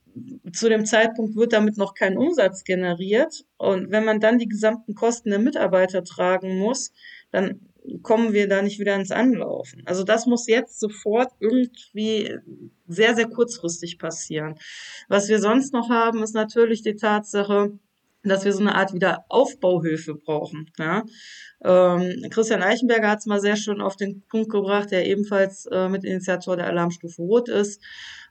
zu 0.52 0.68
dem 0.68 0.84
Zeitpunkt 0.84 1.36
wird 1.36 1.52
damit 1.52 1.76
noch 1.76 1.94
kein 1.94 2.16
Umsatz 2.16 2.64
generiert. 2.64 3.44
Und 3.56 3.90
wenn 3.90 4.04
man 4.04 4.20
dann 4.20 4.38
die 4.38 4.48
gesamten 4.48 4.94
Kosten 4.94 5.30
der 5.30 5.38
Mitarbeiter 5.38 6.04
tragen 6.04 6.58
muss, 6.58 6.92
dann 7.30 7.60
kommen 8.02 8.32
wir 8.32 8.48
da 8.48 8.62
nicht 8.62 8.78
wieder 8.78 8.94
ins 8.94 9.10
Anlaufen. 9.10 9.82
Also 9.86 10.04
das 10.04 10.26
muss 10.26 10.46
jetzt 10.46 10.80
sofort 10.80 11.32
irgendwie 11.40 12.36
sehr, 12.86 13.14
sehr 13.14 13.28
kurzfristig 13.28 13.98
passieren. 13.98 14.56
Was 15.08 15.28
wir 15.28 15.40
sonst 15.40 15.72
noch 15.72 15.88
haben, 15.88 16.22
ist 16.22 16.34
natürlich 16.34 16.82
die 16.82 16.96
Tatsache, 16.96 17.78
dass 18.22 18.44
wir 18.44 18.52
so 18.52 18.60
eine 18.60 18.74
Art 18.74 18.92
Wiederaufbauhilfe 18.92 20.14
brauchen. 20.14 20.70
Ja? 20.78 21.04
Ähm, 21.62 22.26
Christian 22.30 22.62
Eichenberger 22.62 23.10
hat 23.10 23.20
es 23.20 23.26
mal 23.26 23.40
sehr 23.40 23.56
schön 23.56 23.80
auf 23.80 23.96
den 23.96 24.22
Punkt 24.28 24.50
gebracht, 24.50 24.90
der 24.90 25.06
ebenfalls 25.06 25.66
äh, 25.66 25.88
Mitinitiator 25.88 26.56
der 26.56 26.66
Alarmstufe 26.66 27.22
Rot 27.22 27.48
ist. 27.48 27.82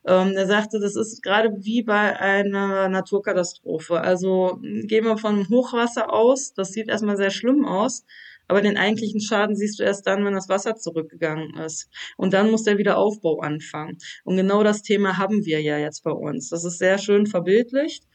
Ähm, 0.05 0.33
er 0.35 0.47
sagte, 0.47 0.79
das 0.79 0.95
ist 0.95 1.21
gerade 1.21 1.49
wie 1.59 1.83
bei 1.83 2.19
einer 2.19 2.87
Naturkatastrophe. 2.89 3.99
Also 4.01 4.59
gehen 4.61 5.05
wir 5.05 5.17
von 5.17 5.47
Hochwasser 5.49 6.13
aus, 6.13 6.53
das 6.53 6.71
sieht 6.71 6.87
erstmal 6.87 7.17
sehr 7.17 7.31
schlimm 7.31 7.65
aus, 7.65 8.05
aber 8.47 8.61
den 8.61 8.77
eigentlichen 8.77 9.21
Schaden 9.21 9.55
siehst 9.55 9.79
du 9.79 9.83
erst 9.83 10.07
dann, 10.07 10.25
wenn 10.25 10.33
das 10.33 10.49
Wasser 10.49 10.75
zurückgegangen 10.75 11.55
ist. 11.57 11.89
Und 12.17 12.33
dann 12.33 12.49
muss 12.49 12.63
der 12.63 12.77
Wiederaufbau 12.77 13.41
anfangen. 13.41 13.97
Und 14.23 14.37
genau 14.37 14.63
das 14.63 14.81
Thema 14.81 15.17
haben 15.17 15.45
wir 15.45 15.61
ja 15.61 15.77
jetzt 15.77 16.03
bei 16.03 16.11
uns. 16.11 16.49
Das 16.49 16.63
ist 16.63 16.79
sehr 16.79 16.97
schön 16.97 17.27
verbildlicht. 17.27 18.05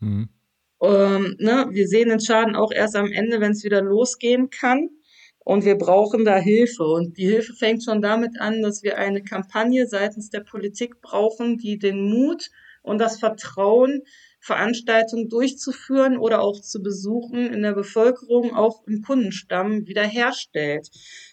Mhm. 0.00 0.30
Ähm, 0.82 1.36
ne, 1.38 1.66
wir 1.70 1.86
sehen 1.88 2.08
den 2.08 2.20
Schaden 2.20 2.56
auch 2.56 2.72
erst 2.72 2.96
am 2.96 3.12
Ende, 3.12 3.40
wenn 3.40 3.52
es 3.52 3.64
wieder 3.64 3.82
losgehen 3.82 4.50
kann. 4.50 4.88
Und 5.44 5.64
wir 5.64 5.76
brauchen 5.76 6.24
da 6.24 6.36
Hilfe. 6.36 6.84
Und 6.84 7.16
die 7.16 7.26
Hilfe 7.26 7.54
fängt 7.54 7.84
schon 7.84 8.02
damit 8.02 8.40
an, 8.40 8.62
dass 8.62 8.82
wir 8.82 8.98
eine 8.98 9.22
Kampagne 9.22 9.86
seitens 9.86 10.30
der 10.30 10.40
Politik 10.40 11.00
brauchen, 11.00 11.58
die 11.58 11.78
den 11.78 12.08
Mut 12.08 12.50
und 12.82 12.98
das 12.98 13.18
Vertrauen, 13.18 14.02
Veranstaltungen 14.40 15.28
durchzuführen 15.28 16.16
oder 16.16 16.40
auch 16.40 16.60
zu 16.60 16.82
besuchen 16.82 17.52
in 17.52 17.62
der 17.62 17.74
Bevölkerung, 17.74 18.54
auch 18.54 18.86
im 18.86 19.02
Kundenstamm 19.02 19.86
wiederherstellt. 19.86 20.88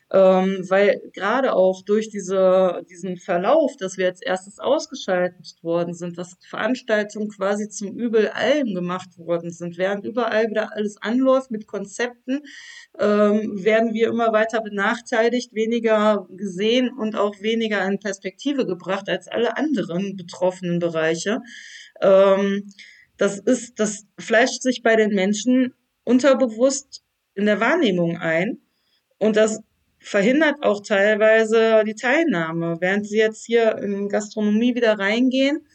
Ähm, 0.10 0.63
weil 0.70 1.02
gerade 1.12 1.54
auch 1.54 1.84
durch 1.84 2.10
diese, 2.10 2.82
diesen 2.89 3.17
Verlauf, 3.17 3.76
dass 3.78 3.98
wir 3.98 4.06
jetzt 4.06 4.24
erstes 4.26 4.58
ausgeschaltet 4.58 5.58
worden 5.62 5.93
sind, 5.93 6.17
dass 6.17 6.38
Veranstaltungen 6.48 7.28
quasi 7.28 7.67
zum 7.67 7.98
Übel 7.98 8.30
allem 8.30 8.74
gemacht 8.74 9.17
worden 9.17 9.52
sind, 9.52 9.78
während 9.78 10.06
überall 10.06 10.50
wieder 10.50 10.74
alles 10.74 10.96
anläuft 11.02 11.52
mit 11.52 11.67
Konzepten, 11.67 12.43
ähm, 12.98 13.62
werden 13.62 13.93
wir 13.93 14.08
immer 14.08 14.32
weiter 14.32 14.62
benachteiligt, 14.62 15.54
weniger 15.54 16.26
gesehen 16.30 16.89
und 16.98 17.17
auch 17.17 17.41
weniger 17.41 17.86
in 17.86 18.00
Perspektive 18.00 18.65
gebracht 18.65 19.10
als 19.10 19.28
alle 19.28 19.58
anderen 19.58 20.15
betroffenen 20.15 20.80
Bereiche. 20.80 21.41
Ähm, 22.02 22.72
das 23.17 23.39
ist, 23.39 23.80
das 23.80 24.06
fleischt 24.17 24.62
sich 24.62 24.84
bei 24.84 24.96
den 24.96 25.13
Menschen 25.13 25.74
unterbewusst 26.06 27.04
in 27.34 27.46
der 27.46 27.60
Wahrnehmung 27.60 28.17
ein. 28.17 28.62
Und 29.19 29.36
das 29.36 29.60
verhindert 30.08 30.64
auch 30.64 30.82
teilweise 30.82 31.84
die 31.86 31.96
Teilnahme. 31.96 32.78
Während 32.80 33.08
sie 33.08 33.18
jetzt 33.18 33.46
hier 33.46 33.78
in 33.78 34.10
Gastronomie 34.10 34.76
wieder 34.76 34.98
reingehen, 34.98 35.66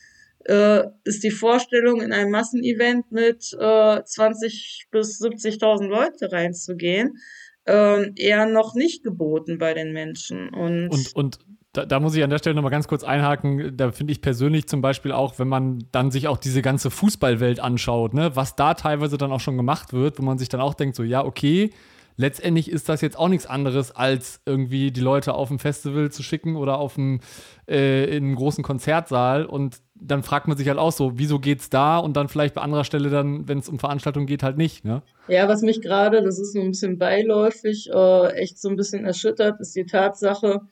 äh, 0.44 0.84
ist 1.04 1.22
die 1.22 1.30
Vorstellung, 1.30 2.00
in 2.00 2.12
ein 2.12 2.30
Massenevent 2.30 3.12
mit 3.12 3.52
äh, 3.58 4.02
20 4.02 4.88
bis 4.90 5.20
70.000 5.20 5.86
Leute 5.86 6.32
reinzugehen, 6.32 7.18
äh, 7.66 8.10
eher 8.16 8.46
noch 8.46 8.74
nicht 8.74 9.04
geboten 9.04 9.58
bei 9.58 9.74
den 9.74 9.92
Menschen. 9.92 10.48
Und, 10.48 10.88
und, 10.88 11.14
und 11.14 11.38
da, 11.72 11.86
da, 11.86 12.00
muss 12.00 12.14
ich 12.14 12.24
an 12.24 12.30
der 12.30 12.38
Stelle 12.38 12.54
nochmal 12.54 12.70
ganz 12.70 12.88
kurz 12.88 13.04
einhaken. 13.04 13.76
Da 13.76 13.92
finde 13.92 14.12
ich 14.12 14.20
persönlich 14.20 14.66
zum 14.66 14.82
Beispiel 14.82 15.12
auch, 15.12 15.38
wenn 15.38 15.48
man 15.48 15.84
dann 15.92 16.10
sich 16.10 16.28
auch 16.28 16.38
diese 16.38 16.60
ganze 16.62 16.90
Fußballwelt 16.90 17.60
anschaut, 17.60 18.14
ne, 18.14 18.34
was 18.34 18.56
da 18.56 18.74
teilweise 18.74 19.16
dann 19.16 19.32
auch 19.32 19.40
schon 19.40 19.56
gemacht 19.56 19.92
wird, 19.92 20.18
wo 20.18 20.22
man 20.22 20.38
sich 20.38 20.48
dann 20.48 20.60
auch 20.60 20.74
denkt, 20.74 20.96
so, 20.96 21.02
ja, 21.02 21.24
okay, 21.24 21.70
letztendlich 22.16 22.70
ist 22.70 22.88
das 22.88 23.00
jetzt 23.00 23.18
auch 23.18 23.28
nichts 23.28 23.46
anderes, 23.46 23.94
als 23.94 24.40
irgendwie 24.46 24.90
die 24.90 25.00
Leute 25.00 25.34
auf 25.34 25.50
ein 25.50 25.58
Festival 25.58 26.10
zu 26.10 26.22
schicken 26.22 26.56
oder 26.56 26.78
auf 26.78 26.96
ein, 26.96 27.20
äh, 27.68 28.04
in 28.16 28.24
einen 28.24 28.34
großen 28.34 28.64
Konzertsaal 28.64 29.44
und 29.44 29.80
dann 29.94 30.22
fragt 30.22 30.48
man 30.48 30.56
sich 30.56 30.68
halt 30.68 30.78
auch 30.78 30.92
so, 30.92 31.12
wieso 31.18 31.38
geht's 31.38 31.70
da 31.70 31.98
und 31.98 32.16
dann 32.16 32.28
vielleicht 32.28 32.54
bei 32.54 32.60
anderer 32.60 32.84
Stelle 32.84 33.08
dann, 33.08 33.48
wenn 33.48 33.58
es 33.58 33.68
um 33.68 33.78
Veranstaltungen 33.78 34.26
geht, 34.26 34.42
halt 34.42 34.56
nicht, 34.56 34.84
ne? 34.84 35.02
Ja, 35.28 35.48
was 35.48 35.62
mich 35.62 35.80
gerade, 35.80 36.22
das 36.22 36.38
ist 36.38 36.54
so 36.54 36.60
ein 36.60 36.70
bisschen 36.70 36.98
beiläufig, 36.98 37.88
äh, 37.92 38.32
echt 38.34 38.60
so 38.60 38.68
ein 38.68 38.76
bisschen 38.76 39.04
erschüttert, 39.04 39.60
ist 39.60 39.76
die 39.76 39.86
Tatsache, 39.86 40.62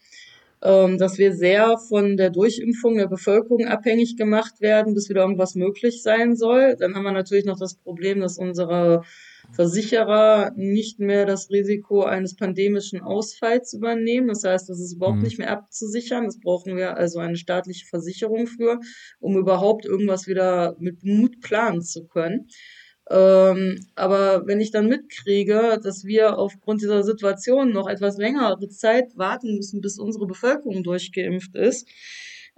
ähm, 0.63 0.99
dass 0.99 1.19
wir 1.19 1.33
sehr 1.33 1.79
von 1.79 2.17
der 2.17 2.31
Durchimpfung 2.31 2.97
der 2.97 3.07
Bevölkerung 3.07 3.67
abhängig 3.67 4.17
gemacht 4.17 4.61
werden, 4.61 4.95
bis 4.95 5.09
wieder 5.09 5.23
irgendwas 5.23 5.55
möglich 5.55 6.03
sein 6.03 6.37
soll. 6.37 6.77
Dann 6.79 6.95
haben 6.95 7.05
wir 7.05 7.13
natürlich 7.13 7.45
noch 7.45 7.59
das 7.59 7.75
Problem, 7.75 8.21
dass 8.21 8.37
unsere 8.37 9.03
Versicherer 9.53 10.53
nicht 10.57 10.99
mehr 11.01 11.27
das 11.27 11.51
Risiko 11.51 12.03
eines 12.05 12.37
pandemischen 12.37 13.01
Ausfalls 13.01 13.73
übernehmen. 13.73 14.29
Das 14.29 14.45
heißt, 14.45 14.69
das 14.69 14.81
ist 14.81 14.95
überhaupt 14.95 15.19
mhm. 15.19 15.25
nicht 15.25 15.39
mehr 15.39 15.51
abzusichern. 15.51 16.25
Das 16.25 16.41
brauchen 16.41 16.77
wir 16.77 16.97
also 16.97 17.19
eine 17.19 17.37
staatliche 17.37 17.87
Versicherung 17.87 18.47
für, 18.47 18.81
um 19.19 19.37
überhaupt 19.37 19.85
irgendwas 19.85 20.27
wieder 20.27 20.77
mit 20.79 21.05
Mut 21.05 21.41
planen 21.41 21.83
zu 21.83 22.07
können. 22.07 22.49
Ähm, 23.11 23.85
aber 23.97 24.47
wenn 24.47 24.61
ich 24.61 24.71
dann 24.71 24.87
mitkriege, 24.87 25.81
dass 25.83 26.05
wir 26.05 26.39
aufgrund 26.39 26.81
dieser 26.81 27.03
Situation 27.03 27.73
noch 27.73 27.89
etwas 27.89 28.19
längere 28.19 28.69
Zeit 28.69 29.17
warten 29.17 29.57
müssen, 29.57 29.81
bis 29.81 29.99
unsere 29.99 30.27
Bevölkerung 30.27 30.85
durchgeimpft 30.85 31.57
ist, 31.57 31.89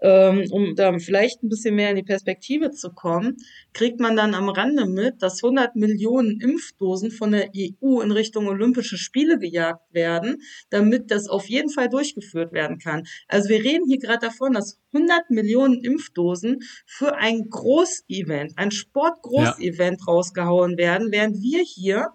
ähm, 0.03 0.45
um 0.51 0.75
da 0.75 0.99
vielleicht 0.99 1.43
ein 1.43 1.49
bisschen 1.49 1.77
mehr 1.77 1.91
in 1.91 1.97
die 1.97 2.03
Perspektive 2.03 2.73
zu 2.73 2.91
kommen, 2.91 3.37
kriegt 3.73 4.01
man 4.01 4.17
dann 4.17 4.35
am 4.35 4.49
Rande 4.49 4.87
mit, 4.87 5.23
dass 5.23 5.43
100 5.43 5.77
Millionen 5.77 6.41
Impfdosen 6.41 7.13
von 7.13 7.31
der 7.31 7.51
EU 7.57 8.01
in 8.01 8.11
Richtung 8.11 8.49
Olympische 8.49 8.99
Spiele 8.99 9.39
gejagt 9.39 9.95
werden, 9.95 10.43
damit 10.71 11.13
das 11.13 11.29
auf 11.29 11.49
jeden 11.49 11.71
Fall 11.71 11.89
durchgeführt 11.89 12.53
werden 12.53 12.79
kann. 12.79 13.05
Also 13.29 13.49
wir 13.49 13.63
reden 13.63 13.87
hier 13.87 13.99
gerade 13.99 14.27
davon, 14.27 14.55
dass 14.55 14.81
100 14.93 15.31
Millionen 15.31 15.85
Impfdosen 15.85 16.59
für 16.85 17.15
ein 17.15 17.49
Großevent, 17.49 18.55
ein 18.57 18.73
Sportgroßevent 18.73 20.01
ja. 20.01 20.07
rausgehauen 20.07 20.77
werden, 20.79 21.13
während 21.13 21.41
wir 21.41 21.63
hier 21.63 22.09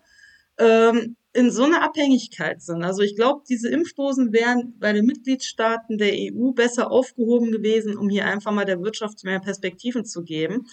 ähm, 0.59 1.15
in 1.33 1.51
so 1.51 1.63
einer 1.63 1.83
Abhängigkeit 1.83 2.61
sind. 2.61 2.83
Also 2.83 3.01
ich 3.01 3.15
glaube, 3.15 3.43
diese 3.47 3.69
Impfdosen 3.69 4.33
wären 4.33 4.73
bei 4.79 4.93
den 4.93 5.05
Mitgliedstaaten 5.05 5.97
der 5.97 6.13
EU 6.13 6.51
besser 6.51 6.91
aufgehoben 6.91 7.51
gewesen, 7.51 7.97
um 7.97 8.09
hier 8.09 8.25
einfach 8.25 8.51
mal 8.51 8.65
der 8.65 8.81
Wirtschaft 8.81 9.23
mehr 9.23 9.39
Perspektiven 9.39 10.05
zu 10.05 10.23
geben. 10.23 10.67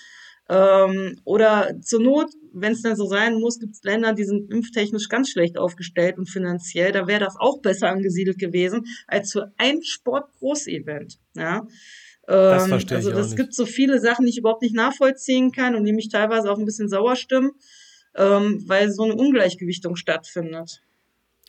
Ähm, 0.48 1.18
oder 1.24 1.74
zur 1.80 2.00
Not, 2.00 2.30
wenn 2.52 2.72
es 2.72 2.82
dann 2.82 2.96
so 2.96 3.06
sein 3.06 3.40
muss, 3.40 3.58
gibt 3.58 3.74
es 3.74 3.82
Länder, 3.82 4.12
die 4.12 4.24
sind 4.24 4.52
impftechnisch 4.52 5.08
ganz 5.08 5.30
schlecht 5.30 5.58
aufgestellt 5.58 6.18
und 6.18 6.28
finanziell. 6.28 6.92
Da 6.92 7.06
wäre 7.06 7.20
das 7.20 7.36
auch 7.38 7.60
besser 7.60 7.88
angesiedelt 7.88 8.38
gewesen 8.38 8.84
als 9.06 9.32
für 9.32 9.52
ein 9.56 9.82
Sportgroßevent. 9.82 11.18
Ja. 11.34 11.66
Das 12.26 12.64
ähm, 12.64 12.68
verstehe 12.68 12.96
also 12.98 13.10
ich 13.10 13.16
das 13.16 13.36
gibt 13.36 13.54
so 13.54 13.66
viele 13.66 14.00
Sachen, 14.00 14.24
die 14.24 14.30
ich 14.30 14.38
überhaupt 14.38 14.62
nicht 14.62 14.74
nachvollziehen 14.74 15.52
kann 15.52 15.74
und 15.74 15.84
die 15.84 15.92
mich 15.92 16.08
teilweise 16.08 16.50
auch 16.50 16.58
ein 16.58 16.64
bisschen 16.64 16.88
sauer 16.88 17.16
stimmen 17.16 17.52
ähm, 18.16 18.62
weil 18.66 18.90
so 18.90 19.04
eine 19.04 19.14
Ungleichgewichtung 19.14 19.96
stattfindet. 19.96 20.82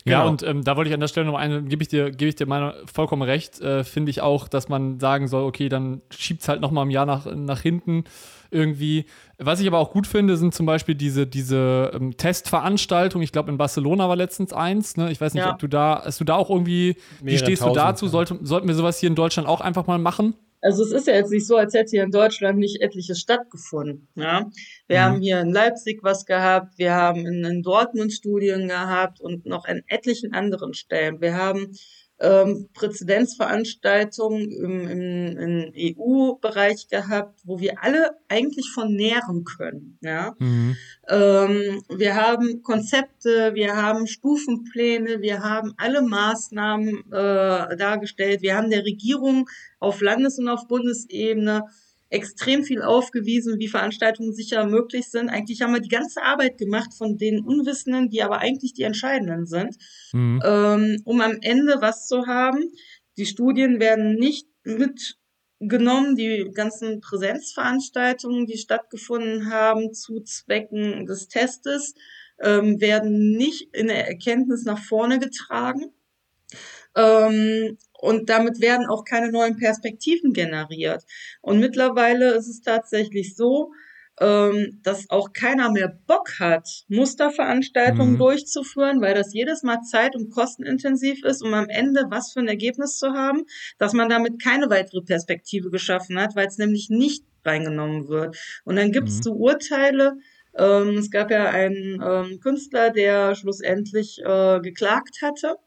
Ja, 0.07 0.19
genau. 0.19 0.29
und 0.29 0.43
ähm, 0.43 0.63
da 0.63 0.77
wollte 0.77 0.89
ich 0.89 0.93
an 0.93 0.99
der 0.99 1.07
Stelle 1.07 1.25
noch 1.25 1.37
eine, 1.37 1.63
gebe 1.63 1.81
ich 1.81 1.89
dir, 1.89 2.11
gebe 2.11 2.29
ich 2.29 2.35
dir 2.35 2.45
meine 2.45 2.75
vollkommen 2.91 3.23
recht, 3.23 3.59
äh, 3.61 3.83
finde 3.83 4.11
ich 4.11 4.21
auch, 4.21 4.47
dass 4.47 4.69
man 4.69 4.99
sagen 4.99 5.27
soll, 5.27 5.43
okay, 5.43 5.67
dann 5.67 6.03
schiebt 6.11 6.41
es 6.41 6.47
halt 6.47 6.61
noch 6.61 6.69
mal 6.69 6.83
ein 6.83 6.91
Jahr 6.91 7.07
nach, 7.07 7.25
nach 7.25 7.61
hinten 7.61 8.03
irgendwie. 8.51 9.05
Was 9.39 9.59
ich 9.59 9.67
aber 9.67 9.79
auch 9.79 9.91
gut 9.91 10.05
finde, 10.05 10.37
sind 10.37 10.53
zum 10.53 10.67
Beispiel 10.67 10.93
diese, 10.93 11.25
diese 11.25 11.91
ähm, 11.95 12.15
Testveranstaltungen. 12.17 13.23
Ich 13.23 13.31
glaube, 13.31 13.49
in 13.49 13.57
Barcelona 13.57 14.07
war 14.07 14.15
letztens 14.15 14.53
eins. 14.53 14.95
Ne? 14.95 15.11
Ich 15.11 15.19
weiß 15.19 15.33
nicht, 15.33 15.43
ja. 15.43 15.51
ob 15.51 15.59
du 15.59 15.67
da, 15.67 16.03
hast 16.05 16.19
du 16.19 16.23
da 16.23 16.35
auch 16.35 16.51
irgendwie, 16.51 16.97
Mehrere 17.21 17.31
wie 17.33 17.37
stehst 17.37 17.63
du 17.63 17.73
dazu? 17.73 18.07
Sollte, 18.07 18.37
sollten 18.43 18.67
wir 18.67 18.75
sowas 18.75 18.99
hier 18.99 19.09
in 19.09 19.15
Deutschland 19.15 19.49
auch 19.49 19.59
einfach 19.59 19.87
mal 19.87 19.97
machen? 19.97 20.35
Also 20.65 20.83
es 20.83 20.91
ist 20.91 21.05
ja 21.05 21.13
jetzt 21.13 21.29
nicht 21.29 21.45
so, 21.45 21.57
als 21.57 21.75
hätte 21.75 21.91
hier 21.91 22.03
in 22.03 22.09
Deutschland 22.09 22.57
nicht 22.57 22.81
etliches 22.81 23.19
stattgefunden. 23.19 24.07
Ja? 24.15 24.49
Wir 24.87 24.97
mhm. 24.97 25.01
haben 25.03 25.21
hier 25.21 25.39
in 25.39 25.51
Leipzig 25.51 25.99
was 26.01 26.25
gehabt, 26.25 26.79
wir 26.79 26.95
haben 26.95 27.27
in, 27.27 27.43
in 27.45 27.61
Dortmund 27.61 28.11
Studien 28.11 28.67
gehabt 28.67 29.21
und 29.21 29.45
noch 29.45 29.65
an 29.65 29.83
etlichen 29.87 30.33
anderen 30.33 30.73
Stellen. 30.73 31.21
Wir 31.21 31.37
haben 31.37 31.77
ähm, 32.19 32.69
Präzedenzveranstaltungen 32.73 34.51
im, 34.51 34.87
im, 34.87 35.37
im 35.37 35.97
EU-Bereich 35.97 36.87
gehabt, 36.87 37.41
wo 37.43 37.59
wir 37.59 37.83
alle 37.83 38.11
eigentlich 38.29 38.69
von 38.73 38.93
nähren 38.93 39.43
können. 39.43 39.97
Ja? 40.01 40.33
Mhm. 40.39 40.77
Ähm, 41.09 41.83
wir 41.89 42.15
haben 42.15 42.61
Konzepte, 42.63 43.53
wir 43.53 43.75
haben 43.75 44.07
Stufenpläne, 44.07 45.21
wir 45.21 45.43
haben 45.43 45.73
alle 45.77 46.01
Maßnahmen 46.01 47.11
äh, 47.11 47.77
dargestellt. 47.77 48.41
Wir 48.41 48.55
haben 48.55 48.69
der 48.69 48.85
Regierung 48.85 49.49
auf 49.79 50.01
Landes- 50.01 50.39
und 50.39 50.47
auf 50.47 50.67
Bundesebene 50.67 51.63
extrem 52.15 52.63
viel 52.63 52.81
aufgewiesen, 52.81 53.59
wie 53.59 53.67
Veranstaltungen 53.67 54.33
sicher 54.33 54.65
möglich 54.65 55.09
sind. 55.09 55.29
Eigentlich 55.29 55.61
haben 55.61 55.73
wir 55.73 55.81
die 55.81 55.89
ganze 55.89 56.23
Arbeit 56.23 56.57
gemacht 56.57 56.93
von 56.97 57.17
den 57.17 57.43
Unwissenden, 57.43 58.09
die 58.09 58.23
aber 58.23 58.39
eigentlich 58.39 58.73
die 58.73 58.83
Entscheidenden 58.83 59.45
sind, 59.45 59.75
mhm. 60.13 60.41
ähm, 60.43 61.01
um 61.05 61.21
am 61.21 61.37
Ende 61.41 61.77
was 61.79 62.07
zu 62.07 62.25
haben. 62.25 62.71
Die 63.17 63.25
Studien 63.25 63.79
werden 63.79 64.15
nicht 64.15 64.47
mitgenommen, 64.63 66.15
die 66.15 66.49
ganzen 66.53 67.01
Präsenzveranstaltungen, 67.01 68.45
die 68.45 68.57
stattgefunden 68.57 69.51
haben 69.51 69.93
zu 69.93 70.21
Zwecken 70.21 71.05
des 71.05 71.27
Testes, 71.27 71.93
ähm, 72.41 72.81
werden 72.81 73.31
nicht 73.31 73.73
in 73.73 73.87
der 73.87 74.07
Erkenntnis 74.07 74.63
nach 74.63 74.79
vorne 74.79 75.19
getragen. 75.19 75.93
Ähm, 76.95 77.77
und 77.99 78.29
damit 78.29 78.61
werden 78.61 78.87
auch 78.87 79.03
keine 79.05 79.31
neuen 79.31 79.57
Perspektiven 79.57 80.33
generiert. 80.33 81.03
Und 81.41 81.59
mittlerweile 81.59 82.31
ist 82.31 82.47
es 82.47 82.61
tatsächlich 82.61 83.35
so, 83.35 83.71
ähm, 84.19 84.79
dass 84.83 85.09
auch 85.09 85.33
keiner 85.33 85.69
mehr 85.71 85.89
Bock 86.07 86.39
hat, 86.39 86.67
Musterveranstaltungen 86.87 88.13
mhm. 88.13 88.17
durchzuführen, 88.17 89.01
weil 89.01 89.13
das 89.13 89.33
jedes 89.33 89.63
Mal 89.63 89.81
zeit- 89.81 90.15
und 90.15 90.31
kostenintensiv 90.31 91.23
ist, 91.25 91.41
um 91.41 91.53
am 91.53 91.67
Ende 91.67 92.05
was 92.09 92.31
für 92.31 92.39
ein 92.39 92.47
Ergebnis 92.47 92.97
zu 92.97 93.09
haben, 93.09 93.43
dass 93.77 93.93
man 93.93 94.07
damit 94.07 94.41
keine 94.41 94.69
weitere 94.69 95.01
Perspektive 95.01 95.69
geschaffen 95.69 96.19
hat, 96.19 96.35
weil 96.35 96.47
es 96.47 96.57
nämlich 96.57 96.89
nicht 96.89 97.25
reingenommen 97.43 98.07
wird. 98.07 98.37
Und 98.63 98.77
dann 98.77 98.91
gibt 98.91 99.09
es 99.09 99.17
mhm. 99.17 99.23
so 99.23 99.33
Urteile, 99.33 100.13
ähm, 100.57 100.97
es 100.97 101.11
gab 101.11 101.31
ja 101.31 101.49
einen 101.49 102.01
ähm, 102.01 102.39
Künstler, 102.39 102.89
der 102.89 103.35
schlussendlich 103.35 104.19
äh, 104.23 104.61
geklagt 104.61 105.21
hatte 105.21 105.57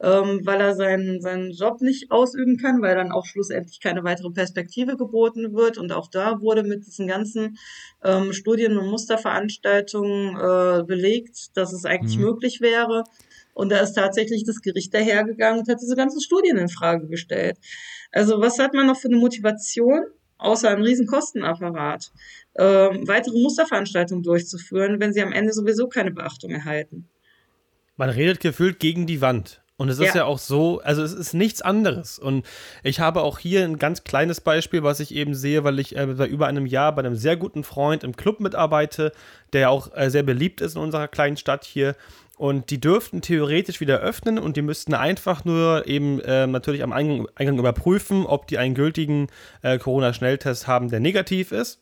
ähm, 0.00 0.40
weil 0.44 0.60
er 0.60 0.74
seinen, 0.74 1.20
seinen 1.20 1.50
Job 1.50 1.80
nicht 1.80 2.10
ausüben 2.10 2.56
kann, 2.56 2.80
weil 2.82 2.94
dann 2.94 3.12
auch 3.12 3.26
schlussendlich 3.26 3.80
keine 3.80 4.04
weitere 4.04 4.30
Perspektive 4.30 4.96
geboten 4.96 5.54
wird. 5.54 5.78
Und 5.78 5.92
auch 5.92 6.08
da 6.08 6.40
wurde 6.40 6.62
mit 6.62 6.86
diesen 6.86 7.06
ganzen 7.06 7.58
ähm, 8.04 8.32
Studien- 8.32 8.78
und 8.78 8.88
Musterveranstaltungen 8.88 10.36
äh, 10.36 10.84
belegt, 10.84 11.56
dass 11.56 11.72
es 11.72 11.84
eigentlich 11.84 12.16
mhm. 12.16 12.24
möglich 12.24 12.60
wäre. 12.60 13.04
Und 13.54 13.72
da 13.72 13.80
ist 13.80 13.94
tatsächlich 13.94 14.44
das 14.44 14.60
Gericht 14.60 14.94
dahergegangen 14.94 15.60
und 15.60 15.68
hat 15.68 15.82
diese 15.82 15.96
ganzen 15.96 16.20
Studien 16.20 16.58
in 16.58 16.68
Frage 16.68 17.08
gestellt. 17.08 17.58
Also 18.12 18.40
was 18.40 18.58
hat 18.58 18.74
man 18.74 18.86
noch 18.86 18.96
für 18.96 19.08
eine 19.08 19.16
Motivation? 19.16 20.06
außer 20.38 20.70
einem 20.70 20.82
riesen 20.82 21.06
Kostenapparat, 21.06 22.12
ähm, 22.56 23.06
weitere 23.06 23.38
Musterveranstaltungen 23.38 24.22
durchzuführen, 24.22 25.00
wenn 25.00 25.12
sie 25.12 25.20
am 25.20 25.32
Ende 25.32 25.52
sowieso 25.52 25.88
keine 25.88 26.12
Beachtung 26.12 26.52
erhalten. 26.52 27.08
Man 27.96 28.10
redet 28.10 28.40
gefühlt 28.40 28.78
gegen 28.78 29.06
die 29.06 29.20
Wand. 29.20 29.60
Und 29.78 29.88
es 29.90 30.00
ist 30.00 30.08
ja. 30.08 30.16
ja. 30.16 30.24
auch 30.24 30.40
so, 30.40 30.80
also 30.80 31.02
es 31.04 31.12
ist 31.12 31.34
nichts 31.34 31.62
anderes. 31.62 32.18
Und 32.18 32.44
ich 32.82 32.98
habe 32.98 33.22
auch 33.22 33.38
hier 33.38 33.64
ein 33.64 33.78
ganz 33.78 34.02
kleines 34.02 34.40
Beispiel, 34.40 34.82
was 34.82 34.98
ich 34.98 35.14
eben 35.14 35.34
sehe, 35.34 35.62
weil 35.62 35.78
ich 35.78 35.96
äh, 35.96 36.14
seit 36.16 36.30
über 36.30 36.48
einem 36.48 36.66
Jahr 36.66 36.92
bei 36.92 37.00
einem 37.00 37.14
sehr 37.14 37.36
guten 37.36 37.62
Freund 37.62 38.02
im 38.02 38.16
Club 38.16 38.40
mitarbeite, 38.40 39.12
der 39.52 39.70
auch 39.70 39.96
äh, 39.96 40.10
sehr 40.10 40.24
beliebt 40.24 40.60
ist 40.60 40.74
in 40.74 40.82
unserer 40.82 41.06
kleinen 41.06 41.36
Stadt 41.36 41.64
hier. 41.64 41.94
Und 42.36 42.70
die 42.70 42.80
dürften 42.80 43.20
theoretisch 43.20 43.80
wieder 43.80 44.00
öffnen 44.00 44.40
und 44.40 44.56
die 44.56 44.62
müssten 44.62 44.94
einfach 44.94 45.44
nur 45.44 45.86
eben 45.86 46.20
äh, 46.20 46.48
natürlich 46.48 46.82
am 46.82 46.92
Eingang, 46.92 47.28
Eingang, 47.36 47.58
überprüfen, 47.58 48.26
ob 48.26 48.48
die 48.48 48.58
einen 48.58 48.74
gültigen 48.74 49.28
äh, 49.62 49.78
Corona-Schnelltest 49.78 50.66
haben, 50.66 50.90
der 50.90 50.98
negativ 50.98 51.52
ist 51.52 51.80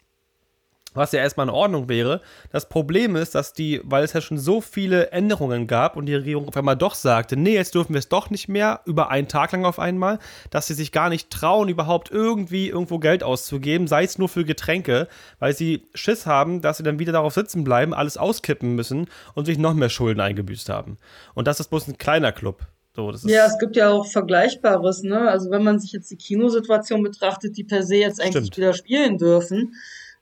was 0.96 1.12
ja 1.12 1.20
erstmal 1.20 1.46
in 1.46 1.54
Ordnung 1.54 1.88
wäre. 1.88 2.20
Das 2.50 2.68
Problem 2.68 3.16
ist, 3.16 3.34
dass 3.34 3.52
die, 3.52 3.80
weil 3.84 4.04
es 4.04 4.12
ja 4.12 4.20
schon 4.20 4.38
so 4.38 4.60
viele 4.60 5.10
Änderungen 5.12 5.66
gab 5.66 5.96
und 5.96 6.06
die 6.06 6.14
Regierung 6.14 6.48
auf 6.48 6.56
einmal 6.56 6.76
doch 6.76 6.94
sagte, 6.94 7.36
nee, 7.36 7.54
jetzt 7.54 7.74
dürfen 7.74 7.94
wir 7.94 7.98
es 7.98 8.08
doch 8.08 8.30
nicht 8.30 8.48
mehr, 8.48 8.80
über 8.84 9.10
einen 9.10 9.28
Tag 9.28 9.52
lang 9.52 9.64
auf 9.64 9.78
einmal, 9.78 10.18
dass 10.50 10.66
sie 10.66 10.74
sich 10.74 10.92
gar 10.92 11.08
nicht 11.08 11.30
trauen, 11.30 11.68
überhaupt 11.68 12.10
irgendwie 12.10 12.68
irgendwo 12.68 12.98
Geld 12.98 13.22
auszugeben, 13.22 13.86
sei 13.86 14.04
es 14.04 14.18
nur 14.18 14.28
für 14.28 14.44
Getränke, 14.44 15.08
weil 15.38 15.54
sie 15.54 15.86
Schiss 15.94 16.26
haben, 16.26 16.62
dass 16.62 16.78
sie 16.78 16.82
dann 16.82 16.98
wieder 16.98 17.12
darauf 17.12 17.34
sitzen 17.34 17.64
bleiben, 17.64 17.94
alles 17.94 18.16
auskippen 18.16 18.74
müssen 18.74 19.06
und 19.34 19.44
sich 19.44 19.58
noch 19.58 19.74
mehr 19.74 19.90
Schulden 19.90 20.20
eingebüßt 20.20 20.68
haben. 20.68 20.96
Und 21.34 21.46
das 21.46 21.60
ist 21.60 21.68
bloß 21.68 21.88
ein 21.88 21.98
kleiner 21.98 22.32
Club. 22.32 22.66
So, 22.96 23.12
ja, 23.28 23.44
es 23.44 23.58
gibt 23.58 23.76
ja 23.76 23.90
auch 23.90 24.06
Vergleichbares, 24.06 25.02
ne? 25.02 25.28
Also 25.28 25.50
wenn 25.50 25.62
man 25.62 25.78
sich 25.78 25.92
jetzt 25.92 26.10
die 26.10 26.16
Kinosituation 26.16 27.02
betrachtet, 27.02 27.54
die 27.58 27.64
per 27.64 27.82
se 27.82 27.96
jetzt 27.96 28.22
eigentlich 28.22 28.46
Stimmt. 28.46 28.56
wieder 28.56 28.72
spielen 28.72 29.18
dürfen, 29.18 29.74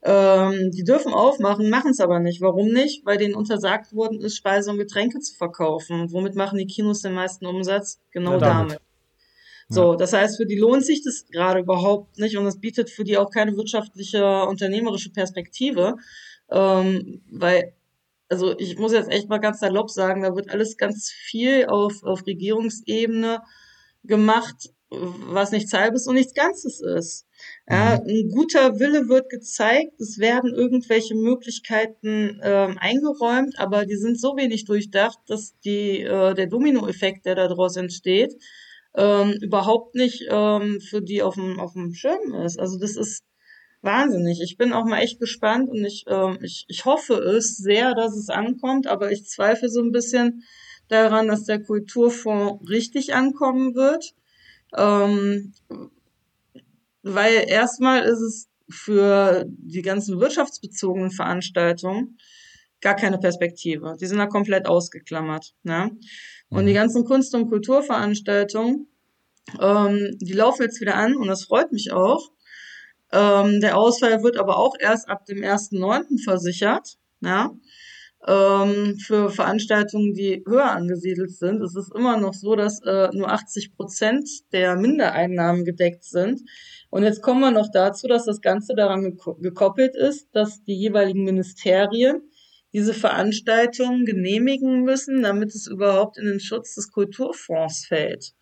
ähm, 0.05 0.71
die 0.71 0.85
dürfen 0.85 1.13
aufmachen, 1.15 1.71
machen 1.71 1.91
es 1.91 2.01
aber 2.01 2.21
nicht. 2.21 2.41
Warum 2.43 2.69
nicht? 2.69 3.07
Weil 3.07 3.17
denen 3.17 3.35
untersagt 3.35 3.95
worden 3.95 4.21
ist, 4.21 4.37
Speise 4.37 4.71
und 4.71 4.79
Getränke 4.79 5.19
zu 5.21 5.35
verkaufen. 5.35 6.13
Womit 6.13 6.35
machen 6.35 6.59
die 6.59 6.67
Kinos 6.67 7.01
den 7.01 7.15
meisten 7.15 7.47
Umsatz? 7.47 8.01
Genau 8.11 8.33
ja, 8.33 8.39
damit. 8.39 8.71
damit. 8.73 8.83
So, 9.71 9.95
das 9.95 10.13
heißt, 10.13 10.37
für 10.37 10.45
die 10.45 10.59
lohnt 10.59 10.85
sich 10.85 11.03
das 11.03 11.27
gerade 11.31 11.61
überhaupt 11.61 12.19
nicht 12.19 12.37
und 12.37 12.47
es 12.47 12.61
bietet 12.61 12.91
für 12.91 13.03
die 13.03 13.17
auch 13.17 13.31
keine 13.31 13.57
wirtschaftliche, 13.57 14.45
unternehmerische 14.45 15.11
Perspektive, 15.11 15.97
ähm, 16.51 17.23
weil 17.31 17.73
also 18.29 18.59
ich 18.59 18.79
muss 18.79 18.93
jetzt 18.93 19.11
echt 19.11 19.29
mal 19.29 19.39
ganz 19.39 19.61
salopp 19.61 19.91
sagen, 19.91 20.23
da 20.23 20.35
wird 20.35 20.51
alles 20.51 20.77
ganz 20.77 21.11
viel 21.11 21.67
auf, 21.67 22.03
auf 22.03 22.27
Regierungsebene 22.27 23.41
gemacht, 24.03 24.71
was 24.91 25.51
nichts 25.51 25.73
Halbes 25.73 26.07
und 26.07 26.15
nichts 26.15 26.35
Ganzes 26.35 26.81
ist. 26.81 27.27
Ja, 27.69 28.01
mhm. 28.01 28.09
ein 28.09 28.29
guter 28.31 28.79
Wille 28.79 29.09
wird 29.09 29.29
gezeigt, 29.29 30.01
es 30.01 30.19
werden 30.19 30.55
irgendwelche 30.55 31.15
Möglichkeiten 31.15 32.41
ähm, 32.43 32.79
eingeräumt, 32.79 33.59
aber 33.59 33.87
die 33.87 33.97
sind 33.97 34.21
so 34.21 34.37
wenig 34.37 34.65
durchdacht, 34.65 35.19
dass 35.27 35.59
die, 35.65 36.01
äh, 36.01 36.35
der 36.35 36.47
Dominoeffekt, 36.47 37.27
der 37.27 37.35
daraus 37.35 37.77
entsteht, 37.77 38.35
ähm, 38.97 39.33
überhaupt 39.41 39.95
nicht 39.95 40.25
ähm, 40.31 40.81
für 40.81 41.03
die 41.03 41.23
auf 41.23 41.35
dem, 41.35 41.59
auf 41.59 41.73
dem 41.73 41.95
Schirm 41.95 42.35
ist. 42.45 42.59
Also 42.61 42.79
das 42.79 42.97
ist 42.97 43.25
wahnsinnig. 43.83 44.41
Ich 44.43 44.57
bin 44.57 44.73
auch 44.73 44.85
mal 44.85 45.01
echt 45.01 45.21
gespannt 45.21 45.69
und 45.69 45.85
ich, 45.85 46.05
ähm, 46.09 46.39
ich, 46.43 46.65
ich 46.69 46.85
hoffe 46.85 47.15
es 47.15 47.57
sehr, 47.57 47.95
dass 47.95 48.17
es 48.17 48.29
ankommt, 48.31 48.87
aber 48.87 49.11
ich 49.11 49.27
zweifle 49.27 49.69
so 49.69 49.81
ein 49.81 49.93
bisschen 49.93 50.45
daran, 50.89 51.29
dass 51.29 51.45
der 51.45 51.63
Kulturfonds 51.63 52.69
richtig 52.69 53.15
ankommen 53.15 53.75
wird. 53.75 54.15
Ähm, 54.77 55.53
weil 57.03 57.45
erstmal 57.49 58.03
ist 58.03 58.21
es 58.21 58.49
für 58.69 59.45
die 59.47 59.83
ganzen 59.83 60.21
wirtschaftsbezogenen 60.21 61.11
Veranstaltungen 61.11 62.19
gar 62.81 62.97
keine 62.97 63.19
Perspektive. 63.19 63.97
Die 64.01 64.07
sind 64.07 64.19
da 64.19 64.27
komplett 64.27 64.67
ausgeklammert. 64.67 65.55
Ne? 65.63 65.91
Und 66.49 66.67
die 66.67 66.73
mhm. 66.73 66.77
ganzen 66.77 67.05
Kunst- 67.05 67.35
und 67.35 67.49
Kulturveranstaltungen, 67.49 68.89
ähm, 69.61 70.17
die 70.21 70.33
laufen 70.33 70.63
jetzt 70.63 70.81
wieder 70.81 70.95
an 70.95 71.17
und 71.17 71.27
das 71.27 71.45
freut 71.45 71.73
mich 71.73 71.93
auch. 71.93 72.31
Ähm, 73.13 73.61
der 73.61 73.77
Ausfall 73.77 74.23
wird 74.23 74.37
aber 74.37 74.59
auch 74.59 74.75
erst 74.79 75.09
ab 75.09 75.25
dem 75.27 75.39
1.9. 75.39 76.23
versichert. 76.23 76.99
Ja? 77.21 77.51
Ähm, 78.27 78.97
für 78.99 79.29
Veranstaltungen, 79.29 80.15
die 80.15 80.43
höher 80.47 80.71
angesiedelt 80.71 81.31
sind. 81.33 81.61
Es 81.61 81.77
ist 81.77 81.95
immer 81.95 82.19
noch 82.19 82.33
so, 82.33 82.57
dass 82.57 82.81
äh, 82.81 83.09
nur 83.13 83.31
80 83.31 83.77
Prozent 83.77 84.27
der 84.53 84.77
Mindereinnahmen 84.77 85.67
gedeckt 85.67 86.05
sind. 86.05 86.41
Und 86.89 87.03
jetzt 87.03 87.21
kommen 87.21 87.41
wir 87.41 87.51
noch 87.51 87.71
dazu, 87.71 88.09
dass 88.09 88.25
das 88.25 88.41
Ganze 88.41 88.75
daran 88.75 89.19
gekoppelt 89.41 89.95
ist, 89.95 90.29
dass 90.33 90.63
die 90.65 90.75
jeweiligen 90.75 91.25
Ministerien 91.25 92.23
diese 92.73 92.95
Veranstaltungen 92.95 94.07
genehmigen 94.07 94.83
müssen, 94.83 95.23
damit 95.23 95.55
es 95.55 95.67
überhaupt 95.67 96.17
in 96.17 96.25
den 96.25 96.41
Schutz 96.41 96.75
des 96.75 96.91
Kulturfonds 96.91 97.87
fällt. 97.87 98.33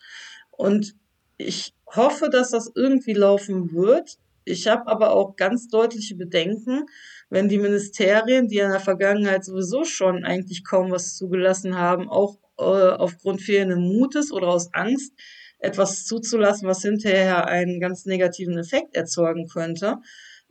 Und 0.50 0.94
ich 1.38 1.74
hoffe, 1.86 2.30
dass 2.30 2.50
das 2.50 2.70
irgendwie 2.74 3.14
laufen 3.14 3.72
wird. 3.72 4.16
Ich 4.44 4.68
habe 4.68 4.86
aber 4.86 5.12
auch 5.12 5.36
ganz 5.36 5.68
deutliche 5.68 6.16
Bedenken, 6.16 6.86
wenn 7.32 7.48
die 7.48 7.58
Ministerien, 7.58 8.46
die 8.46 8.58
in 8.58 8.68
der 8.68 8.78
Vergangenheit 8.78 9.42
sowieso 9.42 9.84
schon 9.84 10.22
eigentlich 10.22 10.66
kaum 10.66 10.90
was 10.90 11.16
zugelassen 11.16 11.78
haben, 11.78 12.10
auch 12.10 12.36
äh, 12.58 12.62
aufgrund 12.62 13.40
fehlenden 13.40 13.80
Mutes 13.80 14.30
oder 14.30 14.48
aus 14.48 14.74
Angst 14.74 15.14
etwas 15.58 16.04
zuzulassen, 16.04 16.68
was 16.68 16.82
hinterher 16.82 17.46
einen 17.46 17.80
ganz 17.80 18.04
negativen 18.04 18.58
Effekt 18.58 18.94
erzeugen 18.94 19.48
könnte, 19.48 19.96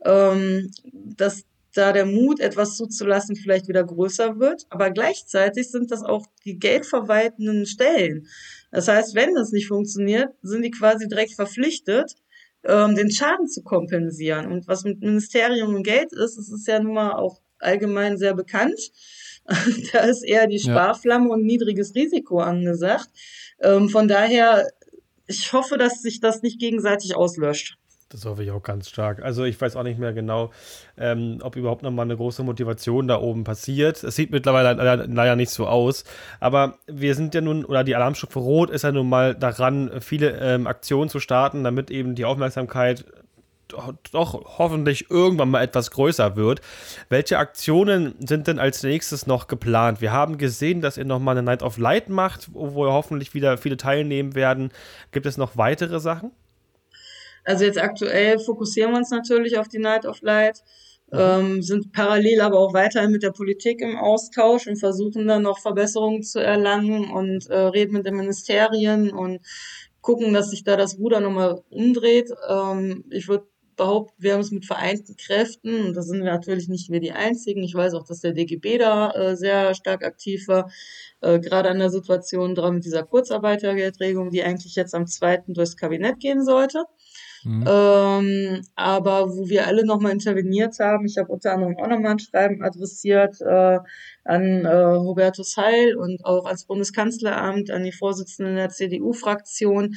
ähm, 0.04 0.72
dass 0.92 1.44
da 1.72 1.92
der 1.92 2.04
Mut, 2.04 2.40
etwas 2.40 2.76
zuzulassen, 2.76 3.36
vielleicht 3.36 3.68
wieder 3.68 3.84
größer 3.84 4.40
wird. 4.40 4.66
Aber 4.68 4.90
gleichzeitig 4.90 5.70
sind 5.70 5.92
das 5.92 6.02
auch 6.02 6.26
die 6.44 6.58
geldverwaltenden 6.58 7.64
Stellen. 7.64 8.26
Das 8.72 8.88
heißt, 8.88 9.14
wenn 9.14 9.36
das 9.36 9.52
nicht 9.52 9.68
funktioniert, 9.68 10.30
sind 10.42 10.62
die 10.62 10.72
quasi 10.72 11.06
direkt 11.06 11.34
verpflichtet, 11.34 12.16
ähm, 12.64 12.94
den 12.94 13.10
Schaden 13.10 13.48
zu 13.48 13.62
kompensieren. 13.62 14.46
Und 14.46 14.68
was 14.68 14.84
mit 14.84 15.00
Ministerium 15.00 15.74
und 15.74 15.82
Geld 15.82 16.12
ist, 16.12 16.36
das 16.36 16.48
ist 16.48 16.66
ja 16.66 16.80
nun 16.80 16.94
mal 16.94 17.12
auch 17.12 17.40
allgemein 17.58 18.16
sehr 18.18 18.34
bekannt. 18.34 18.92
da 19.92 20.00
ist 20.00 20.22
eher 20.22 20.46
die 20.46 20.60
Sparflamme 20.60 21.28
ja. 21.28 21.32
und 21.32 21.44
niedriges 21.44 21.94
Risiko 21.94 22.38
angesagt. 22.38 23.08
Ähm, 23.60 23.88
von 23.88 24.08
daher 24.08 24.66
ich 25.26 25.52
hoffe, 25.52 25.78
dass 25.78 26.02
sich 26.02 26.20
das 26.20 26.42
nicht 26.42 26.58
gegenseitig 26.58 27.16
auslöscht. 27.16 27.78
Das 28.12 28.26
hoffe 28.26 28.42
ich 28.44 28.50
auch 28.50 28.62
ganz 28.62 28.90
stark. 28.90 29.22
Also 29.22 29.44
ich 29.44 29.58
weiß 29.58 29.74
auch 29.74 29.82
nicht 29.82 29.98
mehr 29.98 30.12
genau, 30.12 30.50
ähm, 30.98 31.38
ob 31.42 31.56
überhaupt 31.56 31.82
noch 31.82 31.90
mal 31.90 32.02
eine 32.02 32.16
große 32.16 32.42
Motivation 32.42 33.08
da 33.08 33.18
oben 33.18 33.44
passiert. 33.44 34.04
Es 34.04 34.16
sieht 34.16 34.30
mittlerweile 34.30 34.74
leider, 34.74 35.06
leider, 35.06 35.36
nicht 35.36 35.50
so 35.50 35.66
aus. 35.66 36.04
Aber 36.38 36.78
wir 36.86 37.14
sind 37.14 37.34
ja 37.34 37.40
nun, 37.40 37.64
oder 37.64 37.84
die 37.84 37.96
Alarmstufe 37.96 38.38
Rot 38.38 38.70
ist 38.70 38.82
ja 38.82 38.92
nun 38.92 39.08
mal 39.08 39.34
daran, 39.34 39.90
viele 40.00 40.38
ähm, 40.40 40.66
Aktionen 40.66 41.08
zu 41.08 41.20
starten, 41.20 41.64
damit 41.64 41.90
eben 41.90 42.14
die 42.14 42.26
Aufmerksamkeit 42.26 43.04
doch 44.12 44.58
hoffentlich 44.58 45.10
irgendwann 45.10 45.48
mal 45.48 45.62
etwas 45.62 45.90
größer 45.90 46.36
wird. 46.36 46.60
Welche 47.08 47.38
Aktionen 47.38 48.14
sind 48.18 48.46
denn 48.46 48.58
als 48.58 48.82
nächstes 48.82 49.26
noch 49.26 49.46
geplant? 49.46 50.02
Wir 50.02 50.12
haben 50.12 50.36
gesehen, 50.36 50.82
dass 50.82 50.98
ihr 50.98 51.06
nochmal 51.06 51.38
eine 51.38 51.44
Night 51.44 51.62
of 51.62 51.78
Light 51.78 52.10
macht, 52.10 52.50
wo 52.52 52.84
hoffentlich 52.86 53.32
wieder 53.32 53.56
viele 53.56 53.78
teilnehmen 53.78 54.34
werden. 54.34 54.70
Gibt 55.10 55.24
es 55.24 55.38
noch 55.38 55.56
weitere 55.56 56.00
Sachen? 56.00 56.32
Also 57.44 57.64
jetzt 57.64 57.80
aktuell 57.80 58.38
fokussieren 58.38 58.92
wir 58.92 58.98
uns 58.98 59.10
natürlich 59.10 59.58
auf 59.58 59.68
die 59.68 59.78
Night 59.78 60.06
of 60.06 60.20
Light. 60.22 60.62
Mhm. 61.10 61.18
Ähm, 61.18 61.62
sind 61.62 61.92
parallel 61.92 62.40
aber 62.40 62.58
auch 62.58 62.72
weiterhin 62.72 63.10
mit 63.10 63.22
der 63.22 63.32
Politik 63.32 63.82
im 63.82 63.98
Austausch 63.98 64.66
und 64.66 64.78
versuchen 64.78 65.26
dann 65.26 65.42
noch 65.42 65.58
Verbesserungen 65.58 66.22
zu 66.22 66.40
erlangen 66.40 67.10
und 67.10 67.48
äh, 67.50 67.56
reden 67.56 67.92
mit 67.92 68.06
den 68.06 68.16
Ministerien 68.16 69.12
und 69.12 69.40
gucken, 70.00 70.32
dass 70.32 70.50
sich 70.50 70.64
da 70.64 70.76
das 70.76 70.98
Ruder 70.98 71.20
nochmal 71.20 71.62
umdreht. 71.70 72.30
Ähm, 72.48 73.04
ich 73.10 73.28
würde 73.28 73.46
behaupten, 73.76 74.14
wir 74.22 74.34
haben 74.34 74.40
es 74.40 74.50
mit 74.50 74.66
vereinten 74.66 75.16
Kräften, 75.16 75.86
und 75.86 75.96
da 75.96 76.02
sind 76.02 76.22
wir 76.22 76.30
natürlich 76.30 76.68
nicht 76.68 76.90
wir 76.90 77.00
die 77.00 77.12
Einzigen. 77.12 77.62
Ich 77.62 77.74
weiß 77.74 77.94
auch, 77.94 78.04
dass 78.04 78.20
der 78.20 78.32
DGB 78.32 78.78
da 78.78 79.10
äh, 79.10 79.36
sehr 79.36 79.74
stark 79.74 80.04
aktiv 80.04 80.46
war, 80.48 80.70
äh, 81.20 81.38
gerade 81.40 81.70
an 81.70 81.78
der 81.78 81.90
Situation 81.90 82.54
dran 82.54 82.74
mit 82.74 82.84
dieser 82.84 83.02
Kurzarbeitergeldregelung, 83.02 84.30
die 84.30 84.42
eigentlich 84.42 84.74
jetzt 84.74 84.94
am 84.94 85.06
zweiten 85.06 85.54
durchs 85.54 85.76
Kabinett 85.76 86.20
gehen 86.20 86.44
sollte. 86.44 86.84
Mhm. 87.44 87.64
Ähm, 87.66 88.62
aber 88.76 89.28
wo 89.28 89.48
wir 89.48 89.66
alle 89.66 89.84
nochmal 89.84 90.12
interveniert 90.12 90.78
haben, 90.78 91.06
ich 91.06 91.18
habe 91.18 91.32
unter 91.32 91.52
anderem 91.52 91.76
auch 91.76 91.88
nochmal 91.88 92.12
ein 92.12 92.18
Schreiben 92.18 92.62
adressiert 92.62 93.40
äh, 93.40 93.78
an 94.24 94.64
äh, 94.64 94.98
Hubertus 94.98 95.56
Heil 95.56 95.96
und 95.96 96.24
auch 96.24 96.46
ans 96.46 96.64
Bundeskanzleramt, 96.64 97.70
an 97.70 97.82
die 97.84 97.92
Vorsitzenden 97.92 98.56
der 98.56 98.68
CDU-Fraktion, 98.68 99.96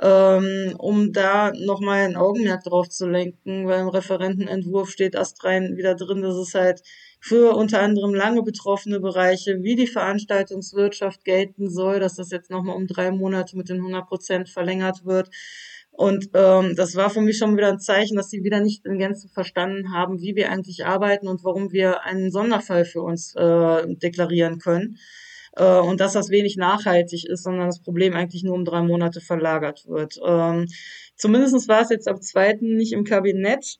ähm, 0.00 0.74
um 0.78 1.12
da 1.12 1.52
nochmal 1.52 2.06
ein 2.06 2.16
Augenmerk 2.16 2.64
drauf 2.64 2.88
zu 2.88 3.06
lenken, 3.06 3.66
weil 3.66 3.80
im 3.80 3.88
Referentenentwurf 3.88 4.90
steht 4.90 5.16
astrein 5.16 5.76
wieder 5.76 5.94
drin, 5.94 6.22
dass 6.22 6.36
es 6.36 6.54
halt 6.54 6.82
für 7.20 7.56
unter 7.56 7.80
anderem 7.80 8.14
lange 8.14 8.42
betroffene 8.42 9.00
Bereiche 9.00 9.62
wie 9.62 9.74
die 9.74 9.86
Veranstaltungswirtschaft 9.86 11.24
gelten 11.24 11.68
soll, 11.68 11.98
dass 12.00 12.14
das 12.14 12.30
jetzt 12.30 12.50
nochmal 12.50 12.76
um 12.76 12.86
drei 12.86 13.10
Monate 13.10 13.56
mit 13.56 13.68
den 13.68 13.78
100 13.78 14.06
Prozent 14.06 14.48
verlängert 14.48 15.04
wird. 15.04 15.30
Und 15.96 16.28
ähm, 16.34 16.74
das 16.76 16.94
war 16.94 17.08
für 17.08 17.22
mich 17.22 17.38
schon 17.38 17.56
wieder 17.56 17.68
ein 17.68 17.80
Zeichen, 17.80 18.16
dass 18.16 18.28
sie 18.28 18.44
wieder 18.44 18.60
nicht 18.60 18.84
in 18.84 18.98
Gänze 18.98 19.28
verstanden 19.28 19.94
haben, 19.94 20.20
wie 20.20 20.36
wir 20.36 20.50
eigentlich 20.50 20.84
arbeiten 20.84 21.26
und 21.26 21.42
warum 21.42 21.72
wir 21.72 22.02
einen 22.02 22.30
Sonderfall 22.30 22.84
für 22.84 23.00
uns 23.00 23.34
äh, 23.34 23.94
deklarieren 23.96 24.58
können. 24.58 24.98
Äh, 25.56 25.78
und 25.78 26.00
dass 26.00 26.12
das 26.12 26.28
wenig 26.28 26.56
nachhaltig 26.56 27.24
ist, 27.26 27.44
sondern 27.44 27.66
das 27.66 27.80
Problem 27.80 28.12
eigentlich 28.12 28.44
nur 28.44 28.54
um 28.54 28.66
drei 28.66 28.82
Monate 28.82 29.22
verlagert 29.22 29.86
wird. 29.86 30.20
Ähm, 30.22 30.66
zumindest 31.16 31.66
war 31.66 31.80
es 31.80 31.88
jetzt 31.88 32.08
ab 32.08 32.22
zweiten 32.22 32.76
nicht 32.76 32.92
im 32.92 33.04
Kabinett. 33.04 33.78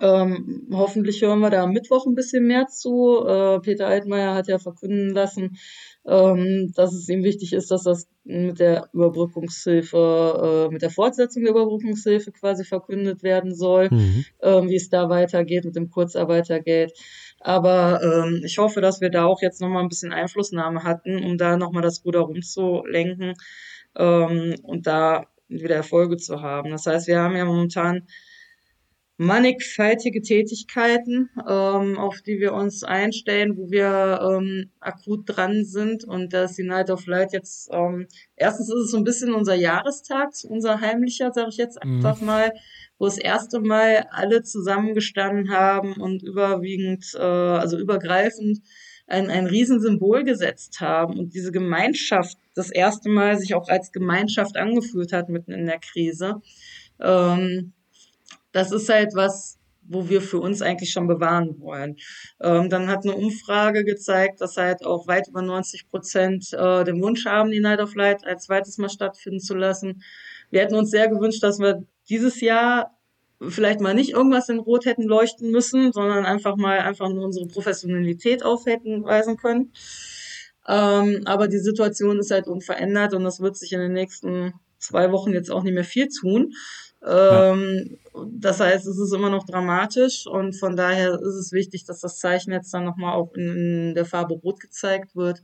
Ähm, 0.00 0.68
hoffentlich 0.70 1.20
hören 1.20 1.40
wir 1.40 1.50
da 1.50 1.64
am 1.64 1.72
Mittwoch 1.72 2.06
ein 2.06 2.14
bisschen 2.14 2.46
mehr 2.46 2.66
zu. 2.68 3.24
Äh, 3.26 3.58
Peter 3.60 3.88
Altmaier 3.88 4.34
hat 4.34 4.46
ja 4.46 4.58
verkünden 4.58 5.10
lassen, 5.10 5.56
ähm, 6.06 6.72
dass 6.76 6.94
es 6.94 7.08
ihm 7.08 7.24
wichtig 7.24 7.52
ist, 7.52 7.70
dass 7.70 7.82
das 7.82 8.08
mit 8.24 8.60
der 8.60 8.88
Überbrückungshilfe, 8.92 10.68
äh, 10.68 10.72
mit 10.72 10.82
der 10.82 10.90
Fortsetzung 10.90 11.42
der 11.42 11.50
Überbrückungshilfe 11.50 12.30
quasi 12.30 12.64
verkündet 12.64 13.24
werden 13.24 13.52
soll, 13.52 13.88
mhm. 13.90 14.24
ähm, 14.42 14.68
wie 14.68 14.76
es 14.76 14.90
da 14.90 15.08
weitergeht 15.08 15.64
mit 15.64 15.74
dem 15.74 15.90
Kurzarbeitergeld. 15.90 16.92
Aber 17.40 18.00
ähm, 18.02 18.42
ich 18.44 18.58
hoffe, 18.58 18.80
dass 18.80 19.00
wir 19.00 19.10
da 19.10 19.24
auch 19.24 19.42
jetzt 19.42 19.60
nochmal 19.60 19.82
ein 19.82 19.88
bisschen 19.88 20.12
Einflussnahme 20.12 20.84
hatten, 20.84 21.24
um 21.24 21.36
da 21.36 21.56
nochmal 21.56 21.82
das 21.82 22.04
Ruder 22.04 22.20
rumzulenken 22.20 23.34
ähm, 23.96 24.54
und 24.62 24.86
da 24.86 25.26
wieder 25.48 25.74
Erfolge 25.74 26.16
zu 26.16 26.42
haben. 26.42 26.70
Das 26.70 26.86
heißt, 26.86 27.08
wir 27.08 27.18
haben 27.18 27.36
ja 27.36 27.44
momentan 27.44 28.06
mannigfaltige 29.20 30.22
Tätigkeiten, 30.22 31.28
ähm, 31.46 31.98
auf 31.98 32.22
die 32.22 32.40
wir 32.40 32.54
uns 32.54 32.84
einstellen, 32.84 33.54
wo 33.54 33.70
wir 33.70 34.18
ähm, 34.22 34.70
akut 34.80 35.24
dran 35.26 35.66
sind. 35.66 36.04
Und 36.04 36.32
da 36.32 36.44
ist 36.44 36.56
die 36.56 36.62
Night 36.62 36.88
of 36.88 37.04
Light 37.04 37.34
jetzt, 37.34 37.68
ähm, 37.70 38.06
erstens 38.34 38.70
ist 38.70 38.84
es 38.84 38.90
so 38.92 38.96
ein 38.96 39.04
bisschen 39.04 39.34
unser 39.34 39.54
Jahrestag, 39.54 40.30
unser 40.48 40.80
heimlicher, 40.80 41.32
sage 41.34 41.50
ich 41.50 41.58
jetzt 41.58 41.84
mhm. 41.84 41.96
einfach 41.96 42.22
mhm. 42.22 42.28
mal, 42.28 42.52
wo 42.98 43.04
das 43.04 43.18
erste 43.18 43.60
Mal 43.60 44.06
alle 44.10 44.42
zusammengestanden 44.42 45.50
haben 45.50 46.00
und 46.00 46.22
überwiegend, 46.22 47.04
äh, 47.14 47.20
also 47.20 47.78
übergreifend 47.78 48.62
ein, 49.06 49.28
ein 49.28 49.44
Riesensymbol 49.44 50.24
gesetzt 50.24 50.80
haben. 50.80 51.18
Und 51.18 51.34
diese 51.34 51.52
Gemeinschaft 51.52 52.38
das 52.54 52.70
erste 52.70 53.10
Mal 53.10 53.38
sich 53.38 53.54
auch 53.54 53.68
als 53.68 53.92
Gemeinschaft 53.92 54.56
angefühlt 54.56 55.12
hat 55.12 55.28
mitten 55.28 55.52
in 55.52 55.66
der 55.66 55.78
Krise. 55.78 56.40
Ähm, 56.98 57.74
das 58.52 58.72
ist 58.72 58.88
halt 58.88 59.14
was, 59.14 59.58
wo 59.82 60.08
wir 60.08 60.22
für 60.22 60.38
uns 60.38 60.62
eigentlich 60.62 60.92
schon 60.92 61.08
bewahren 61.08 61.60
wollen. 61.60 61.96
Ähm, 62.40 62.70
dann 62.70 62.88
hat 62.88 63.04
eine 63.04 63.16
Umfrage 63.16 63.84
gezeigt, 63.84 64.40
dass 64.40 64.56
halt 64.56 64.84
auch 64.84 65.08
weit 65.08 65.28
über 65.28 65.42
90 65.42 65.88
Prozent 65.88 66.52
äh, 66.52 66.84
den 66.84 67.02
Wunsch 67.02 67.26
haben, 67.26 67.50
die 67.50 67.60
Night 67.60 67.80
of 67.80 67.94
Light 67.94 68.24
als 68.24 68.44
zweites 68.44 68.78
Mal 68.78 68.88
stattfinden 68.88 69.40
zu 69.40 69.54
lassen. 69.54 70.02
Wir 70.50 70.60
hätten 70.60 70.76
uns 70.76 70.90
sehr 70.90 71.08
gewünscht, 71.08 71.42
dass 71.42 71.58
wir 71.58 71.84
dieses 72.08 72.40
Jahr 72.40 72.96
vielleicht 73.48 73.80
mal 73.80 73.94
nicht 73.94 74.10
irgendwas 74.10 74.48
in 74.48 74.58
Rot 74.58 74.84
hätten 74.84 75.04
leuchten 75.04 75.50
müssen, 75.50 75.92
sondern 75.92 76.26
einfach 76.26 76.56
mal 76.56 76.78
einfach 76.80 77.08
nur 77.08 77.24
unsere 77.24 77.46
Professionalität 77.46 78.44
auf 78.44 78.66
hätten 78.66 79.04
weisen 79.04 79.36
können. 79.36 79.72
Ähm, 80.68 81.22
aber 81.24 81.48
die 81.48 81.58
Situation 81.58 82.18
ist 82.18 82.30
halt 82.30 82.46
unverändert 82.46 83.14
und 83.14 83.24
das 83.24 83.40
wird 83.40 83.56
sich 83.56 83.72
in 83.72 83.80
den 83.80 83.92
nächsten 83.92 84.52
zwei 84.78 85.10
Wochen 85.10 85.32
jetzt 85.32 85.50
auch 85.50 85.62
nicht 85.62 85.74
mehr 85.74 85.84
viel 85.84 86.08
tun. 86.08 86.52
Ähm, 87.06 87.98
ja. 88.14 88.26
Das 88.32 88.60
heißt, 88.60 88.86
es 88.86 88.98
ist 88.98 89.12
immer 89.14 89.30
noch 89.30 89.46
dramatisch 89.46 90.26
und 90.26 90.54
von 90.58 90.76
daher 90.76 91.14
ist 91.14 91.34
es 91.34 91.52
wichtig, 91.52 91.84
dass 91.84 92.00
das 92.00 92.18
Zeichen 92.18 92.52
jetzt 92.52 92.74
dann 92.74 92.84
nochmal 92.84 93.14
auch 93.14 93.32
in, 93.34 93.88
in 93.88 93.94
der 93.94 94.04
Farbe 94.04 94.34
Rot 94.34 94.60
gezeigt 94.60 95.16
wird 95.16 95.40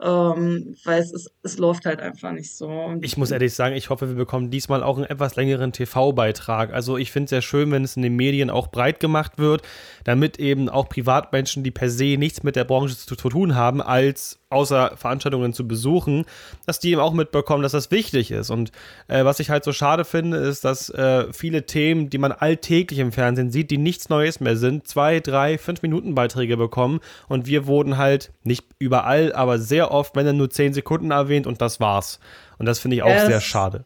ähm, 0.00 0.74
weil 0.84 1.00
es, 1.00 1.12
ist, 1.12 1.30
es 1.42 1.58
läuft 1.58 1.86
halt 1.86 2.00
einfach 2.00 2.32
nicht 2.32 2.56
so. 2.56 2.96
Ich 3.02 3.16
muss 3.16 3.30
ehrlich 3.30 3.54
sagen, 3.54 3.76
ich 3.76 3.90
hoffe, 3.90 4.08
wir 4.08 4.16
bekommen 4.16 4.50
diesmal 4.50 4.82
auch 4.82 4.96
einen 4.96 5.06
etwas 5.06 5.36
längeren 5.36 5.72
TV-Beitrag. 5.72 6.72
Also 6.72 6.96
ich 6.96 7.12
finde 7.12 7.24
es 7.24 7.30
sehr 7.30 7.42
schön, 7.42 7.70
wenn 7.70 7.84
es 7.84 7.96
in 7.96 8.02
den 8.02 8.16
Medien 8.16 8.50
auch 8.50 8.68
breit 8.68 9.00
gemacht 9.00 9.38
wird, 9.38 9.62
damit 10.04 10.38
eben 10.38 10.68
auch 10.68 10.88
Privatmenschen, 10.88 11.62
die 11.62 11.70
per 11.70 11.90
se 11.90 12.16
nichts 12.16 12.42
mit 12.42 12.56
der 12.56 12.64
Branche 12.64 12.96
zu, 12.96 13.14
zu 13.14 13.28
tun 13.28 13.54
haben, 13.54 13.80
als 13.80 14.40
außer 14.52 14.92
Veranstaltungen 14.96 15.52
zu 15.52 15.66
besuchen, 15.66 16.26
dass 16.66 16.78
die 16.78 16.90
eben 16.90 17.00
auch 17.00 17.14
mitbekommen, 17.14 17.62
dass 17.62 17.72
das 17.72 17.90
wichtig 17.90 18.30
ist. 18.30 18.50
Und 18.50 18.70
äh, 19.08 19.24
was 19.24 19.40
ich 19.40 19.50
halt 19.50 19.64
so 19.64 19.72
schade 19.72 20.04
finde, 20.04 20.36
ist, 20.36 20.64
dass 20.64 20.90
äh, 20.90 21.32
viele 21.32 21.66
Themen, 21.66 22.10
die 22.10 22.18
man 22.18 22.32
alltäglich 22.32 23.00
im 23.00 23.12
Fernsehen 23.12 23.50
sieht, 23.50 23.70
die 23.70 23.78
nichts 23.78 24.08
Neues 24.08 24.40
mehr 24.40 24.56
sind, 24.56 24.86
zwei, 24.86 25.20
drei, 25.20 25.58
fünf 25.58 25.82
Minuten 25.82 26.14
Beiträge 26.14 26.56
bekommen. 26.56 27.00
Und 27.28 27.46
wir 27.46 27.66
wurden 27.66 27.96
halt 27.96 28.30
nicht 28.44 28.64
überall, 28.78 29.32
aber 29.32 29.58
sehr 29.58 29.81
oft, 29.90 30.14
wenn 30.16 30.26
dann 30.26 30.36
nur 30.36 30.50
zehn 30.50 30.72
Sekunden 30.72 31.10
erwähnt 31.10 31.46
und 31.46 31.60
das 31.60 31.80
war's. 31.80 32.20
Und 32.58 32.66
das 32.66 32.78
finde 32.78 32.96
ich 32.96 33.02
auch 33.02 33.08
yes. 33.08 33.26
sehr 33.26 33.40
schade 33.40 33.84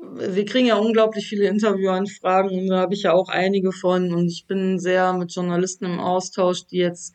wir 0.00 0.44
kriegen 0.44 0.66
ja 0.66 0.76
unglaublich 0.76 1.26
viele 1.26 1.48
Interviewanfragen 1.48 2.58
und 2.58 2.68
da 2.68 2.80
habe 2.80 2.94
ich 2.94 3.02
ja 3.02 3.12
auch 3.12 3.28
einige 3.28 3.72
von 3.72 4.12
und 4.12 4.28
ich 4.28 4.46
bin 4.46 4.78
sehr 4.78 5.12
mit 5.12 5.32
Journalisten 5.32 5.84
im 5.86 6.00
Austausch, 6.00 6.66
die 6.66 6.78
jetzt 6.78 7.14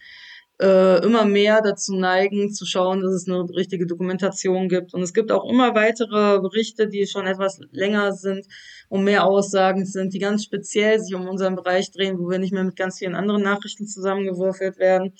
äh, 0.61 1.03
immer 1.03 1.25
mehr 1.25 1.61
dazu 1.61 1.95
neigen, 1.95 2.53
zu 2.53 2.65
schauen, 2.65 3.01
dass 3.01 3.13
es 3.13 3.27
eine 3.27 3.43
richtige 3.49 3.87
Dokumentation 3.87 4.69
gibt. 4.69 4.93
Und 4.93 5.01
es 5.01 5.13
gibt 5.13 5.31
auch 5.31 5.49
immer 5.49 5.73
weitere 5.75 6.39
Berichte, 6.39 6.87
die 6.87 7.07
schon 7.07 7.25
etwas 7.25 7.59
länger 7.71 8.13
sind 8.13 8.45
und 8.89 9.03
mehr 9.03 9.25
Aussagen 9.25 9.85
sind, 9.85 10.13
die 10.13 10.19
ganz 10.19 10.43
speziell 10.43 10.99
sich 10.99 11.15
um 11.15 11.27
unseren 11.27 11.55
Bereich 11.55 11.91
drehen, 11.91 12.19
wo 12.19 12.29
wir 12.29 12.37
nicht 12.37 12.53
mehr 12.53 12.63
mit 12.63 12.75
ganz 12.75 12.99
vielen 12.99 13.15
anderen 13.15 13.41
Nachrichten 13.41 13.87
zusammengewürfelt 13.87 14.77
werden. 14.77 15.13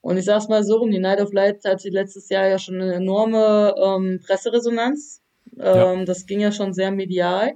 Und 0.00 0.16
ich 0.16 0.24
sag's 0.24 0.48
mal 0.48 0.64
so, 0.64 0.86
die 0.86 0.98
Night 0.98 1.20
of 1.20 1.32
Light 1.32 1.64
hatte 1.64 1.88
letztes 1.90 2.28
Jahr 2.28 2.48
ja 2.48 2.58
schon 2.58 2.80
eine 2.80 2.94
enorme 2.94 3.74
ähm, 3.76 4.20
Presseresonanz. 4.24 5.20
Ähm, 5.58 6.00
ja. 6.00 6.04
Das 6.04 6.26
ging 6.26 6.40
ja 6.40 6.52
schon 6.52 6.72
sehr 6.72 6.90
medial. 6.90 7.52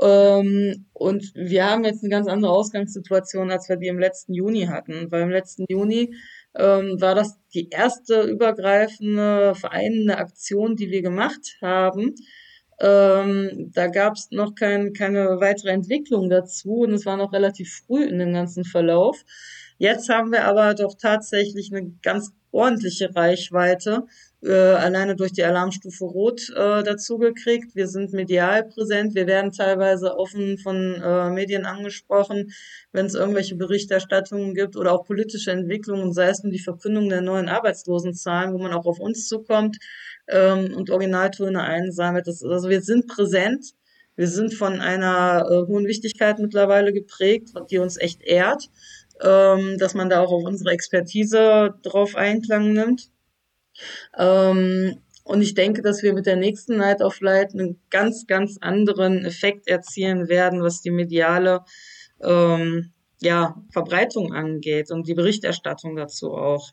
Ähm, 0.00 0.86
und 0.92 1.32
wir 1.34 1.70
haben 1.70 1.84
jetzt 1.84 2.02
eine 2.02 2.10
ganz 2.10 2.28
andere 2.28 2.52
Ausgangssituation, 2.52 3.50
als 3.50 3.68
wir 3.68 3.76
die 3.76 3.88
im 3.88 3.98
letzten 3.98 4.34
Juni 4.34 4.66
hatten. 4.66 5.10
Weil 5.10 5.22
im 5.22 5.30
letzten 5.30 5.66
Juni 5.68 6.14
ähm, 6.56 7.00
war 7.00 7.14
das 7.14 7.38
die 7.54 7.68
erste 7.70 8.22
übergreifende, 8.22 9.54
vereinende 9.54 10.18
Aktion, 10.18 10.76
die 10.76 10.90
wir 10.90 11.02
gemacht 11.02 11.58
haben. 11.60 12.14
Ähm, 12.80 13.70
da 13.72 13.88
gab 13.88 14.14
es 14.14 14.30
noch 14.30 14.54
kein, 14.54 14.92
keine 14.92 15.40
weitere 15.40 15.70
Entwicklung 15.70 16.30
dazu 16.30 16.80
und 16.82 16.92
es 16.92 17.06
war 17.06 17.16
noch 17.16 17.32
relativ 17.32 17.82
früh 17.84 18.04
in 18.04 18.18
dem 18.18 18.32
ganzen 18.32 18.64
Verlauf. 18.64 19.24
Jetzt 19.78 20.08
haben 20.08 20.32
wir 20.32 20.44
aber 20.44 20.74
doch 20.74 20.94
tatsächlich 20.94 21.72
eine 21.72 21.92
ganz 22.02 22.32
ordentliche 22.50 23.14
Reichweite 23.14 24.06
äh, 24.42 24.52
alleine 24.52 25.14
durch 25.14 25.32
die 25.32 25.44
Alarmstufe 25.44 26.04
Rot 26.04 26.48
äh, 26.50 26.82
dazugekriegt. 26.82 27.74
Wir 27.76 27.86
sind 27.86 28.12
medial 28.12 28.64
präsent, 28.64 29.14
wir 29.14 29.26
werden 29.26 29.52
teilweise 29.52 30.16
offen 30.16 30.58
von 30.58 30.94
äh, 30.94 31.30
Medien 31.30 31.64
angesprochen, 31.66 32.52
wenn 32.92 33.06
es 33.06 33.14
irgendwelche 33.14 33.56
Berichterstattungen 33.56 34.54
gibt 34.54 34.76
oder 34.76 34.92
auch 34.92 35.04
politische 35.04 35.52
Entwicklungen, 35.52 36.12
sei 36.12 36.28
es 36.28 36.42
nur 36.42 36.52
die 36.52 36.58
Verkündung 36.58 37.08
der 37.08 37.20
neuen 37.20 37.48
Arbeitslosenzahlen, 37.48 38.52
wo 38.54 38.58
man 38.58 38.72
auch 38.72 38.86
auf 38.86 38.98
uns 38.98 39.28
zukommt 39.28 39.78
ähm, 40.28 40.74
und 40.74 40.90
Originaltöne 40.90 41.62
einsammelt. 41.62 42.26
Das, 42.26 42.42
also 42.42 42.68
wir 42.68 42.80
sind 42.82 43.06
präsent. 43.06 43.74
Wir 44.16 44.26
sind 44.26 44.52
von 44.52 44.80
einer 44.80 45.46
äh, 45.48 45.66
hohen 45.68 45.86
Wichtigkeit 45.86 46.40
mittlerweile 46.40 46.92
geprägt, 46.92 47.50
die 47.70 47.78
uns 47.78 47.96
echt 47.96 48.20
ehrt, 48.22 48.68
ähm, 49.22 49.78
dass 49.78 49.94
man 49.94 50.08
da 50.08 50.20
auch 50.20 50.32
auf 50.32 50.44
unsere 50.44 50.70
Expertise 50.70 51.74
drauf 51.82 52.14
Einklang 52.16 52.72
nimmt. 52.72 53.10
Ähm, 54.16 55.00
und 55.24 55.42
ich 55.42 55.54
denke, 55.54 55.82
dass 55.82 56.02
wir 56.02 56.14
mit 56.14 56.26
der 56.26 56.36
nächsten 56.36 56.78
Night 56.78 57.02
of 57.02 57.20
Light 57.20 57.52
einen 57.52 57.80
ganz, 57.90 58.26
ganz 58.26 58.56
anderen 58.60 59.24
Effekt 59.24 59.68
erzielen 59.68 60.28
werden, 60.28 60.62
was 60.62 60.80
die 60.80 60.90
mediale 60.90 61.60
ähm, 62.22 62.92
ja, 63.20 63.56
Verbreitung 63.70 64.32
angeht 64.32 64.90
und 64.90 65.06
die 65.06 65.14
Berichterstattung 65.14 65.96
dazu 65.96 66.32
auch. 66.32 66.70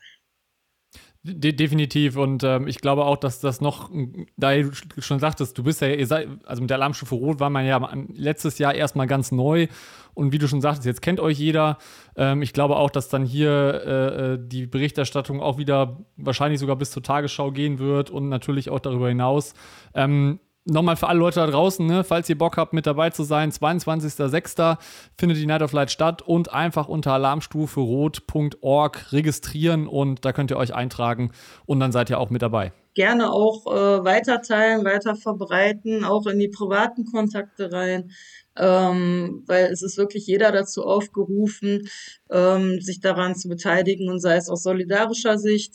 De 1.28 1.52
definitiv 1.52 2.16
und 2.16 2.44
ähm, 2.44 2.68
ich 2.68 2.80
glaube 2.80 3.04
auch, 3.04 3.16
dass 3.16 3.40
das 3.40 3.60
noch, 3.60 3.90
da 4.36 4.54
du 4.54 4.70
schon 4.98 5.18
sagtest, 5.18 5.58
du 5.58 5.64
bist 5.64 5.80
ja, 5.80 6.06
seid, 6.06 6.28
also 6.44 6.62
mit 6.62 6.70
der 6.70 6.76
Alarmstufe 6.76 7.16
Rot 7.16 7.40
war 7.40 7.50
man 7.50 7.66
ja 7.66 7.92
letztes 8.14 8.58
Jahr 8.58 8.74
erstmal 8.74 9.08
ganz 9.08 9.32
neu 9.32 9.66
und 10.14 10.32
wie 10.32 10.38
du 10.38 10.46
schon 10.46 10.60
sagtest, 10.60 10.86
jetzt 10.86 11.02
kennt 11.02 11.18
euch 11.18 11.38
jeder. 11.38 11.78
Ähm, 12.16 12.42
ich 12.42 12.52
glaube 12.52 12.76
auch, 12.76 12.90
dass 12.90 13.08
dann 13.08 13.24
hier 13.24 13.50
äh, 13.50 14.34
äh, 14.34 14.38
die 14.40 14.66
Berichterstattung 14.66 15.42
auch 15.42 15.58
wieder 15.58 15.98
wahrscheinlich 16.16 16.60
sogar 16.60 16.76
bis 16.76 16.92
zur 16.92 17.02
Tagesschau 17.02 17.50
gehen 17.50 17.78
wird 17.78 18.08
und 18.08 18.28
natürlich 18.28 18.70
auch 18.70 18.80
darüber 18.80 19.08
hinaus. 19.08 19.52
Ähm, 19.94 20.38
Nochmal 20.68 20.96
für 20.96 21.06
alle 21.06 21.20
Leute 21.20 21.38
da 21.38 21.46
draußen, 21.46 21.86
ne, 21.86 22.02
falls 22.02 22.28
ihr 22.28 22.36
Bock 22.36 22.56
habt, 22.56 22.72
mit 22.72 22.88
dabei 22.88 23.10
zu 23.10 23.22
sein, 23.22 23.52
22.06. 23.52 24.76
findet 25.16 25.38
die 25.38 25.46
Night 25.46 25.62
of 25.62 25.70
Light 25.70 25.92
statt 25.92 26.22
und 26.22 26.52
einfach 26.52 26.88
unter 26.88 27.12
alarmstufe 27.12 27.78
rot.org 27.78 29.12
registrieren 29.12 29.86
und 29.86 30.24
da 30.24 30.32
könnt 30.32 30.50
ihr 30.50 30.56
euch 30.56 30.74
eintragen 30.74 31.30
und 31.66 31.78
dann 31.78 31.92
seid 31.92 32.10
ihr 32.10 32.18
auch 32.18 32.30
mit 32.30 32.42
dabei. 32.42 32.72
Gerne 32.94 33.30
auch 33.30 33.64
äh, 33.66 34.04
weiter 34.04 34.42
teilen, 34.42 34.84
weiter 34.84 35.14
verbreiten, 35.14 36.02
auch 36.04 36.26
in 36.26 36.40
die 36.40 36.48
privaten 36.48 37.04
Kontakte 37.04 37.70
rein, 37.70 38.10
ähm, 38.56 39.44
weil 39.46 39.66
es 39.66 39.82
ist 39.82 39.98
wirklich 39.98 40.26
jeder 40.26 40.50
dazu 40.50 40.82
aufgerufen, 40.82 41.88
ähm, 42.28 42.80
sich 42.80 42.98
daran 42.98 43.36
zu 43.36 43.48
beteiligen 43.48 44.10
und 44.10 44.18
sei 44.18 44.34
es 44.34 44.48
aus 44.48 44.64
solidarischer 44.64 45.38
Sicht 45.38 45.74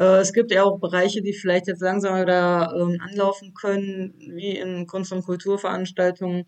es 0.00 0.32
gibt 0.32 0.52
ja 0.52 0.64
auch 0.64 0.78
Bereiche, 0.80 1.22
die 1.22 1.34
vielleicht 1.34 1.66
jetzt 1.66 1.82
langsam 1.82 2.20
wieder 2.20 2.72
ähm, 2.74 2.98
anlaufen 3.00 3.52
können, 3.54 4.14
wie 4.18 4.56
in 4.56 4.86
Kunst- 4.86 5.12
und 5.12 5.24
Kulturveranstaltungen. 5.24 6.46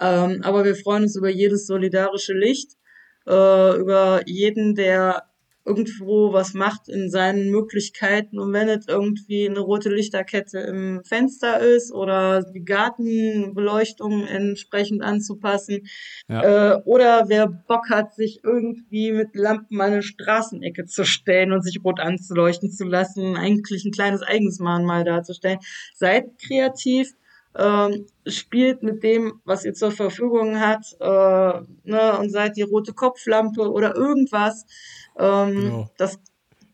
Ähm, 0.00 0.40
aber 0.42 0.64
wir 0.64 0.74
freuen 0.74 1.04
uns 1.04 1.16
über 1.16 1.28
jedes 1.28 1.66
solidarische 1.66 2.32
Licht, 2.34 2.72
äh, 3.28 3.76
über 3.76 4.22
jeden, 4.26 4.74
der 4.74 5.29
irgendwo 5.64 6.32
was 6.32 6.54
macht 6.54 6.88
in 6.88 7.10
seinen 7.10 7.50
Möglichkeiten 7.50 8.38
und 8.38 8.52
wenn 8.52 8.68
es 8.68 8.88
irgendwie 8.88 9.48
eine 9.48 9.60
rote 9.60 9.90
Lichterkette 9.90 10.58
im 10.58 11.02
Fenster 11.04 11.60
ist 11.60 11.92
oder 11.92 12.42
die 12.42 12.64
Gartenbeleuchtung 12.64 14.26
entsprechend 14.26 15.02
anzupassen 15.02 15.86
ja. 16.28 16.76
äh, 16.76 16.82
oder 16.84 17.28
wer 17.28 17.46
Bock 17.46 17.90
hat, 17.90 18.14
sich 18.14 18.40
irgendwie 18.42 19.12
mit 19.12 19.36
Lampen 19.36 19.80
an 19.80 19.92
eine 19.92 20.02
Straßenecke 20.02 20.86
zu 20.86 21.04
stellen 21.04 21.52
und 21.52 21.62
sich 21.62 21.80
rot 21.84 22.00
anzuleuchten 22.00 22.70
zu 22.70 22.84
lassen, 22.84 23.36
eigentlich 23.36 23.84
ein 23.84 23.92
kleines 23.92 24.22
eigenes 24.22 24.60
Mahnmal 24.60 25.04
darzustellen. 25.04 25.58
Seid 25.94 26.38
kreativ, 26.38 27.12
ähm, 27.56 28.06
spielt 28.26 28.82
mit 28.82 29.02
dem, 29.02 29.40
was 29.44 29.64
ihr 29.64 29.74
zur 29.74 29.90
Verfügung 29.92 30.60
habt, 30.60 30.96
äh, 31.00 31.60
ne, 31.84 32.18
und 32.18 32.30
seid 32.30 32.56
die 32.56 32.62
rote 32.62 32.92
Kopflampe 32.92 33.70
oder 33.70 33.96
irgendwas. 33.96 34.66
Ähm, 35.18 35.54
genau. 35.54 35.90
Das 35.98 36.18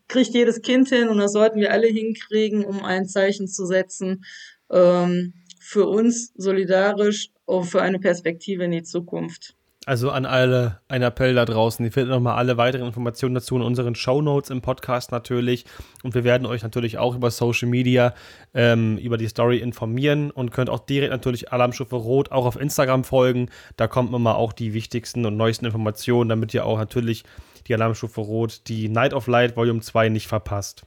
kriegt 0.09 0.35
jedes 0.35 0.62
Kind 0.62 0.89
hin 0.89 1.09
und 1.09 1.18
das 1.18 1.33
sollten 1.33 1.61
wir 1.61 1.72
alle 1.72 1.89
hinkriegen, 1.89 2.64
um 2.64 2.85
ein 2.85 3.07
Zeichen 3.07 3.49
zu 3.49 3.66
setzen. 3.66 4.24
Ähm, 4.70 5.33
für 5.66 5.87
uns 5.87 6.33
solidarisch 6.37 7.31
und 7.45 7.64
für 7.64 7.83
eine 7.83 7.99
Perspektive 7.99 8.64
in 8.64 8.70
die 8.70 8.85
Zukunft. 8.85 9.55
Also 9.87 10.11
an 10.11 10.26
alle 10.26 10.80
ein 10.89 11.03
Appell 11.03 11.34
da 11.34 11.45
draußen. 11.45 11.84
Ihr 11.84 11.93
findet 11.93 12.11
nochmal 12.11 12.37
alle 12.37 12.57
weiteren 12.57 12.89
Informationen 12.89 13.37
dazu 13.37 13.55
in 13.55 13.62
unseren 13.62 13.95
Show 13.95 14.20
Notes 14.20 14.51
im 14.51 14.61
Podcast 14.61 15.12
natürlich. 15.12 15.64
Und 16.03 16.16
wir 16.16 16.24
werden 16.24 16.45
euch 16.45 16.64
natürlich 16.64 16.99
auch 16.99 17.14
über 17.14 17.30
Social 17.30 17.68
Media 17.68 18.12
ähm, 18.53 18.99
über 18.99 19.16
die 19.16 19.28
Story 19.28 19.59
informieren 19.59 20.32
und 20.32 20.51
könnt 20.51 20.70
auch 20.70 20.80
direkt 20.80 21.12
natürlich 21.12 21.53
Alarmstufe 21.53 21.95
Rot 21.95 22.32
auch 22.32 22.47
auf 22.47 22.61
Instagram 22.61 23.05
folgen. 23.05 23.49
Da 23.76 23.87
kommt 23.87 24.12
immer 24.12 24.34
auch 24.34 24.53
die 24.53 24.74
wichtigsten 24.74 25.24
und 25.24 25.37
neuesten 25.37 25.66
Informationen, 25.66 26.28
damit 26.28 26.53
ihr 26.53 26.66
auch 26.66 26.78
natürlich 26.78 27.22
die 27.68 27.74
Alarmstufe 27.74 28.20
Rot, 28.20 28.62
die 28.66 28.89
Night 28.89 29.14
of 29.14 29.28
Light 29.28 29.57
Volume 29.57 29.82
2 29.82 30.09
nicht 30.09 30.26
verpasst. 30.26 30.84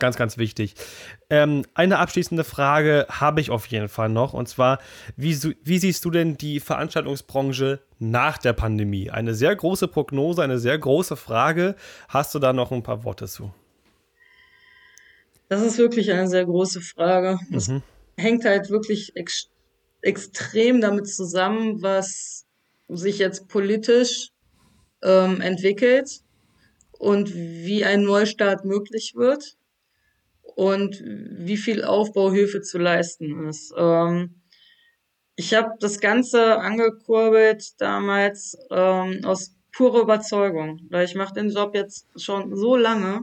Ganz, 0.00 0.16
ganz 0.16 0.38
wichtig. 0.38 0.74
Ähm, 1.30 1.64
eine 1.74 1.98
abschließende 2.00 2.42
Frage 2.42 3.06
habe 3.08 3.40
ich 3.40 3.50
auf 3.50 3.66
jeden 3.66 3.88
Fall 3.88 4.08
noch. 4.08 4.34
Und 4.34 4.48
zwar, 4.48 4.80
wie, 5.16 5.36
wie, 5.62 5.78
siehst 5.78 6.04
du 6.04 6.10
denn 6.10 6.36
die 6.36 6.58
Veranstaltungsbranche 6.58 7.80
nach 8.00 8.38
der 8.38 8.54
Pandemie? 8.54 9.10
Eine 9.10 9.34
sehr 9.34 9.54
große 9.54 9.86
Prognose, 9.86 10.42
eine 10.42 10.58
sehr 10.58 10.76
große 10.78 11.14
Frage. 11.16 11.76
Hast 12.08 12.34
du 12.34 12.40
da 12.40 12.52
noch 12.52 12.72
ein 12.72 12.82
paar 12.82 13.04
Worte 13.04 13.28
zu? 13.28 13.54
Das 15.48 15.62
ist 15.62 15.78
wirklich 15.78 16.10
eine 16.10 16.26
sehr 16.26 16.44
große 16.44 16.80
Frage. 16.80 17.38
Das 17.50 17.68
mhm. 17.68 17.82
hängt 18.16 18.44
halt 18.44 18.70
wirklich 18.70 19.14
ex 19.14 19.48
extrem 20.00 20.82
damit 20.82 21.08
zusammen, 21.08 21.80
was 21.80 22.44
sich 22.88 23.18
jetzt 23.18 23.48
politisch 23.48 24.32
ähm, 25.02 25.40
entwickelt 25.40 26.20
und 26.98 27.34
wie 27.34 27.86
ein 27.86 28.02
Neustart 28.02 28.66
möglich 28.66 29.14
wird 29.14 29.56
und 30.54 31.02
wie 31.02 31.56
viel 31.56 31.84
Aufbauhilfe 31.84 32.62
zu 32.62 32.78
leisten 32.78 33.48
ist. 33.48 33.72
Ähm, 33.76 34.42
ich 35.36 35.54
habe 35.54 35.70
das 35.80 36.00
Ganze 36.00 36.58
angekurbelt 36.58 37.80
damals 37.80 38.56
ähm, 38.70 39.24
aus 39.24 39.56
purer 39.72 40.02
Überzeugung, 40.02 40.80
weil 40.90 41.04
ich 41.04 41.16
mache 41.16 41.34
den 41.34 41.50
Job 41.50 41.74
jetzt 41.74 42.06
schon 42.16 42.56
so 42.56 42.76
lange 42.76 43.22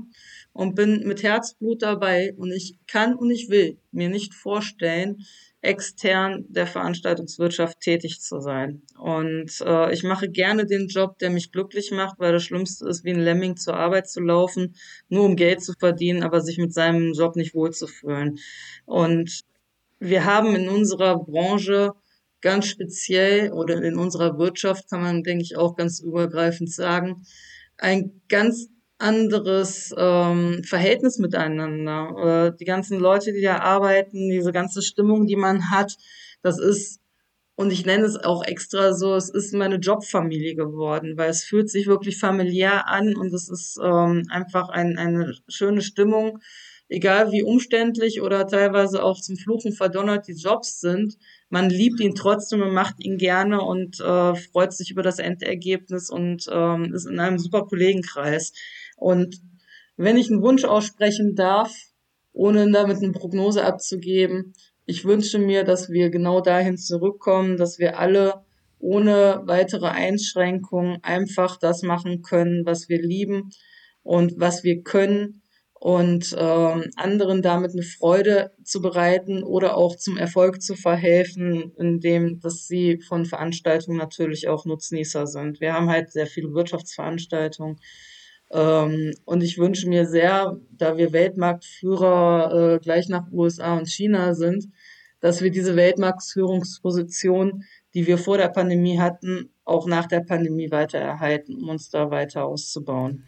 und 0.53 0.75
bin 0.75 1.07
mit 1.07 1.23
Herzblut 1.23 1.82
dabei 1.82 2.34
und 2.38 2.51
ich 2.51 2.77
kann 2.88 3.15
und 3.15 3.32
ich 3.32 3.49
will 3.49 3.77
mir 3.91 4.09
nicht 4.09 4.34
vorstellen, 4.34 5.25
extern 5.62 6.45
der 6.49 6.66
Veranstaltungswirtschaft 6.66 7.80
tätig 7.80 8.20
zu 8.20 8.39
sein. 8.39 8.82
Und 8.97 9.62
äh, 9.62 9.93
ich 9.93 10.03
mache 10.03 10.28
gerne 10.28 10.66
den 10.66 10.88
Job, 10.88 11.20
der 11.20 11.30
mich 11.30 11.51
glücklich 11.51 11.91
macht, 11.91 12.20
weil 12.20 12.34
das 12.34 12.43
Schlimmste 12.43 12.88
ist, 12.88 13.03
wie 13.03 13.12
ein 13.12 13.20
Lemming 13.20 13.57
zur 13.57 13.76
Arbeit 13.76 14.09
zu 14.09 14.22
laufen, 14.22 14.76
nur 15.09 15.26
um 15.26 15.36
Geld 15.36 15.64
zu 15.64 15.74
verdienen, 15.74 16.24
aber 16.24 16.41
sich 16.41 16.57
mit 16.57 16.74
seinem 16.74 17.14
Job 17.14 17.36
nicht 17.36 17.53
wohlzufühlen. 17.53 18.39
Und 18.86 19.41
wir 19.99 20.26
haben 20.26 20.55
in 20.55 20.68
unserer 20.68 21.24
Branche 21.24 21.91
ganz 22.41 22.66
speziell 22.66 23.51
oder 23.51 23.84
in 23.84 23.97
unserer 23.97 24.39
Wirtschaft 24.39 24.89
kann 24.89 25.01
man, 25.01 25.22
denke 25.22 25.43
ich, 25.43 25.57
auch 25.57 25.76
ganz 25.76 25.99
übergreifend 25.99 26.74
sagen, 26.74 27.24
ein 27.78 28.22
ganz 28.30 28.68
anderes 29.02 29.93
ähm, 29.97 30.64
Verhältnis 30.64 31.18
miteinander. 31.18 32.52
Äh, 32.54 32.58
die 32.58 32.66
ganzen 32.66 32.99
Leute, 32.99 33.34
die 33.34 33.41
da 33.41 33.58
arbeiten, 33.60 34.30
diese 34.30 34.52
ganze 34.52 34.82
Stimmung, 34.82 35.26
die 35.26 35.36
man 35.36 35.70
hat, 35.70 35.97
das 36.41 36.60
ist, 36.60 36.99
und 37.56 37.72
ich 37.72 37.86
nenne 37.86 38.06
es 38.06 38.18
auch 38.18 38.43
extra 38.43 38.93
so, 38.93 39.16
es 39.16 39.30
ist 39.30 39.54
meine 39.54 39.76
Jobfamilie 39.76 40.56
geworden, 40.56 41.18
weil 41.18 41.30
es 41.30 41.43
fühlt 41.43 41.70
sich 41.70 41.88
wirklich 41.88 42.18
familiär 42.18 42.88
an 42.88 43.16
und 43.16 43.34
es 43.34 43.49
ist 43.49 43.78
ähm, 43.84 44.24
einfach 44.30 44.70
ein, 44.70 44.97
eine 44.97 45.36
schöne 45.47 45.82
Stimmung, 45.82 46.39
egal 46.91 47.32
wie 47.32 47.43
umständlich 47.43 48.22
oder 48.22 48.47
teilweise 48.47 49.04
auch 49.04 49.20
zum 49.20 49.38
Fluchen 49.38 49.72
verdonnert 49.72 50.28
die 50.28 50.34
Jobs 50.34 50.80
sind. 50.80 51.18
Man 51.49 51.70
liebt 51.70 51.99
ihn 51.99 52.16
trotzdem 52.16 52.62
und 52.62 52.74
macht 52.74 52.95
ihn 52.99 53.18
gerne 53.18 53.62
und 53.62 53.99
äh, 53.99 54.36
freut 54.36 54.74
sich 54.74 54.91
über 54.91 55.02
das 55.02 55.20
Endergebnis 55.20 56.10
und 56.10 56.47
ähm, 56.52 56.93
ist 56.93 57.06
in 57.06 57.20
einem 57.20 57.39
super 57.39 57.66
Kollegenkreis. 57.66 58.54
Und 59.02 59.41
wenn 59.97 60.16
ich 60.16 60.30
einen 60.30 60.43
Wunsch 60.43 60.64
aussprechen 60.64 61.34
darf, 61.36 61.76
ohne 62.34 62.72
damit 62.72 62.97
eine 62.97 63.12
Prognose 63.12 63.66
abzugeben, 63.66 64.54
ich 64.86 65.06
wünsche 65.06 65.39
mir, 65.39 65.64
dass 65.64 65.89
wir 65.89 66.12
genau 66.12 66.39
dahin 66.39 66.78
zurückkommen, 66.78 67.58
dass 67.58 67.80
wir 67.80 67.97
alle 67.97 68.45
ohne 68.78 69.41
weitere 69.45 69.88
Einschränkungen 69.88 70.99
einfach 71.02 71.58
das 71.58 71.82
machen 71.82 72.22
können, 72.22 72.64
was 72.64 72.89
wir 72.89 73.02
lieben 73.02 73.49
und 74.04 74.39
was 74.39 74.64
wir 74.64 74.84
können 74.84 75.41
und 75.74 76.36
ähm, 76.38 76.91
anderen 76.95 77.41
damit 77.41 77.72
eine 77.72 77.82
Freude 77.82 78.52
zu 78.64 78.84
bereiten 78.84 79.41
oder 79.41 79.78
auch 79.78 79.95
zum 79.95 80.16
Erfolg 80.16 80.62
zu 80.62 80.76
verhelfen, 80.76 81.72
indem 81.76 82.39
dass 82.39 82.68
sie 82.68 82.99
von 83.02 83.26
Veranstaltungen 83.26 83.97
natürlich 83.97 84.47
auch 84.47 84.66
Nutznießer 84.66 85.26
sind. 85.26 85.60
Wir 85.60 85.74
haben 85.74 85.89
halt 85.89 86.12
sehr 86.12 86.28
viele 86.28 86.54
Wirtschaftsveranstaltungen 86.54 87.78
und 88.54 89.41
ich 89.41 89.58
wünsche 89.58 89.88
mir 89.88 90.06
sehr, 90.06 90.58
da 90.72 90.97
wir 90.97 91.14
Weltmarktführer 91.14 92.76
äh, 92.76 92.80
gleich 92.80 93.08
nach 93.08 93.32
USA 93.32 93.78
und 93.78 93.88
China 93.88 94.34
sind, 94.34 94.68
dass 95.22 95.41
wir 95.41 95.52
diese 95.52 95.76
Weltmarktführungsposition, 95.76 97.64
die 97.93 98.08
wir 98.08 98.18
vor 98.18 98.38
der 98.38 98.49
Pandemie 98.49 98.99
hatten, 98.99 99.49
auch 99.64 99.88
nach 99.88 100.08
der 100.08 100.22
Pandemie 100.22 100.70
weiter 100.72 100.97
erhalten, 100.97 101.56
um 101.56 101.70
uns 101.70 101.89
da 101.89 102.12
weiter 102.12 102.43
auszubauen. 102.43 103.24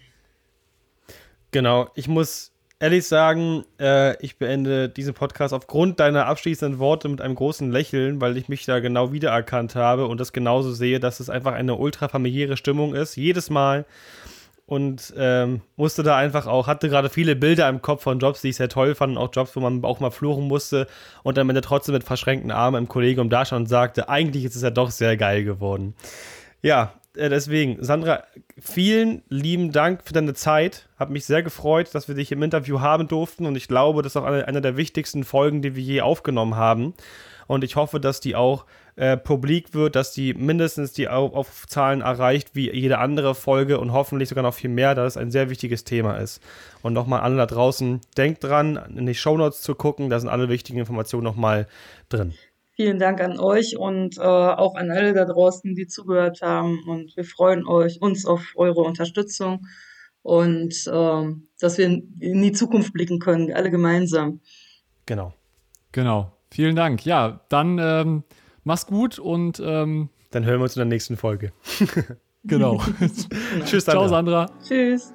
Genau, 1.51 1.88
ich 1.95 2.07
muss 2.07 2.51
ehrlich 2.80 3.07
sagen, 3.07 3.63
äh, 3.80 4.21
ich 4.21 4.38
beende 4.38 4.89
diesen 4.89 5.13
Podcast 5.13 5.53
aufgrund 5.53 6.01
deiner 6.01 6.26
abschließenden 6.26 6.80
Worte 6.80 7.07
mit 7.07 7.21
einem 7.21 7.36
großen 7.36 7.71
Lächeln, 7.71 8.19
weil 8.19 8.36
ich 8.36 8.49
mich 8.49 8.65
da 8.65 8.80
genau 8.80 9.13
wiedererkannt 9.13 9.76
habe 9.76 10.07
und 10.07 10.19
das 10.19 10.34
genauso 10.34 10.74
sehe, 10.74 10.99
dass 10.99 11.21
es 11.21 11.30
einfach 11.30 11.53
eine 11.53 11.76
ultra 11.76 12.09
familiäre 12.09 12.57
Stimmung 12.57 12.93
ist. 12.93 13.15
Jedes 13.15 13.49
Mal 13.49 13.86
und 14.66 15.14
ähm, 15.18 15.61
musste 15.76 16.03
da 16.03 16.18
einfach 16.18 16.47
auch, 16.47 16.68
hatte 16.68 16.89
gerade 16.89 17.09
viele 17.09 17.36
Bilder 17.36 17.68
im 17.68 17.82
Kopf 17.82 18.03
von 18.03 18.20
Jobs, 18.20 18.41
die 18.41 18.49
ich 18.49 18.55
sehr 18.55 18.70
toll 18.70 18.95
fand, 18.95 19.18
auch 19.18 19.30
Jobs, 19.34 19.55
wo 19.55 19.59
man 19.59 19.84
auch 19.84 19.99
mal 19.99 20.11
fluchen 20.11 20.47
musste 20.47 20.88
und 21.24 21.38
am 21.38 21.49
Ende 21.49 21.61
trotzdem 21.61 21.93
mit 21.93 22.03
verschränkten 22.03 22.51
Armen 22.51 22.84
im 22.84 22.88
Kollegium 22.88 23.30
da 23.30 23.45
stand 23.45 23.61
und 23.61 23.68
sagte, 23.68 24.07
eigentlich 24.09 24.45
ist 24.45 24.55
es 24.55 24.61
ja 24.61 24.70
doch 24.70 24.91
sehr 24.91 25.18
geil 25.18 25.43
geworden. 25.43 25.95
Ja, 26.61 26.93
äh, 27.16 27.30
deswegen, 27.30 27.84
Sandra, 27.84 28.24
vielen 28.57 29.24
lieben 29.28 29.72
Dank 29.72 30.03
für 30.03 30.14
deine 30.14 30.34
Zeit. 30.34 30.88
Hat 30.97 31.09
mich 31.09 31.26
sehr 31.26 31.43
gefreut, 31.43 31.93
dass 31.93 32.07
wir 32.07 32.16
dich 32.16 32.32
im 32.32 32.41
Interview 32.41 32.80
haben 32.80 33.07
durften 33.07 33.45
und 33.45 33.55
ich 33.55 33.68
glaube, 33.68 34.01
das 34.01 34.14
ist 34.14 34.18
auch 34.18 34.26
eine, 34.26 34.47
eine 34.47 34.61
der 34.61 34.78
wichtigsten 34.78 35.26
Folgen, 35.26 35.61
die 35.61 35.76
wir 35.76 35.84
je 35.84 36.01
aufgenommen 36.01 36.55
haben. 36.55 36.93
Und 37.47 37.66
ich 37.66 37.76
hoffe, 37.76 37.99
dass 37.99 38.22
die 38.22 38.38
auch 38.38 38.66
äh, 38.95 39.17
publik 39.17 39.73
wird, 39.73 39.95
dass 39.95 40.11
die 40.11 40.33
mindestens 40.33 40.93
die 40.93 41.07
Aufzahlen 41.07 42.01
erreicht 42.01 42.51
wie 42.53 42.71
jede 42.71 42.99
andere 42.99 43.33
Folge 43.35 43.79
und 43.79 43.91
hoffentlich 43.91 44.29
sogar 44.29 44.43
noch 44.43 44.53
viel 44.53 44.69
mehr, 44.69 44.93
da 44.95 45.05
es 45.05 45.17
ein 45.17 45.31
sehr 45.31 45.49
wichtiges 45.49 45.83
Thema 45.83 46.17
ist. 46.17 46.41
Und 46.81 46.93
nochmal 46.93 47.21
alle 47.21 47.37
da 47.37 47.45
draußen, 47.45 48.01
denkt 48.17 48.43
dran, 48.43 48.79
in 48.95 49.05
die 49.05 49.15
Shownotes 49.15 49.61
zu 49.61 49.75
gucken, 49.75 50.09
da 50.09 50.19
sind 50.19 50.29
alle 50.29 50.49
wichtigen 50.49 50.79
Informationen 50.79 51.23
nochmal 51.23 51.67
drin. 52.09 52.33
Vielen 52.75 52.97
Dank 52.97 53.21
an 53.21 53.39
euch 53.39 53.77
und 53.77 54.17
äh, 54.17 54.21
auch 54.21 54.75
an 54.75 54.89
alle 54.89 55.13
da 55.13 55.25
draußen, 55.25 55.75
die 55.75 55.87
zugehört 55.87 56.41
haben. 56.41 56.79
Und 56.87 57.15
wir 57.15 57.23
freuen 57.23 57.67
euch, 57.67 58.01
uns 58.01 58.25
auf 58.25 58.53
eure 58.55 58.81
Unterstützung 58.81 59.67
und 60.23 60.73
äh, 60.87 61.35
dass 61.59 61.77
wir 61.77 61.85
in 61.85 62.41
die 62.41 62.51
Zukunft 62.51 62.93
blicken 62.93 63.19
können, 63.19 63.53
alle 63.53 63.69
gemeinsam. 63.69 64.39
Genau. 65.05 65.33
Genau. 65.91 66.31
Vielen 66.49 66.75
Dank. 66.75 67.05
Ja, 67.05 67.41
dann 67.49 67.79
ähm, 67.79 68.23
mach's 68.64 68.86
gut 68.86 69.20
und 69.20 69.61
ähm, 69.64 70.09
dann 70.32 70.45
hören 70.45 70.59
wir 70.59 70.64
uns 70.64 70.76
in 70.76 70.80
der 70.80 70.88
nächsten 70.88 71.16
Folge. 71.16 71.51
genau. 72.43 72.82
Tschüss, 73.66 73.86
Sandra. 73.86 73.91
Ciao, 73.91 74.07
Sandra. 74.07 74.49
Tschüss. 74.68 75.14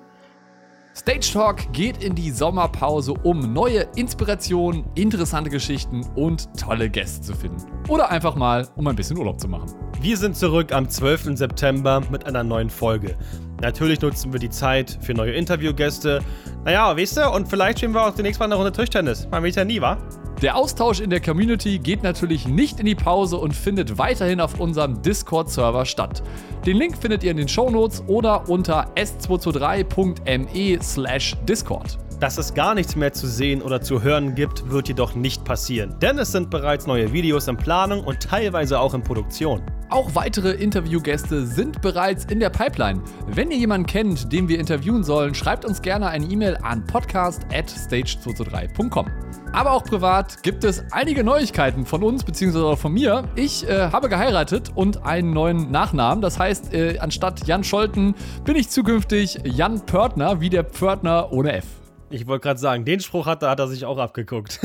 Stage 0.94 1.32
Talk 1.32 1.72
geht 1.72 2.02
in 2.02 2.16
die 2.16 2.30
Sommerpause, 2.32 3.12
um 3.12 3.52
neue 3.52 3.86
Inspirationen, 3.94 4.84
interessante 4.96 5.48
Geschichten 5.48 6.04
und 6.16 6.48
tolle 6.58 6.90
Gäste 6.90 7.20
zu 7.20 7.34
finden. 7.34 7.62
Oder 7.88 8.10
einfach 8.10 8.34
mal, 8.34 8.66
um 8.74 8.86
ein 8.88 8.96
bisschen 8.96 9.16
Urlaub 9.16 9.38
zu 9.38 9.46
machen. 9.46 9.72
Wir 10.00 10.16
sind 10.16 10.36
zurück 10.36 10.72
am 10.72 10.88
12. 10.88 11.36
September 11.36 12.02
mit 12.10 12.26
einer 12.26 12.42
neuen 12.42 12.68
Folge. 12.68 13.16
Natürlich 13.60 14.00
nutzen 14.00 14.32
wir 14.32 14.38
die 14.38 14.50
Zeit 14.50 14.98
für 15.00 15.14
neue 15.14 15.32
Interviewgäste. 15.32 16.20
Naja, 16.64 16.96
weißt 16.96 17.16
du, 17.16 17.30
und 17.30 17.48
vielleicht 17.48 17.78
spielen 17.78 17.92
wir 17.92 18.06
auch 18.06 18.14
demnächst 18.14 18.38
mal 18.38 18.46
eine 18.46 18.54
Runde 18.54 18.72
Tischtennis. 18.72 19.26
Man 19.30 19.42
weiß 19.42 19.56
ja 19.56 19.64
nie, 19.64 19.80
wa? 19.80 19.98
Der 20.42 20.54
Austausch 20.54 21.00
in 21.00 21.10
der 21.10 21.20
Community 21.20 21.80
geht 21.80 22.04
natürlich 22.04 22.46
nicht 22.46 22.78
in 22.78 22.86
die 22.86 22.94
Pause 22.94 23.38
und 23.38 23.56
findet 23.56 23.98
weiterhin 23.98 24.40
auf 24.40 24.60
unserem 24.60 25.02
Discord-Server 25.02 25.84
statt. 25.84 26.22
Den 26.64 26.76
Link 26.76 26.96
findet 26.96 27.24
ihr 27.24 27.32
in 27.32 27.36
den 27.36 27.48
Shownotes 27.48 28.04
oder 28.06 28.48
unter 28.48 28.94
s223.me 28.94 30.78
slash 30.80 31.36
Discord. 31.48 31.98
Dass 32.20 32.36
es 32.36 32.52
gar 32.52 32.74
nichts 32.74 32.96
mehr 32.96 33.12
zu 33.12 33.28
sehen 33.28 33.62
oder 33.62 33.80
zu 33.80 34.02
hören 34.02 34.34
gibt, 34.34 34.68
wird 34.68 34.88
jedoch 34.88 35.14
nicht 35.14 35.44
passieren, 35.44 35.94
denn 36.02 36.18
es 36.18 36.32
sind 36.32 36.50
bereits 36.50 36.84
neue 36.84 37.12
Videos 37.12 37.46
in 37.46 37.56
Planung 37.56 38.02
und 38.02 38.18
teilweise 38.18 38.80
auch 38.80 38.92
in 38.92 39.04
Produktion. 39.04 39.62
Auch 39.88 40.16
weitere 40.16 40.50
Interviewgäste 40.50 41.46
sind 41.46 41.80
bereits 41.80 42.24
in 42.24 42.40
der 42.40 42.50
Pipeline. 42.50 43.00
Wenn 43.28 43.52
ihr 43.52 43.58
jemanden 43.58 43.86
kennt, 43.86 44.32
den 44.32 44.48
wir 44.48 44.58
interviewen 44.58 45.04
sollen, 45.04 45.32
schreibt 45.32 45.64
uns 45.64 45.80
gerne 45.80 46.08
eine 46.08 46.26
E-Mail 46.26 46.58
an 46.60 46.84
podcast 46.84 47.42
at 47.54 47.70
stage223.com. 47.70 49.06
Aber 49.52 49.70
auch 49.70 49.84
privat 49.84 50.42
gibt 50.42 50.64
es 50.64 50.84
einige 50.90 51.22
Neuigkeiten 51.22 51.86
von 51.86 52.02
uns 52.02 52.24
bzw. 52.24 52.74
von 52.74 52.92
mir. 52.92 53.28
Ich 53.36 53.66
äh, 53.66 53.90
habe 53.92 54.08
geheiratet 54.08 54.72
und 54.74 55.06
einen 55.06 55.32
neuen 55.32 55.70
Nachnamen. 55.70 56.20
Das 56.20 56.38
heißt, 56.38 56.74
äh, 56.74 56.98
anstatt 56.98 57.46
Jan 57.46 57.62
Scholten 57.62 58.16
bin 58.44 58.56
ich 58.56 58.70
zukünftig 58.70 59.38
Jan 59.44 59.86
Pörtner, 59.86 60.40
wie 60.40 60.50
der 60.50 60.64
Pförtner 60.64 61.32
ohne 61.32 61.52
F. 61.52 61.64
Ich 62.10 62.26
wollte 62.26 62.42
gerade 62.42 62.60
sagen, 62.60 62.84
den 62.84 63.00
Spruch 63.00 63.26
hat, 63.26 63.42
hat 63.42 63.58
er 63.58 63.68
sich 63.68 63.84
auch 63.84 63.98
abgeguckt. 63.98 64.60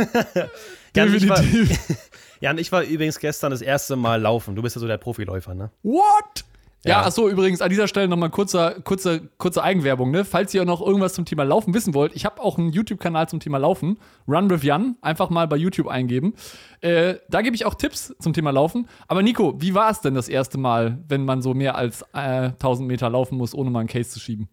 Jan, 0.95 1.13
ich 1.13 1.27
war, 1.27 1.41
Jan, 2.39 2.57
ich 2.57 2.71
war 2.71 2.83
übrigens 2.83 3.19
gestern 3.19 3.51
das 3.51 3.61
erste 3.61 3.95
Mal 3.95 4.21
laufen. 4.21 4.55
Du 4.55 4.61
bist 4.61 4.75
ja 4.75 4.79
so 4.79 4.87
der 4.87 4.97
Profiläufer, 4.97 5.53
ne? 5.53 5.71
What? 5.83 6.45
Ja, 6.85 6.91
ja 6.91 7.05
achso, 7.05 7.29
übrigens 7.29 7.61
an 7.61 7.69
dieser 7.69 7.87
Stelle 7.87 8.09
nochmal 8.09 8.29
kurze, 8.29 8.81
kurze, 8.83 9.29
kurze 9.37 9.63
Eigenwerbung. 9.63 10.11
Ne? 10.11 10.25
Falls 10.25 10.53
ihr 10.53 10.65
noch 10.65 10.81
irgendwas 10.81 11.13
zum 11.13 11.23
Thema 11.25 11.43
Laufen 11.43 11.73
wissen 11.73 11.93
wollt, 11.93 12.13
ich 12.13 12.25
habe 12.25 12.41
auch 12.41 12.57
einen 12.57 12.71
YouTube-Kanal 12.71 13.29
zum 13.29 13.39
Thema 13.39 13.57
Laufen, 13.57 13.97
Run 14.27 14.49
with 14.49 14.63
Jan, 14.63 14.97
einfach 15.01 15.29
mal 15.29 15.47
bei 15.47 15.55
YouTube 15.55 15.87
eingeben. 15.87 16.33
Äh, 16.81 17.15
da 17.29 17.41
gebe 17.41 17.55
ich 17.55 17.65
auch 17.65 17.75
Tipps 17.75 18.13
zum 18.19 18.33
Thema 18.33 18.51
Laufen. 18.51 18.87
Aber 19.07 19.23
Nico, 19.23 19.61
wie 19.61 19.73
war 19.73 19.89
es 19.89 20.01
denn 20.01 20.13
das 20.13 20.27
erste 20.27 20.57
Mal, 20.57 20.99
wenn 21.07 21.23
man 21.23 21.41
so 21.41 21.53
mehr 21.53 21.75
als 21.75 22.01
äh, 22.13 22.49
1000 22.49 22.87
Meter 22.87 23.09
laufen 23.09 23.37
muss, 23.37 23.55
ohne 23.55 23.69
mal 23.69 23.79
einen 23.79 23.89
Case 23.89 24.09
zu 24.09 24.19
schieben? 24.19 24.49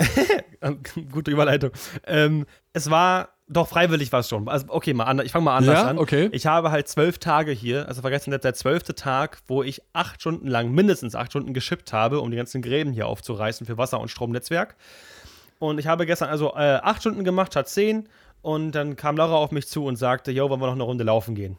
Gute 1.12 1.30
Überleitung. 1.30 1.70
Ähm, 2.06 2.46
es 2.72 2.90
war 2.90 3.30
doch, 3.46 3.68
freiwillig 3.68 4.10
war 4.10 4.20
es 4.20 4.28
schon. 4.28 4.48
Also, 4.48 4.66
okay, 4.68 4.94
mal 4.94 5.20
ich 5.24 5.32
fange 5.32 5.44
mal 5.44 5.56
anders 5.56 5.80
ja, 5.80 5.86
an. 5.86 5.98
Okay. 5.98 6.30
Ich 6.32 6.46
habe 6.46 6.70
halt 6.70 6.88
zwölf 6.88 7.18
Tage 7.18 7.52
hier, 7.52 7.86
also 7.88 8.00
vergessen 8.00 8.30
der 8.30 8.54
zwölfte 8.54 8.94
Tag, 8.94 9.38
wo 9.46 9.62
ich 9.62 9.82
acht 9.92 10.20
Stunden 10.20 10.48
lang, 10.48 10.72
mindestens 10.72 11.14
acht 11.14 11.32
Stunden 11.32 11.52
geschippt 11.52 11.92
habe, 11.92 12.20
um 12.20 12.30
die 12.30 12.38
ganzen 12.38 12.62
Gräben 12.62 12.92
hier 12.92 13.06
aufzureißen 13.06 13.66
für 13.66 13.76
Wasser- 13.76 14.00
und 14.00 14.08
Stromnetzwerk. 14.08 14.76
Und 15.58 15.78
ich 15.78 15.86
habe 15.86 16.06
gestern 16.06 16.30
also 16.30 16.54
äh, 16.54 16.80
acht 16.82 17.02
Stunden 17.02 17.22
gemacht, 17.22 17.52
statt 17.52 17.68
zehn. 17.68 18.08
Und 18.40 18.72
dann 18.72 18.96
kam 18.96 19.16
Laura 19.16 19.34
auf 19.36 19.50
mich 19.52 19.68
zu 19.68 19.84
und 19.84 19.96
sagte, 19.96 20.30
yo, 20.30 20.48
wollen 20.48 20.60
wir 20.60 20.66
noch 20.66 20.74
eine 20.74 20.82
Runde 20.82 21.04
laufen 21.04 21.34
gehen? 21.34 21.58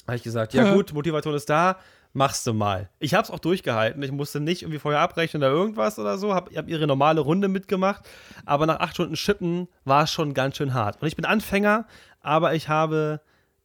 Da 0.00 0.08
habe 0.08 0.16
ich 0.16 0.22
gesagt, 0.22 0.52
ja 0.52 0.72
gut, 0.74 0.92
Motivation 0.92 1.34
ist 1.34 1.48
da, 1.48 1.78
machst 2.12 2.46
du 2.46 2.52
mal. 2.52 2.90
Ich 2.98 3.14
habe 3.14 3.24
es 3.24 3.30
auch 3.30 3.38
durchgehalten. 3.38 4.02
Ich 4.02 4.12
musste 4.12 4.40
nicht 4.40 4.62
irgendwie 4.62 4.78
vorher 4.78 5.00
abrechnen 5.00 5.42
oder 5.42 5.52
irgendwas 5.52 5.98
oder 5.98 6.18
so. 6.18 6.34
Hab, 6.34 6.50
ich 6.50 6.56
habe 6.56 6.70
ihre 6.70 6.86
normale 6.86 7.20
Runde 7.20 7.48
mitgemacht. 7.48 8.08
Aber 8.44 8.66
nach 8.66 8.80
acht 8.80 8.94
Stunden 8.94 9.16
Schippen 9.16 9.68
war 9.84 10.04
es 10.04 10.10
schon 10.10 10.34
ganz 10.34 10.56
schön 10.56 10.74
hart. 10.74 11.00
Und 11.00 11.08
ich 11.08 11.16
bin 11.16 11.24
Anfänger, 11.24 11.86
aber 12.20 12.54
ich 12.54 12.68
habe, 12.68 13.20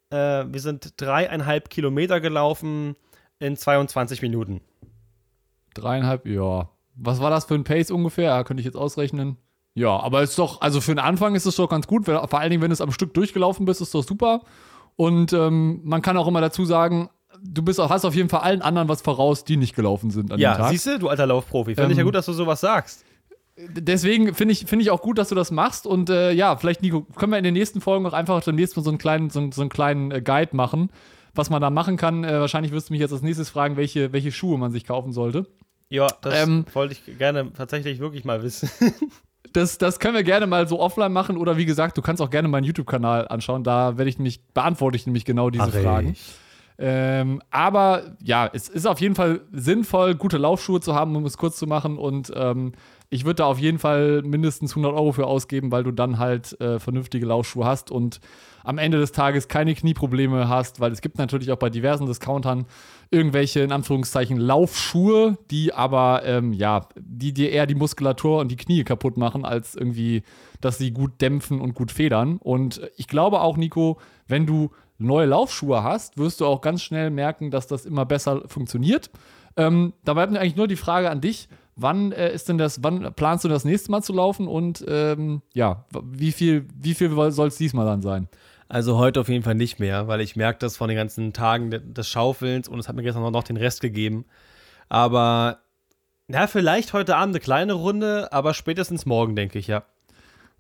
äh, 0.10 0.16
wir 0.48 0.60
sind 0.60 0.94
dreieinhalb 0.98 1.70
Kilometer 1.70 2.22
gelaufen 2.22 2.96
in 3.40 3.58
22 3.58 4.22
Minuten. 4.22 4.62
Dreieinhalb, 5.74 6.28
ja. 6.28 6.70
Was 6.96 7.20
war 7.20 7.30
das 7.30 7.46
für 7.46 7.56
ein 7.56 7.64
Pace 7.64 7.92
ungefähr? 7.92 8.26
Ja, 8.26 8.44
könnte 8.44 8.62
ich 8.62 8.66
jetzt 8.66 8.78
ausrechnen. 8.78 9.38
Ja, 9.76 10.00
aber 10.00 10.22
ist 10.22 10.38
doch, 10.38 10.62
also 10.62 10.82
für 10.82 10.92
den 10.92 11.00
Anfang 11.00 11.34
ist 11.34 11.48
es 11.48 11.56
doch 11.56 11.68
ganz 11.68 11.88
gut. 11.88 12.06
Vor 12.06 12.34
allen 12.34 12.52
Dingen, 12.52 12.62
wenn 12.62 12.70
du 12.70 12.74
es 12.74 12.82
am 12.82 12.92
Stück 12.92 13.14
durchgelaufen 13.16 13.66
bist, 13.66 13.82
ist 13.82 13.96
doch 13.96 14.04
super. 14.04 14.42
Und 14.96 15.34
ähm, 15.34 15.82
man 15.84 16.04
kann 16.04 16.18
auch 16.18 16.28
immer 16.28 16.42
dazu 16.42 16.66
sagen, 16.66 17.10
du 17.44 17.62
bist, 17.62 17.80
hast 17.80 18.06
auf 18.06 18.16
jeden 18.16 18.30
Fall 18.30 18.42
allen 18.42 18.62
anderen 18.62 18.88
was 18.88 19.02
voraus, 19.02 19.44
die 19.44 19.58
nicht 19.58 19.76
gelaufen 19.76 20.12
sind 20.12 20.32
an 20.32 20.40
ja, 20.40 20.54
dem 20.54 20.58
Tag. 20.58 20.66
Ja, 20.66 20.72
siehst 20.72 20.88
du, 20.88 21.00
du 21.00 21.10
alter 21.10 21.28
Laufprofi. 21.28 21.76
Finde 21.76 21.86
ähm, 21.86 21.92
ich 21.92 21.98
ja 21.98 22.02
ähm, 22.02 22.08
gut, 22.08 22.16
dass 22.16 22.26
du 22.26 22.34
sowas 22.34 22.62
sagst. 22.62 23.06
Deswegen 23.56 24.34
finde 24.34 24.54
ich, 24.54 24.66
find 24.66 24.82
ich 24.82 24.90
auch 24.90 25.02
gut, 25.02 25.18
dass 25.18 25.30
du 25.30 25.36
das 25.36 25.52
machst. 25.52 25.86
Und 25.86 26.10
äh, 26.10 26.32
ja, 26.32 26.56
vielleicht, 26.56 26.82
Nico, 26.82 27.02
können 27.16 27.32
wir 27.32 27.38
in 27.38 27.44
den 27.44 27.54
nächsten 27.54 27.82
Folgen 27.82 28.06
auch 28.06 28.14
einfach 28.14 28.42
demnächst 28.44 28.76
mal 28.76 28.84
so 28.84 28.90
einen 28.90 28.98
kleinen, 28.98 29.30
so, 29.30 29.52
so 29.52 29.62
einen 29.62 29.70
kleinen 29.70 30.12
äh, 30.12 30.22
Guide 30.22 30.56
machen, 30.56 30.90
was 31.36 31.50
man 31.50 31.62
da 31.62 31.70
machen 31.70 31.98
kann. 31.98 32.24
Äh, 32.24 32.40
wahrscheinlich 32.40 32.72
wirst 32.72 32.90
du 32.90 32.94
mich 32.94 33.02
jetzt 33.02 33.12
als 33.12 33.22
nächstes 33.22 33.50
fragen, 33.50 33.78
welche, 33.78 34.12
welche 34.12 34.32
Schuhe 34.32 34.58
man 34.58 34.72
sich 34.72 34.86
kaufen 34.86 35.14
sollte. 35.14 35.46
Ja, 35.90 36.08
das 36.22 36.48
ähm, 36.48 36.66
wollte 36.74 36.94
ich 36.94 37.18
gerne 37.20 37.54
tatsächlich 37.54 38.00
wirklich 38.00 38.26
mal 38.26 38.42
wissen. 38.42 38.70
das, 39.54 39.78
das 39.78 40.00
können 40.00 40.16
wir 40.16 40.24
gerne 40.24 40.48
mal 40.48 40.68
so 40.68 40.80
offline 40.80 41.14
machen. 41.14 41.38
Oder 41.38 41.58
wie 41.58 41.66
gesagt, 41.66 41.96
du 41.98 42.02
kannst 42.02 42.24
auch 42.24 42.32
gerne 42.32 42.48
meinen 42.48 42.64
YouTube-Kanal 42.64 43.28
anschauen. 43.28 43.64
Da 43.64 43.98
werde 44.00 44.10
ich 44.10 44.18
nämlich, 44.18 44.42
beantworte 44.56 44.96
ich 44.96 45.06
nämlich 45.06 45.26
genau 45.26 45.52
diese 45.52 45.66
Ach, 45.66 45.70
Fragen. 45.70 46.14
Ich. 46.14 46.34
Ähm, 46.86 47.42
aber 47.50 48.18
ja, 48.22 48.50
es 48.52 48.68
ist 48.68 48.86
auf 48.86 49.00
jeden 49.00 49.16
Fall 49.16 49.40
sinnvoll, 49.54 50.16
gute 50.16 50.38
Laufschuhe 50.38 50.82
zu 50.82 50.94
haben, 50.94 51.16
um 51.16 51.26
es 51.26 51.38
kurz 51.38 51.56
zu 51.56 51.66
machen. 51.66 51.98
Und 51.98 52.34
ähm, 52.36 52.74
ich 53.10 53.24
würde 53.24 53.36
da 53.36 53.46
auf 53.46 53.58
jeden 53.58 53.80
Fall 53.80 54.22
mindestens 54.22 54.72
100 54.72 54.94
Euro 54.94 55.14
für 55.14 55.26
ausgeben, 55.26 55.72
weil 55.72 55.86
du 55.86 55.92
dann 55.92 56.20
halt 56.20 56.60
äh, 56.60 56.80
vernünftige 56.80 57.26
Laufschuhe 57.26 57.64
hast 57.64 57.90
und 57.90 58.20
am 58.66 58.78
Ende 58.78 58.98
des 58.98 59.14
Tages 59.14 59.48
keine 59.48 59.76
Knieprobleme 59.76 60.50
hast, 60.50 60.82
weil 60.82 60.92
es 60.92 61.00
gibt 61.00 61.18
natürlich 61.18 61.54
auch 61.54 61.58
bei 61.58 61.70
diversen 61.70 62.06
Discountern 62.06 62.66
irgendwelche, 63.12 63.62
in 63.62 63.72
Anführungszeichen, 63.72 64.36
Laufschuhe, 64.38 65.38
die 65.52 65.74
aber, 65.74 66.24
ähm, 66.26 66.52
ja, 66.52 66.90
die 66.98 67.34
dir 67.34 67.52
eher 67.52 67.66
die 67.66 67.76
Muskulatur 67.76 68.40
und 68.40 68.52
die 68.52 68.58
Knie 68.58 68.84
kaputt 68.84 69.16
machen, 69.16 69.46
als 69.46 69.76
irgendwie, 69.76 70.24
dass 70.60 70.80
sie 70.80 70.92
gut 70.92 71.22
dämpfen 71.22 71.62
und 71.62 71.76
gut 71.76 71.92
federn. 71.92 72.40
Und 72.42 72.82
ich 72.98 73.08
glaube 73.08 73.40
auch, 73.40 73.56
Nico, 73.56 74.00
wenn 74.28 74.46
du 74.46 74.72
neue 74.98 75.26
Laufschuhe 75.26 75.84
hast, 75.84 76.18
wirst 76.18 76.42
du 76.42 76.46
auch 76.46 76.62
ganz 76.62 76.82
schnell 76.82 77.10
merken, 77.10 77.52
dass 77.52 77.68
das 77.68 77.86
immer 77.86 78.06
besser 78.06 78.44
funktioniert. 78.48 79.10
Ähm, 79.58 79.94
da 80.04 80.14
bleibt 80.14 80.32
mir 80.32 80.40
eigentlich 80.40 80.56
nur 80.56 80.68
die 80.68 80.76
Frage 80.76 81.10
an 81.10 81.22
dich. 81.22 81.50
Wann 81.76 82.12
äh, 82.12 82.34
ist 82.34 82.50
denn 82.50 82.58
das, 82.58 82.84
wann 82.84 83.14
planst 83.16 83.44
du 83.46 83.50
das 83.50 83.66
nächste 83.66 83.92
Mal 83.92 84.02
zu 84.02 84.14
laufen 84.14 84.48
und 84.48 84.86
ähm, 84.88 85.42
ja, 85.54 85.86
wie 86.04 86.32
viel, 86.32 86.68
wie 86.76 86.94
viel 86.94 87.10
soll 87.32 87.48
es 87.48 87.58
diesmal 87.58 87.86
dann 87.86 88.02
sein? 88.02 88.28
Also 88.70 88.98
heute 88.98 89.20
auf 89.20 89.30
jeden 89.30 89.44
Fall 89.44 89.56
nicht 89.56 89.80
mehr, 89.80 90.08
weil 90.08 90.22
ich 90.22 90.36
merke 90.36 90.60
das 90.60 90.78
von 90.78 90.88
den 90.88 90.98
ganzen 90.98 91.34
Tagen 91.34 91.72
des 91.72 92.08
Schaufelns 92.08 92.68
und 92.68 92.80
es 92.80 92.88
hat 92.88 92.96
mir 92.96 93.04
gestern 93.04 93.32
noch 93.32 93.44
den 93.44 93.58
Rest 93.58 93.82
gegeben. 93.82 94.26
Aber 94.90 95.60
ja, 96.28 96.48
vielleicht 96.48 96.94
heute 96.94 97.16
Abend 97.16 97.36
eine 97.36 97.40
kleine 97.40 97.74
Runde, 97.74 98.32
aber 98.32 98.54
spätestens 98.54 99.06
morgen, 99.06 99.36
denke 99.36 99.60
ich, 99.60 99.68
ja. 99.68 99.84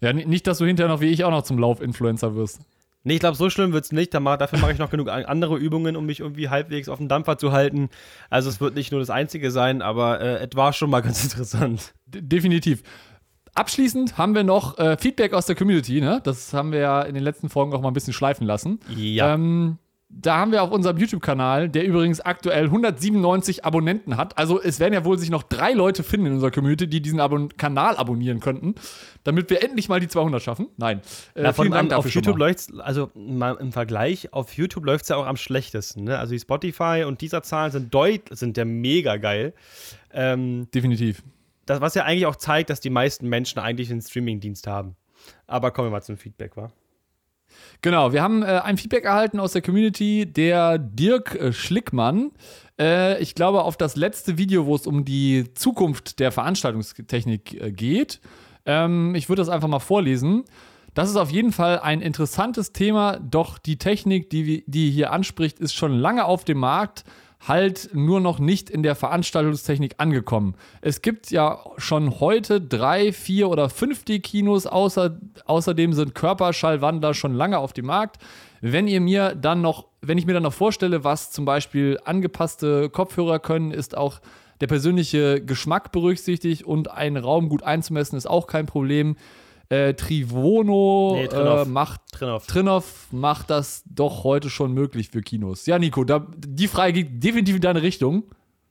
Ja, 0.01 0.11
nicht, 0.11 0.47
dass 0.47 0.57
du 0.57 0.65
hinterher 0.65 0.91
noch 0.91 0.99
wie 0.99 1.07
ich 1.07 1.23
auch 1.23 1.31
noch 1.31 1.43
zum 1.43 1.57
Lauf-Influencer 1.57 2.35
wirst. 2.35 2.59
Nee, 3.03 3.15
ich 3.15 3.19
glaube, 3.19 3.35
so 3.35 3.49
schlimm 3.49 3.73
wird 3.73 3.83
es 3.83 3.91
nicht. 3.91 4.13
Dafür 4.13 4.59
mache 4.59 4.71
ich 4.71 4.79
noch 4.79 4.89
genug 4.89 5.09
andere 5.09 5.57
Übungen, 5.57 5.95
um 5.97 6.05
mich 6.05 6.21
irgendwie 6.21 6.49
halbwegs 6.49 6.87
auf 6.87 6.99
dem 6.99 7.09
Dampfer 7.09 7.37
zu 7.37 7.51
halten. 7.51 7.89
Also 8.29 8.49
es 8.49 8.61
wird 8.61 8.75
nicht 8.75 8.91
nur 8.91 9.01
das 9.01 9.09
Einzige 9.09 9.51
sein, 9.51 9.81
aber 9.81 10.21
äh, 10.21 10.47
es 10.47 10.55
war 10.55 10.71
schon 10.71 10.89
mal 10.89 11.01
ganz 11.03 11.23
interessant. 11.23 11.93
Definitiv. 12.05 12.83
Abschließend 13.55 14.17
haben 14.17 14.33
wir 14.33 14.43
noch 14.43 14.79
äh, 14.79 14.97
Feedback 14.97 15.33
aus 15.33 15.45
der 15.45 15.55
Community. 15.55 16.01
Ne? 16.01 16.21
Das 16.23 16.53
haben 16.53 16.71
wir 16.71 16.79
ja 16.79 17.01
in 17.03 17.13
den 17.13 17.23
letzten 17.23 17.49
Folgen 17.49 17.73
auch 17.73 17.81
mal 17.81 17.89
ein 17.89 17.93
bisschen 17.93 18.13
schleifen 18.13 18.47
lassen. 18.47 18.79
Ja. 18.95 19.33
Ähm, 19.33 19.77
da 20.15 20.37
haben 20.37 20.51
wir 20.51 20.61
auf 20.61 20.71
unserem 20.71 20.97
YouTube-Kanal, 20.97 21.69
der 21.69 21.85
übrigens 21.85 22.21
aktuell 22.21 22.65
197 22.65 23.65
Abonnenten 23.65 24.15
hat. 24.15 24.37
Also 24.37 24.61
es 24.61 24.79
werden 24.79 24.93
ja 24.93 25.03
wohl 25.05 25.17
sich 25.17 25.29
noch 25.29 25.43
drei 25.43 25.73
Leute 25.73 26.03
finden 26.03 26.27
in 26.27 26.33
unserer 26.33 26.51
Community, 26.51 26.87
die 26.87 27.01
diesen 27.01 27.19
Abon 27.19 27.49
Kanal 27.57 27.97
abonnieren 27.97 28.39
könnten, 28.39 28.75
damit 29.23 29.49
wir 29.49 29.63
endlich 29.63 29.89
mal 29.89 29.99
die 29.99 30.07
200 30.07 30.41
schaffen. 30.41 30.67
Nein. 30.77 31.01
Äh, 31.35 31.43
ja, 31.43 31.53
vielen 31.53 31.71
Dank 31.71 31.89
dafür 31.89 31.99
auf 31.99 32.13
YouTube 32.13 32.37
läuft 32.37 32.71
also 32.79 33.09
mal 33.15 33.55
im 33.59 33.71
Vergleich, 33.71 34.31
auf 34.33 34.53
YouTube 34.53 34.85
läuft 34.85 35.03
es 35.03 35.09
ja 35.09 35.15
auch 35.15 35.25
am 35.25 35.37
schlechtesten. 35.37 36.03
Ne? 36.03 36.17
Also 36.17 36.33
die 36.33 36.39
Spotify 36.39 37.03
und 37.07 37.21
dieser 37.21 37.41
Zahlen 37.43 37.71
sind 37.71 37.93
deut 37.93 38.21
sind 38.31 38.57
ja 38.57 38.65
mega 38.65 39.17
geil. 39.17 39.53
Ähm, 40.11 40.67
Definitiv. 40.73 41.23
Das, 41.65 41.81
was 41.81 41.95
ja 41.95 42.03
eigentlich 42.03 42.25
auch 42.25 42.35
zeigt, 42.35 42.69
dass 42.69 42.81
die 42.81 42.89
meisten 42.89 43.27
Menschen 43.29 43.59
eigentlich 43.59 43.89
einen 43.89 44.01
Streaming-Dienst 44.01 44.67
haben. 44.67 44.95
Aber 45.47 45.71
kommen 45.71 45.87
wir 45.87 45.91
mal 45.91 46.01
zum 46.01 46.17
Feedback, 46.17 46.57
wa? 46.57 46.71
Genau, 47.81 48.13
wir 48.13 48.21
haben 48.21 48.43
äh, 48.43 48.61
ein 48.63 48.77
Feedback 48.77 49.05
erhalten 49.05 49.39
aus 49.39 49.53
der 49.53 49.61
Community, 49.61 50.25
der 50.25 50.77
Dirk 50.77 51.35
äh, 51.35 51.51
Schlickmann. 51.53 52.31
Äh, 52.79 53.21
ich 53.21 53.35
glaube, 53.35 53.63
auf 53.63 53.77
das 53.77 53.95
letzte 53.95 54.37
Video, 54.37 54.65
wo 54.65 54.75
es 54.75 54.87
um 54.87 55.05
die 55.05 55.53
Zukunft 55.53 56.19
der 56.19 56.31
Veranstaltungstechnik 56.31 57.61
äh, 57.61 57.71
geht. 57.71 58.21
Ähm, 58.65 59.15
ich 59.15 59.29
würde 59.29 59.41
das 59.41 59.49
einfach 59.49 59.67
mal 59.67 59.79
vorlesen. 59.79 60.43
Das 60.93 61.09
ist 61.09 61.15
auf 61.15 61.31
jeden 61.31 61.51
Fall 61.51 61.79
ein 61.79 62.01
interessantes 62.01 62.71
Thema, 62.71 63.19
doch 63.19 63.57
die 63.57 63.77
Technik, 63.77 64.29
die, 64.29 64.63
die 64.67 64.91
hier 64.91 65.11
anspricht, 65.11 65.59
ist 65.59 65.73
schon 65.73 65.91
lange 65.91 66.25
auf 66.25 66.43
dem 66.43 66.59
Markt 66.59 67.03
halt 67.47 67.89
nur 67.93 68.19
noch 68.19 68.39
nicht 68.39 68.69
in 68.69 68.83
der 68.83 68.95
Veranstaltungstechnik 68.95 69.95
angekommen. 69.97 70.55
Es 70.81 71.01
gibt 71.01 71.31
ja 71.31 71.59
schon 71.77 72.19
heute 72.19 72.61
drei, 72.61 73.11
vier 73.11 73.49
oder 73.49 73.69
fünf 73.69 74.05
D-Kinos, 74.05 74.65
außer, 74.65 75.19
außerdem 75.45 75.93
sind 75.93 76.15
Körperschallwandler 76.15 77.13
schon 77.13 77.33
lange 77.33 77.57
auf 77.57 77.73
dem 77.73 77.87
Markt. 77.87 78.17
Wenn 78.61 78.87
ihr 78.87 79.01
mir 79.01 79.35
dann 79.35 79.61
noch, 79.61 79.87
wenn 80.01 80.17
ich 80.17 80.25
mir 80.25 80.33
dann 80.33 80.43
noch 80.43 80.53
vorstelle, 80.53 81.03
was 81.03 81.31
zum 81.31 81.43
Beispiel 81.43 81.99
angepasste 82.05 82.89
Kopfhörer 82.89 83.39
können, 83.39 83.71
ist 83.71 83.97
auch 83.97 84.21
der 84.61 84.67
persönliche 84.67 85.43
Geschmack 85.43 85.91
berücksichtigt 85.91 86.63
und 86.63 86.89
einen 86.89 87.17
Raum 87.17 87.49
gut 87.49 87.63
einzumessen, 87.63 88.17
ist 88.17 88.29
auch 88.29 88.47
kein 88.47 88.65
Problem. 88.65 89.17
Äh, 89.69 89.93
Trivono 89.93 91.15
nee, 91.15 91.27
Trinov. 91.27 91.67
Äh, 91.67 91.69
macht 91.69 92.01
Trinov. 92.11 92.47
Trinov 92.47 93.07
macht 93.11 93.49
das 93.49 93.83
doch 93.85 94.23
heute 94.23 94.49
schon 94.49 94.73
möglich 94.73 95.09
für 95.09 95.21
Kinos. 95.21 95.65
Ja, 95.65 95.79
Nico, 95.79 96.03
da, 96.03 96.27
die 96.37 96.67
Frage 96.67 96.93
geht 96.93 97.23
definitiv 97.23 97.55
in 97.55 97.61
deine 97.61 97.81
Richtung. 97.81 98.23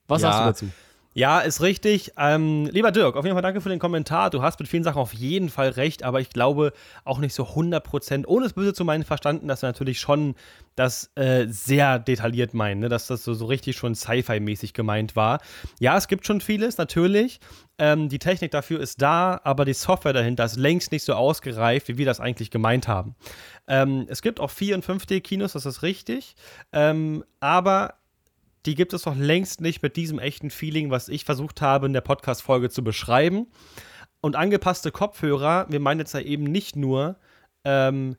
Was 0.06 0.22
ja. 0.22 0.32
sagst 0.32 0.62
du 0.62 0.66
dazu? 0.66 0.74
Ja, 1.14 1.40
ist 1.40 1.60
richtig. 1.60 2.12
Ähm, 2.16 2.66
lieber 2.72 2.90
Dirk, 2.90 3.16
auf 3.16 3.24
jeden 3.24 3.34
Fall 3.34 3.42
danke 3.42 3.60
für 3.60 3.68
den 3.68 3.78
Kommentar. 3.78 4.30
Du 4.30 4.40
hast 4.40 4.58
mit 4.58 4.68
vielen 4.68 4.82
Sachen 4.82 4.98
auf 4.98 5.12
jeden 5.12 5.50
Fall 5.50 5.68
recht, 5.68 6.04
aber 6.04 6.20
ich 6.20 6.30
glaube 6.30 6.72
auch 7.04 7.18
nicht 7.18 7.34
so 7.34 7.44
100%, 7.44 8.26
ohne 8.26 8.46
es 8.46 8.54
böse 8.54 8.72
zu 8.72 8.86
meinen, 8.86 9.04
verstanden, 9.04 9.46
dass 9.46 9.62
er 9.62 9.68
natürlich 9.68 10.00
schon 10.00 10.34
das 10.74 11.10
äh, 11.16 11.46
sehr 11.48 11.98
detailliert 11.98 12.54
meint, 12.54 12.80
ne? 12.80 12.88
dass 12.88 13.08
das 13.08 13.24
so, 13.24 13.34
so 13.34 13.44
richtig 13.44 13.76
schon 13.76 13.94
Sci-Fi-mäßig 13.94 14.72
gemeint 14.72 15.14
war. 15.14 15.40
Ja, 15.80 15.98
es 15.98 16.08
gibt 16.08 16.26
schon 16.26 16.40
vieles, 16.40 16.78
natürlich. 16.78 17.40
Ähm, 17.78 18.08
die 18.08 18.18
Technik 18.18 18.50
dafür 18.50 18.80
ist 18.80 19.02
da, 19.02 19.38
aber 19.44 19.66
die 19.66 19.74
Software 19.74 20.14
dahinter 20.14 20.46
ist 20.46 20.56
längst 20.56 20.92
nicht 20.92 21.04
so 21.04 21.12
ausgereift, 21.12 21.88
wie 21.88 21.98
wir 21.98 22.06
das 22.06 22.20
eigentlich 22.20 22.50
gemeint 22.50 22.88
haben. 22.88 23.16
Ähm, 23.68 24.06
es 24.08 24.22
gibt 24.22 24.40
auch 24.40 24.50
4- 24.50 24.76
und 24.76 24.86
5D-Kinos, 24.86 25.52
das 25.52 25.66
ist 25.66 25.82
richtig. 25.82 26.36
Ähm, 26.72 27.22
aber 27.40 27.96
die 28.66 28.74
gibt 28.74 28.92
es 28.92 29.02
doch 29.02 29.16
längst 29.16 29.60
nicht 29.60 29.82
mit 29.82 29.96
diesem 29.96 30.18
echten 30.18 30.50
Feeling, 30.50 30.90
was 30.90 31.08
ich 31.08 31.24
versucht 31.24 31.60
habe, 31.60 31.86
in 31.86 31.92
der 31.92 32.00
Podcast-Folge 32.00 32.70
zu 32.70 32.84
beschreiben. 32.84 33.46
Und 34.20 34.36
angepasste 34.36 34.92
Kopfhörer, 34.92 35.66
wir 35.68 35.80
meinen 35.80 36.00
jetzt 36.00 36.14
ja 36.14 36.20
eben 36.20 36.44
nicht 36.44 36.76
nur, 36.76 37.16
ähm, 37.64 38.16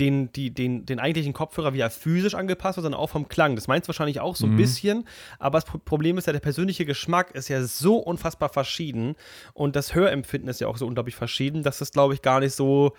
den, 0.00 0.32
die, 0.32 0.52
den, 0.52 0.86
den 0.86 0.98
eigentlichen 0.98 1.32
Kopfhörer 1.32 1.72
wie 1.72 1.78
er 1.78 1.88
physisch 1.90 2.34
angepasst 2.34 2.76
wird, 2.76 2.82
sondern 2.82 3.00
auch 3.00 3.10
vom 3.10 3.28
Klang. 3.28 3.54
Das 3.54 3.68
meinst 3.68 3.86
du 3.86 3.90
wahrscheinlich 3.90 4.18
auch 4.18 4.34
so 4.34 4.46
ein 4.46 4.52
Mhm. 4.52 4.56
bisschen, 4.56 5.04
aber 5.38 5.58
das 5.58 5.64
Pro- 5.64 5.78
Problem 5.78 6.18
ist 6.18 6.26
ja, 6.26 6.32
der 6.32 6.40
persönliche 6.40 6.84
Geschmack 6.84 7.30
ist 7.32 7.48
ja 7.48 7.62
so 7.62 7.98
unfassbar 7.98 8.48
verschieden 8.48 9.14
und 9.52 9.76
das 9.76 9.94
Hörempfinden 9.94 10.48
ist 10.50 10.60
ja 10.60 10.66
auch 10.66 10.78
so 10.78 10.86
unglaublich 10.88 11.14
verschieden, 11.14 11.62
dass 11.62 11.78
das, 11.78 11.92
glaube 11.92 12.14
ich, 12.14 12.22
gar 12.22 12.40
nicht 12.40 12.54
so, 12.56 12.96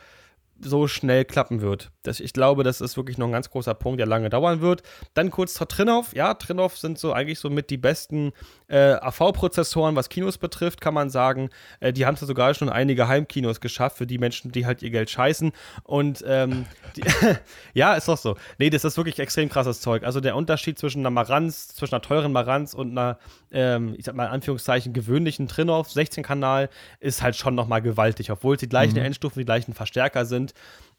so 0.59 0.87
schnell 0.87 1.25
klappen 1.25 1.61
wird. 1.61 1.91
Das, 2.03 2.19
ich 2.19 2.33
glaube, 2.33 2.63
das 2.63 2.81
ist 2.81 2.97
wirklich 2.97 3.17
noch 3.17 3.27
ein 3.27 3.31
ganz 3.31 3.49
großer 3.49 3.73
Punkt, 3.73 3.99
der 3.99 4.07
lange 4.07 4.29
dauern 4.29 4.61
wird. 4.61 4.83
Dann 5.13 5.31
kurz 5.31 5.53
zur 5.53 5.67
Trinov. 5.67 6.15
Ja, 6.15 6.33
Trinov 6.33 6.77
sind 6.77 6.97
so 6.97 7.13
eigentlich 7.13 7.39
so 7.39 7.49
mit 7.49 7.69
die 7.69 7.77
besten 7.77 8.31
äh, 8.67 8.93
AV-Prozessoren, 8.93 9.95
was 9.95 10.09
Kinos 10.09 10.37
betrifft, 10.37 10.81
kann 10.81 10.93
man 10.93 11.09
sagen. 11.09 11.49
Äh, 11.79 11.93
die 11.93 12.05
haben 12.05 12.15
es 12.15 12.21
ja 12.21 12.27
sogar 12.27 12.53
schon 12.53 12.69
einige 12.69 13.07
Heimkinos 13.07 13.61
geschafft 13.61 13.97
für 13.97 14.07
die 14.07 14.17
Menschen, 14.17 14.51
die 14.51 14.65
halt 14.65 14.81
ihr 14.81 14.89
Geld 14.89 15.09
scheißen. 15.09 15.51
Und 15.83 16.23
ähm, 16.27 16.65
die, 16.95 17.03
ja, 17.73 17.93
ist 17.93 18.07
doch 18.07 18.17
so. 18.17 18.35
Nee, 18.57 18.69
das 18.69 18.83
ist 18.83 18.97
wirklich 18.97 19.19
extrem 19.19 19.49
krasses 19.49 19.81
Zeug. 19.81 20.03
Also 20.03 20.19
der 20.19 20.35
Unterschied 20.35 20.79
zwischen 20.79 20.99
einer 20.99 21.11
Maranz, 21.11 21.69
zwischen 21.69 21.95
einer 21.95 22.01
teuren 22.01 22.31
Maranz 22.31 22.73
und 22.73 22.91
einer, 22.91 23.19
ähm, 23.51 23.95
ich 23.97 24.05
sag 24.05 24.15
mal 24.15 24.25
in 24.25 24.31
Anführungszeichen, 24.31 24.93
gewöhnlichen 24.93 25.47
Trinov, 25.47 25.89
16-Kanal, 25.89 26.69
ist 26.99 27.21
halt 27.21 27.35
schon 27.35 27.55
nochmal 27.55 27.81
gewaltig, 27.81 28.31
obwohl 28.31 28.55
es 28.55 28.61
die 28.61 28.69
gleichen 28.69 28.97
Endstufen, 28.97 29.39
die 29.39 29.45
gleichen 29.45 29.73
Verstärker 29.73 30.25
sind. 30.25 30.53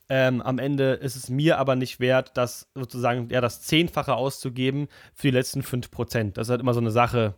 Ähm, 0.09 0.41
am 0.41 0.59
Ende 0.59 0.93
ist 0.93 1.17
es 1.17 1.29
mir 1.29 1.59
aber 1.59 1.75
nicht 1.75 1.99
wert, 1.99 2.31
das 2.35 2.69
sozusagen 2.75 3.29
ja, 3.31 3.41
das 3.41 3.63
Zehnfache 3.63 4.15
auszugeben 4.15 4.87
für 5.15 5.29
die 5.29 5.37
letzten 5.37 5.63
5%. 5.63 6.35
Das 6.35 6.47
ist 6.47 6.51
halt 6.51 6.61
immer 6.61 6.75
so 6.75 6.81
eine 6.81 6.93
Sache. 6.93 7.35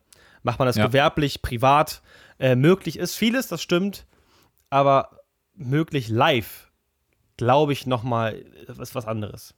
Macht 0.49 0.59
man 0.59 0.65
das 0.67 0.77
Ja. 0.77 0.87
gewerblich, 0.87 1.43
privat? 1.43 2.01
Äh, 2.39 2.57
möglich 2.57 2.99
ist 2.99 3.15
vieles, 3.17 3.49
das 3.49 3.61
stimmt, 3.61 4.07
aber 4.71 5.21
möglich 5.55 6.09
live, 6.09 6.71
glaube 7.37 7.75
ich, 7.75 7.87
nochmal 7.87 8.33
ist 8.67 8.95
was 8.95 9.05
anderes. 9.07 9.55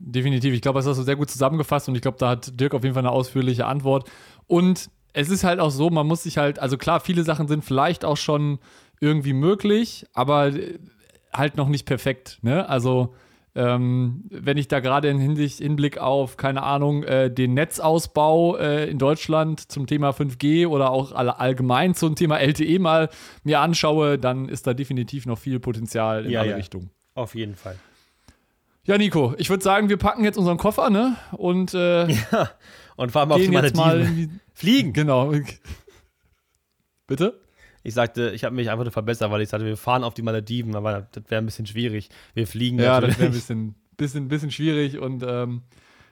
Definitiv. 0.00 0.52
Ich 0.52 0.62
glaube, 0.62 0.80
das 0.80 0.86
hast 0.88 0.96
du 0.98 1.04
sehr 1.04 1.14
gut 1.14 1.30
zusammengefasst 1.30 1.88
und 1.88 1.94
ich 1.94 2.02
glaube, 2.02 2.18
da 2.18 2.30
hat 2.30 2.58
Dirk 2.58 2.74
auf 2.74 2.82
jeden 2.82 2.94
Fall 2.94 3.02
eine 3.04 3.12
ausführliche 3.12 3.66
Antwort. 3.66 4.10
Und 4.48 4.90
es 5.12 5.30
ist 5.30 5.44
halt 5.44 5.60
auch 5.60 5.70
so, 5.70 5.90
man 5.90 6.08
muss 6.08 6.24
sich 6.24 6.38
halt, 6.38 6.58
also 6.58 6.76
klar, 6.76 6.98
viele 6.98 7.22
Sachen 7.22 7.46
sind 7.46 7.64
vielleicht 7.64 8.04
auch 8.04 8.16
schon 8.16 8.58
irgendwie 9.00 9.32
möglich, 9.32 10.06
aber 10.12 10.48
äh, 10.48 10.80
halt 11.32 11.56
noch 11.56 11.68
nicht 11.68 11.86
perfekt. 11.86 12.40
Ne? 12.42 12.68
Also, 12.68 13.14
ähm, 13.54 14.24
wenn 14.30 14.56
ich 14.56 14.68
da 14.68 14.80
gerade 14.80 15.08
in 15.08 15.18
Hinsicht, 15.18 15.58
Hinblick 15.58 15.98
auf, 15.98 16.36
keine 16.36 16.62
Ahnung, 16.62 17.04
äh, 17.04 17.30
den 17.30 17.54
Netzausbau 17.54 18.56
äh, 18.56 18.90
in 18.90 18.98
Deutschland 18.98 19.70
zum 19.70 19.86
Thema 19.86 20.10
5G 20.10 20.66
oder 20.66 20.90
auch 20.90 21.12
all, 21.12 21.30
allgemein 21.30 21.94
zum 21.94 22.16
Thema 22.16 22.38
LTE 22.40 22.78
mal 22.78 23.10
mir 23.44 23.60
anschaue, 23.60 24.18
dann 24.18 24.48
ist 24.48 24.66
da 24.66 24.74
definitiv 24.74 25.26
noch 25.26 25.38
viel 25.38 25.60
Potenzial 25.60 26.24
in 26.26 26.32
Ja, 26.32 26.40
alle 26.40 26.50
ja. 26.50 26.56
Richtungen. 26.56 26.90
Auf 27.14 27.34
jeden 27.34 27.54
Fall. 27.54 27.76
Ja, 28.86 28.98
Nico, 28.98 29.34
ich 29.38 29.48
würde 29.50 29.62
sagen, 29.62 29.88
wir 29.88 29.96
packen 29.96 30.24
jetzt 30.24 30.36
unseren 30.36 30.58
Koffer, 30.58 30.90
ne? 30.90 31.16
Und 31.32 31.72
äh, 31.74 32.06
Und 32.96 33.10
fahren 33.12 33.28
wir 33.28 33.34
auf 33.36 33.40
die 33.40 33.48
mal 33.48 33.70
Malediven. 33.72 34.14
die, 34.16 34.30
Fliegen. 34.52 34.92
Genau. 34.92 35.32
Bitte? 37.06 37.40
Ich 37.84 37.94
sagte, 37.94 38.32
ich 38.34 38.42
habe 38.44 38.56
mich 38.56 38.70
einfach 38.70 38.84
nur 38.84 38.92
verbessert, 38.92 39.30
weil 39.30 39.42
ich 39.42 39.48
sagte, 39.50 39.66
wir 39.66 39.76
fahren 39.76 40.02
auf 40.02 40.14
die 40.14 40.22
Malediven, 40.22 40.74
aber 40.74 41.06
das 41.12 41.24
wäre 41.28 41.40
ein 41.40 41.46
bisschen 41.46 41.66
schwierig. 41.66 42.08
Wir 42.34 42.46
fliegen 42.46 42.78
Ja, 42.80 43.00
das 43.00 43.10
natürlich. 43.10 43.18
wäre 43.18 43.28
ein 43.28 43.32
bisschen, 43.32 43.74
bisschen, 43.96 44.28
bisschen 44.28 44.50
schwierig 44.50 44.98
und 44.98 45.22
ähm, 45.26 45.62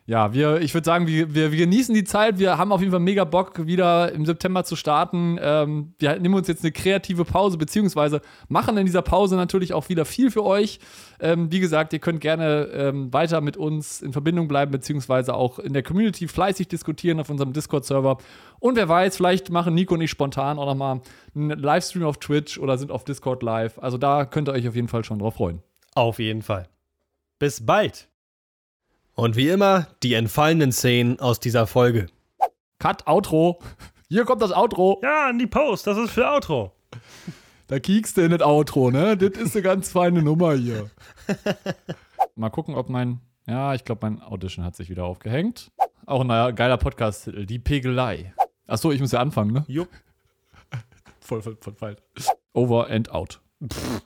ja, 0.04 0.32
wir, 0.32 0.60
ich 0.60 0.74
würde 0.74 0.84
sagen, 0.84 1.06
wir, 1.06 1.32
wir, 1.32 1.52
wir 1.52 1.58
genießen 1.58 1.94
die 1.94 2.02
Zeit. 2.02 2.40
Wir 2.40 2.58
haben 2.58 2.72
auf 2.72 2.80
jeden 2.80 2.90
Fall 2.90 3.00
mega 3.00 3.24
Bock, 3.24 3.66
wieder 3.66 4.10
im 4.10 4.26
September 4.26 4.64
zu 4.64 4.74
starten. 4.74 5.38
Ähm, 5.40 5.94
wir 5.98 6.18
nehmen 6.18 6.34
uns 6.34 6.48
jetzt 6.48 6.64
eine 6.64 6.72
kreative 6.72 7.24
Pause, 7.24 7.56
beziehungsweise 7.56 8.20
machen 8.48 8.76
in 8.76 8.84
dieser 8.84 9.02
Pause 9.02 9.36
natürlich 9.36 9.72
auch 9.72 9.88
wieder 9.88 10.04
viel 10.04 10.32
für 10.32 10.44
euch. 10.44 10.80
Ähm, 11.20 11.52
wie 11.52 11.60
gesagt, 11.60 11.92
ihr 11.92 12.00
könnt 12.00 12.20
gerne 12.20 12.68
ähm, 12.72 13.12
weiter 13.12 13.40
mit 13.40 13.56
uns 13.56 14.02
in 14.02 14.12
Verbindung 14.12 14.48
bleiben, 14.48 14.72
beziehungsweise 14.72 15.34
auch 15.34 15.60
in 15.60 15.72
der 15.72 15.84
Community 15.84 16.26
fleißig 16.26 16.66
diskutieren 16.66 17.20
auf 17.20 17.30
unserem 17.30 17.52
Discord-Server. 17.52 18.18
Und 18.58 18.74
wer 18.74 18.88
weiß, 18.88 19.16
vielleicht 19.16 19.50
machen 19.50 19.74
Nico 19.74 19.94
und 19.94 20.00
ich 20.00 20.10
spontan 20.10 20.58
auch 20.58 20.66
nochmal 20.66 21.00
einen 21.36 21.50
Livestream 21.50 22.04
auf 22.04 22.18
Twitch 22.18 22.58
oder 22.58 22.76
sind 22.76 22.90
auf 22.90 23.04
Discord 23.04 23.44
live. 23.44 23.78
Also 23.78 23.98
da 23.98 24.24
könnt 24.24 24.48
ihr 24.48 24.52
euch 24.52 24.66
auf 24.66 24.74
jeden 24.74 24.88
Fall 24.88 25.04
schon 25.04 25.20
drauf 25.20 25.34
freuen. 25.34 25.62
Auf 25.94 26.18
jeden 26.18 26.42
Fall. 26.42 26.68
Bis 27.38 27.64
bald. 27.64 28.11
Und 29.14 29.36
wie 29.36 29.48
immer, 29.48 29.88
die 30.02 30.14
entfallenen 30.14 30.72
Szenen 30.72 31.20
aus 31.20 31.38
dieser 31.38 31.66
Folge. 31.66 32.06
Cut, 32.78 33.06
Outro. 33.06 33.60
Hier 34.08 34.24
kommt 34.24 34.42
das 34.42 34.52
Outro. 34.52 35.00
Ja, 35.02 35.28
an 35.28 35.38
die 35.38 35.46
Post, 35.46 35.86
das 35.86 35.98
ist 35.98 36.10
für 36.10 36.28
Outro. 36.28 36.72
Da 37.68 37.78
kiekst 37.78 38.16
du 38.16 38.22
in 38.22 38.30
das 38.30 38.42
Outro, 38.42 38.90
ne? 38.90 39.16
Das 39.16 39.30
ist 39.40 39.54
eine 39.54 39.62
ganz 39.62 39.90
feine 39.90 40.22
Nummer 40.22 40.54
hier. 40.54 40.90
Mal 42.34 42.50
gucken, 42.50 42.74
ob 42.74 42.88
mein. 42.88 43.20
Ja, 43.46 43.74
ich 43.74 43.84
glaube, 43.84 44.08
mein 44.08 44.22
Audition 44.22 44.64
hat 44.64 44.76
sich 44.76 44.90
wieder 44.90 45.04
aufgehängt. 45.04 45.70
Auch 46.06 46.22
ein 46.22 46.26
neuer, 46.26 46.52
geiler 46.52 46.76
Podcast-Titel. 46.76 47.46
Die 47.46 47.58
Pegelei. 47.58 48.34
Achso, 48.66 48.92
ich 48.92 49.00
muss 49.00 49.12
ja 49.12 49.20
anfangen, 49.20 49.52
ne? 49.52 49.64
Jupp. 49.68 49.88
Voll, 51.20 51.42
voll, 51.42 51.56
voll 51.60 51.74
falsch. 51.74 51.98
Over 52.52 52.88
and 52.88 53.10
out. 53.10 53.40
Pff, 53.66 54.02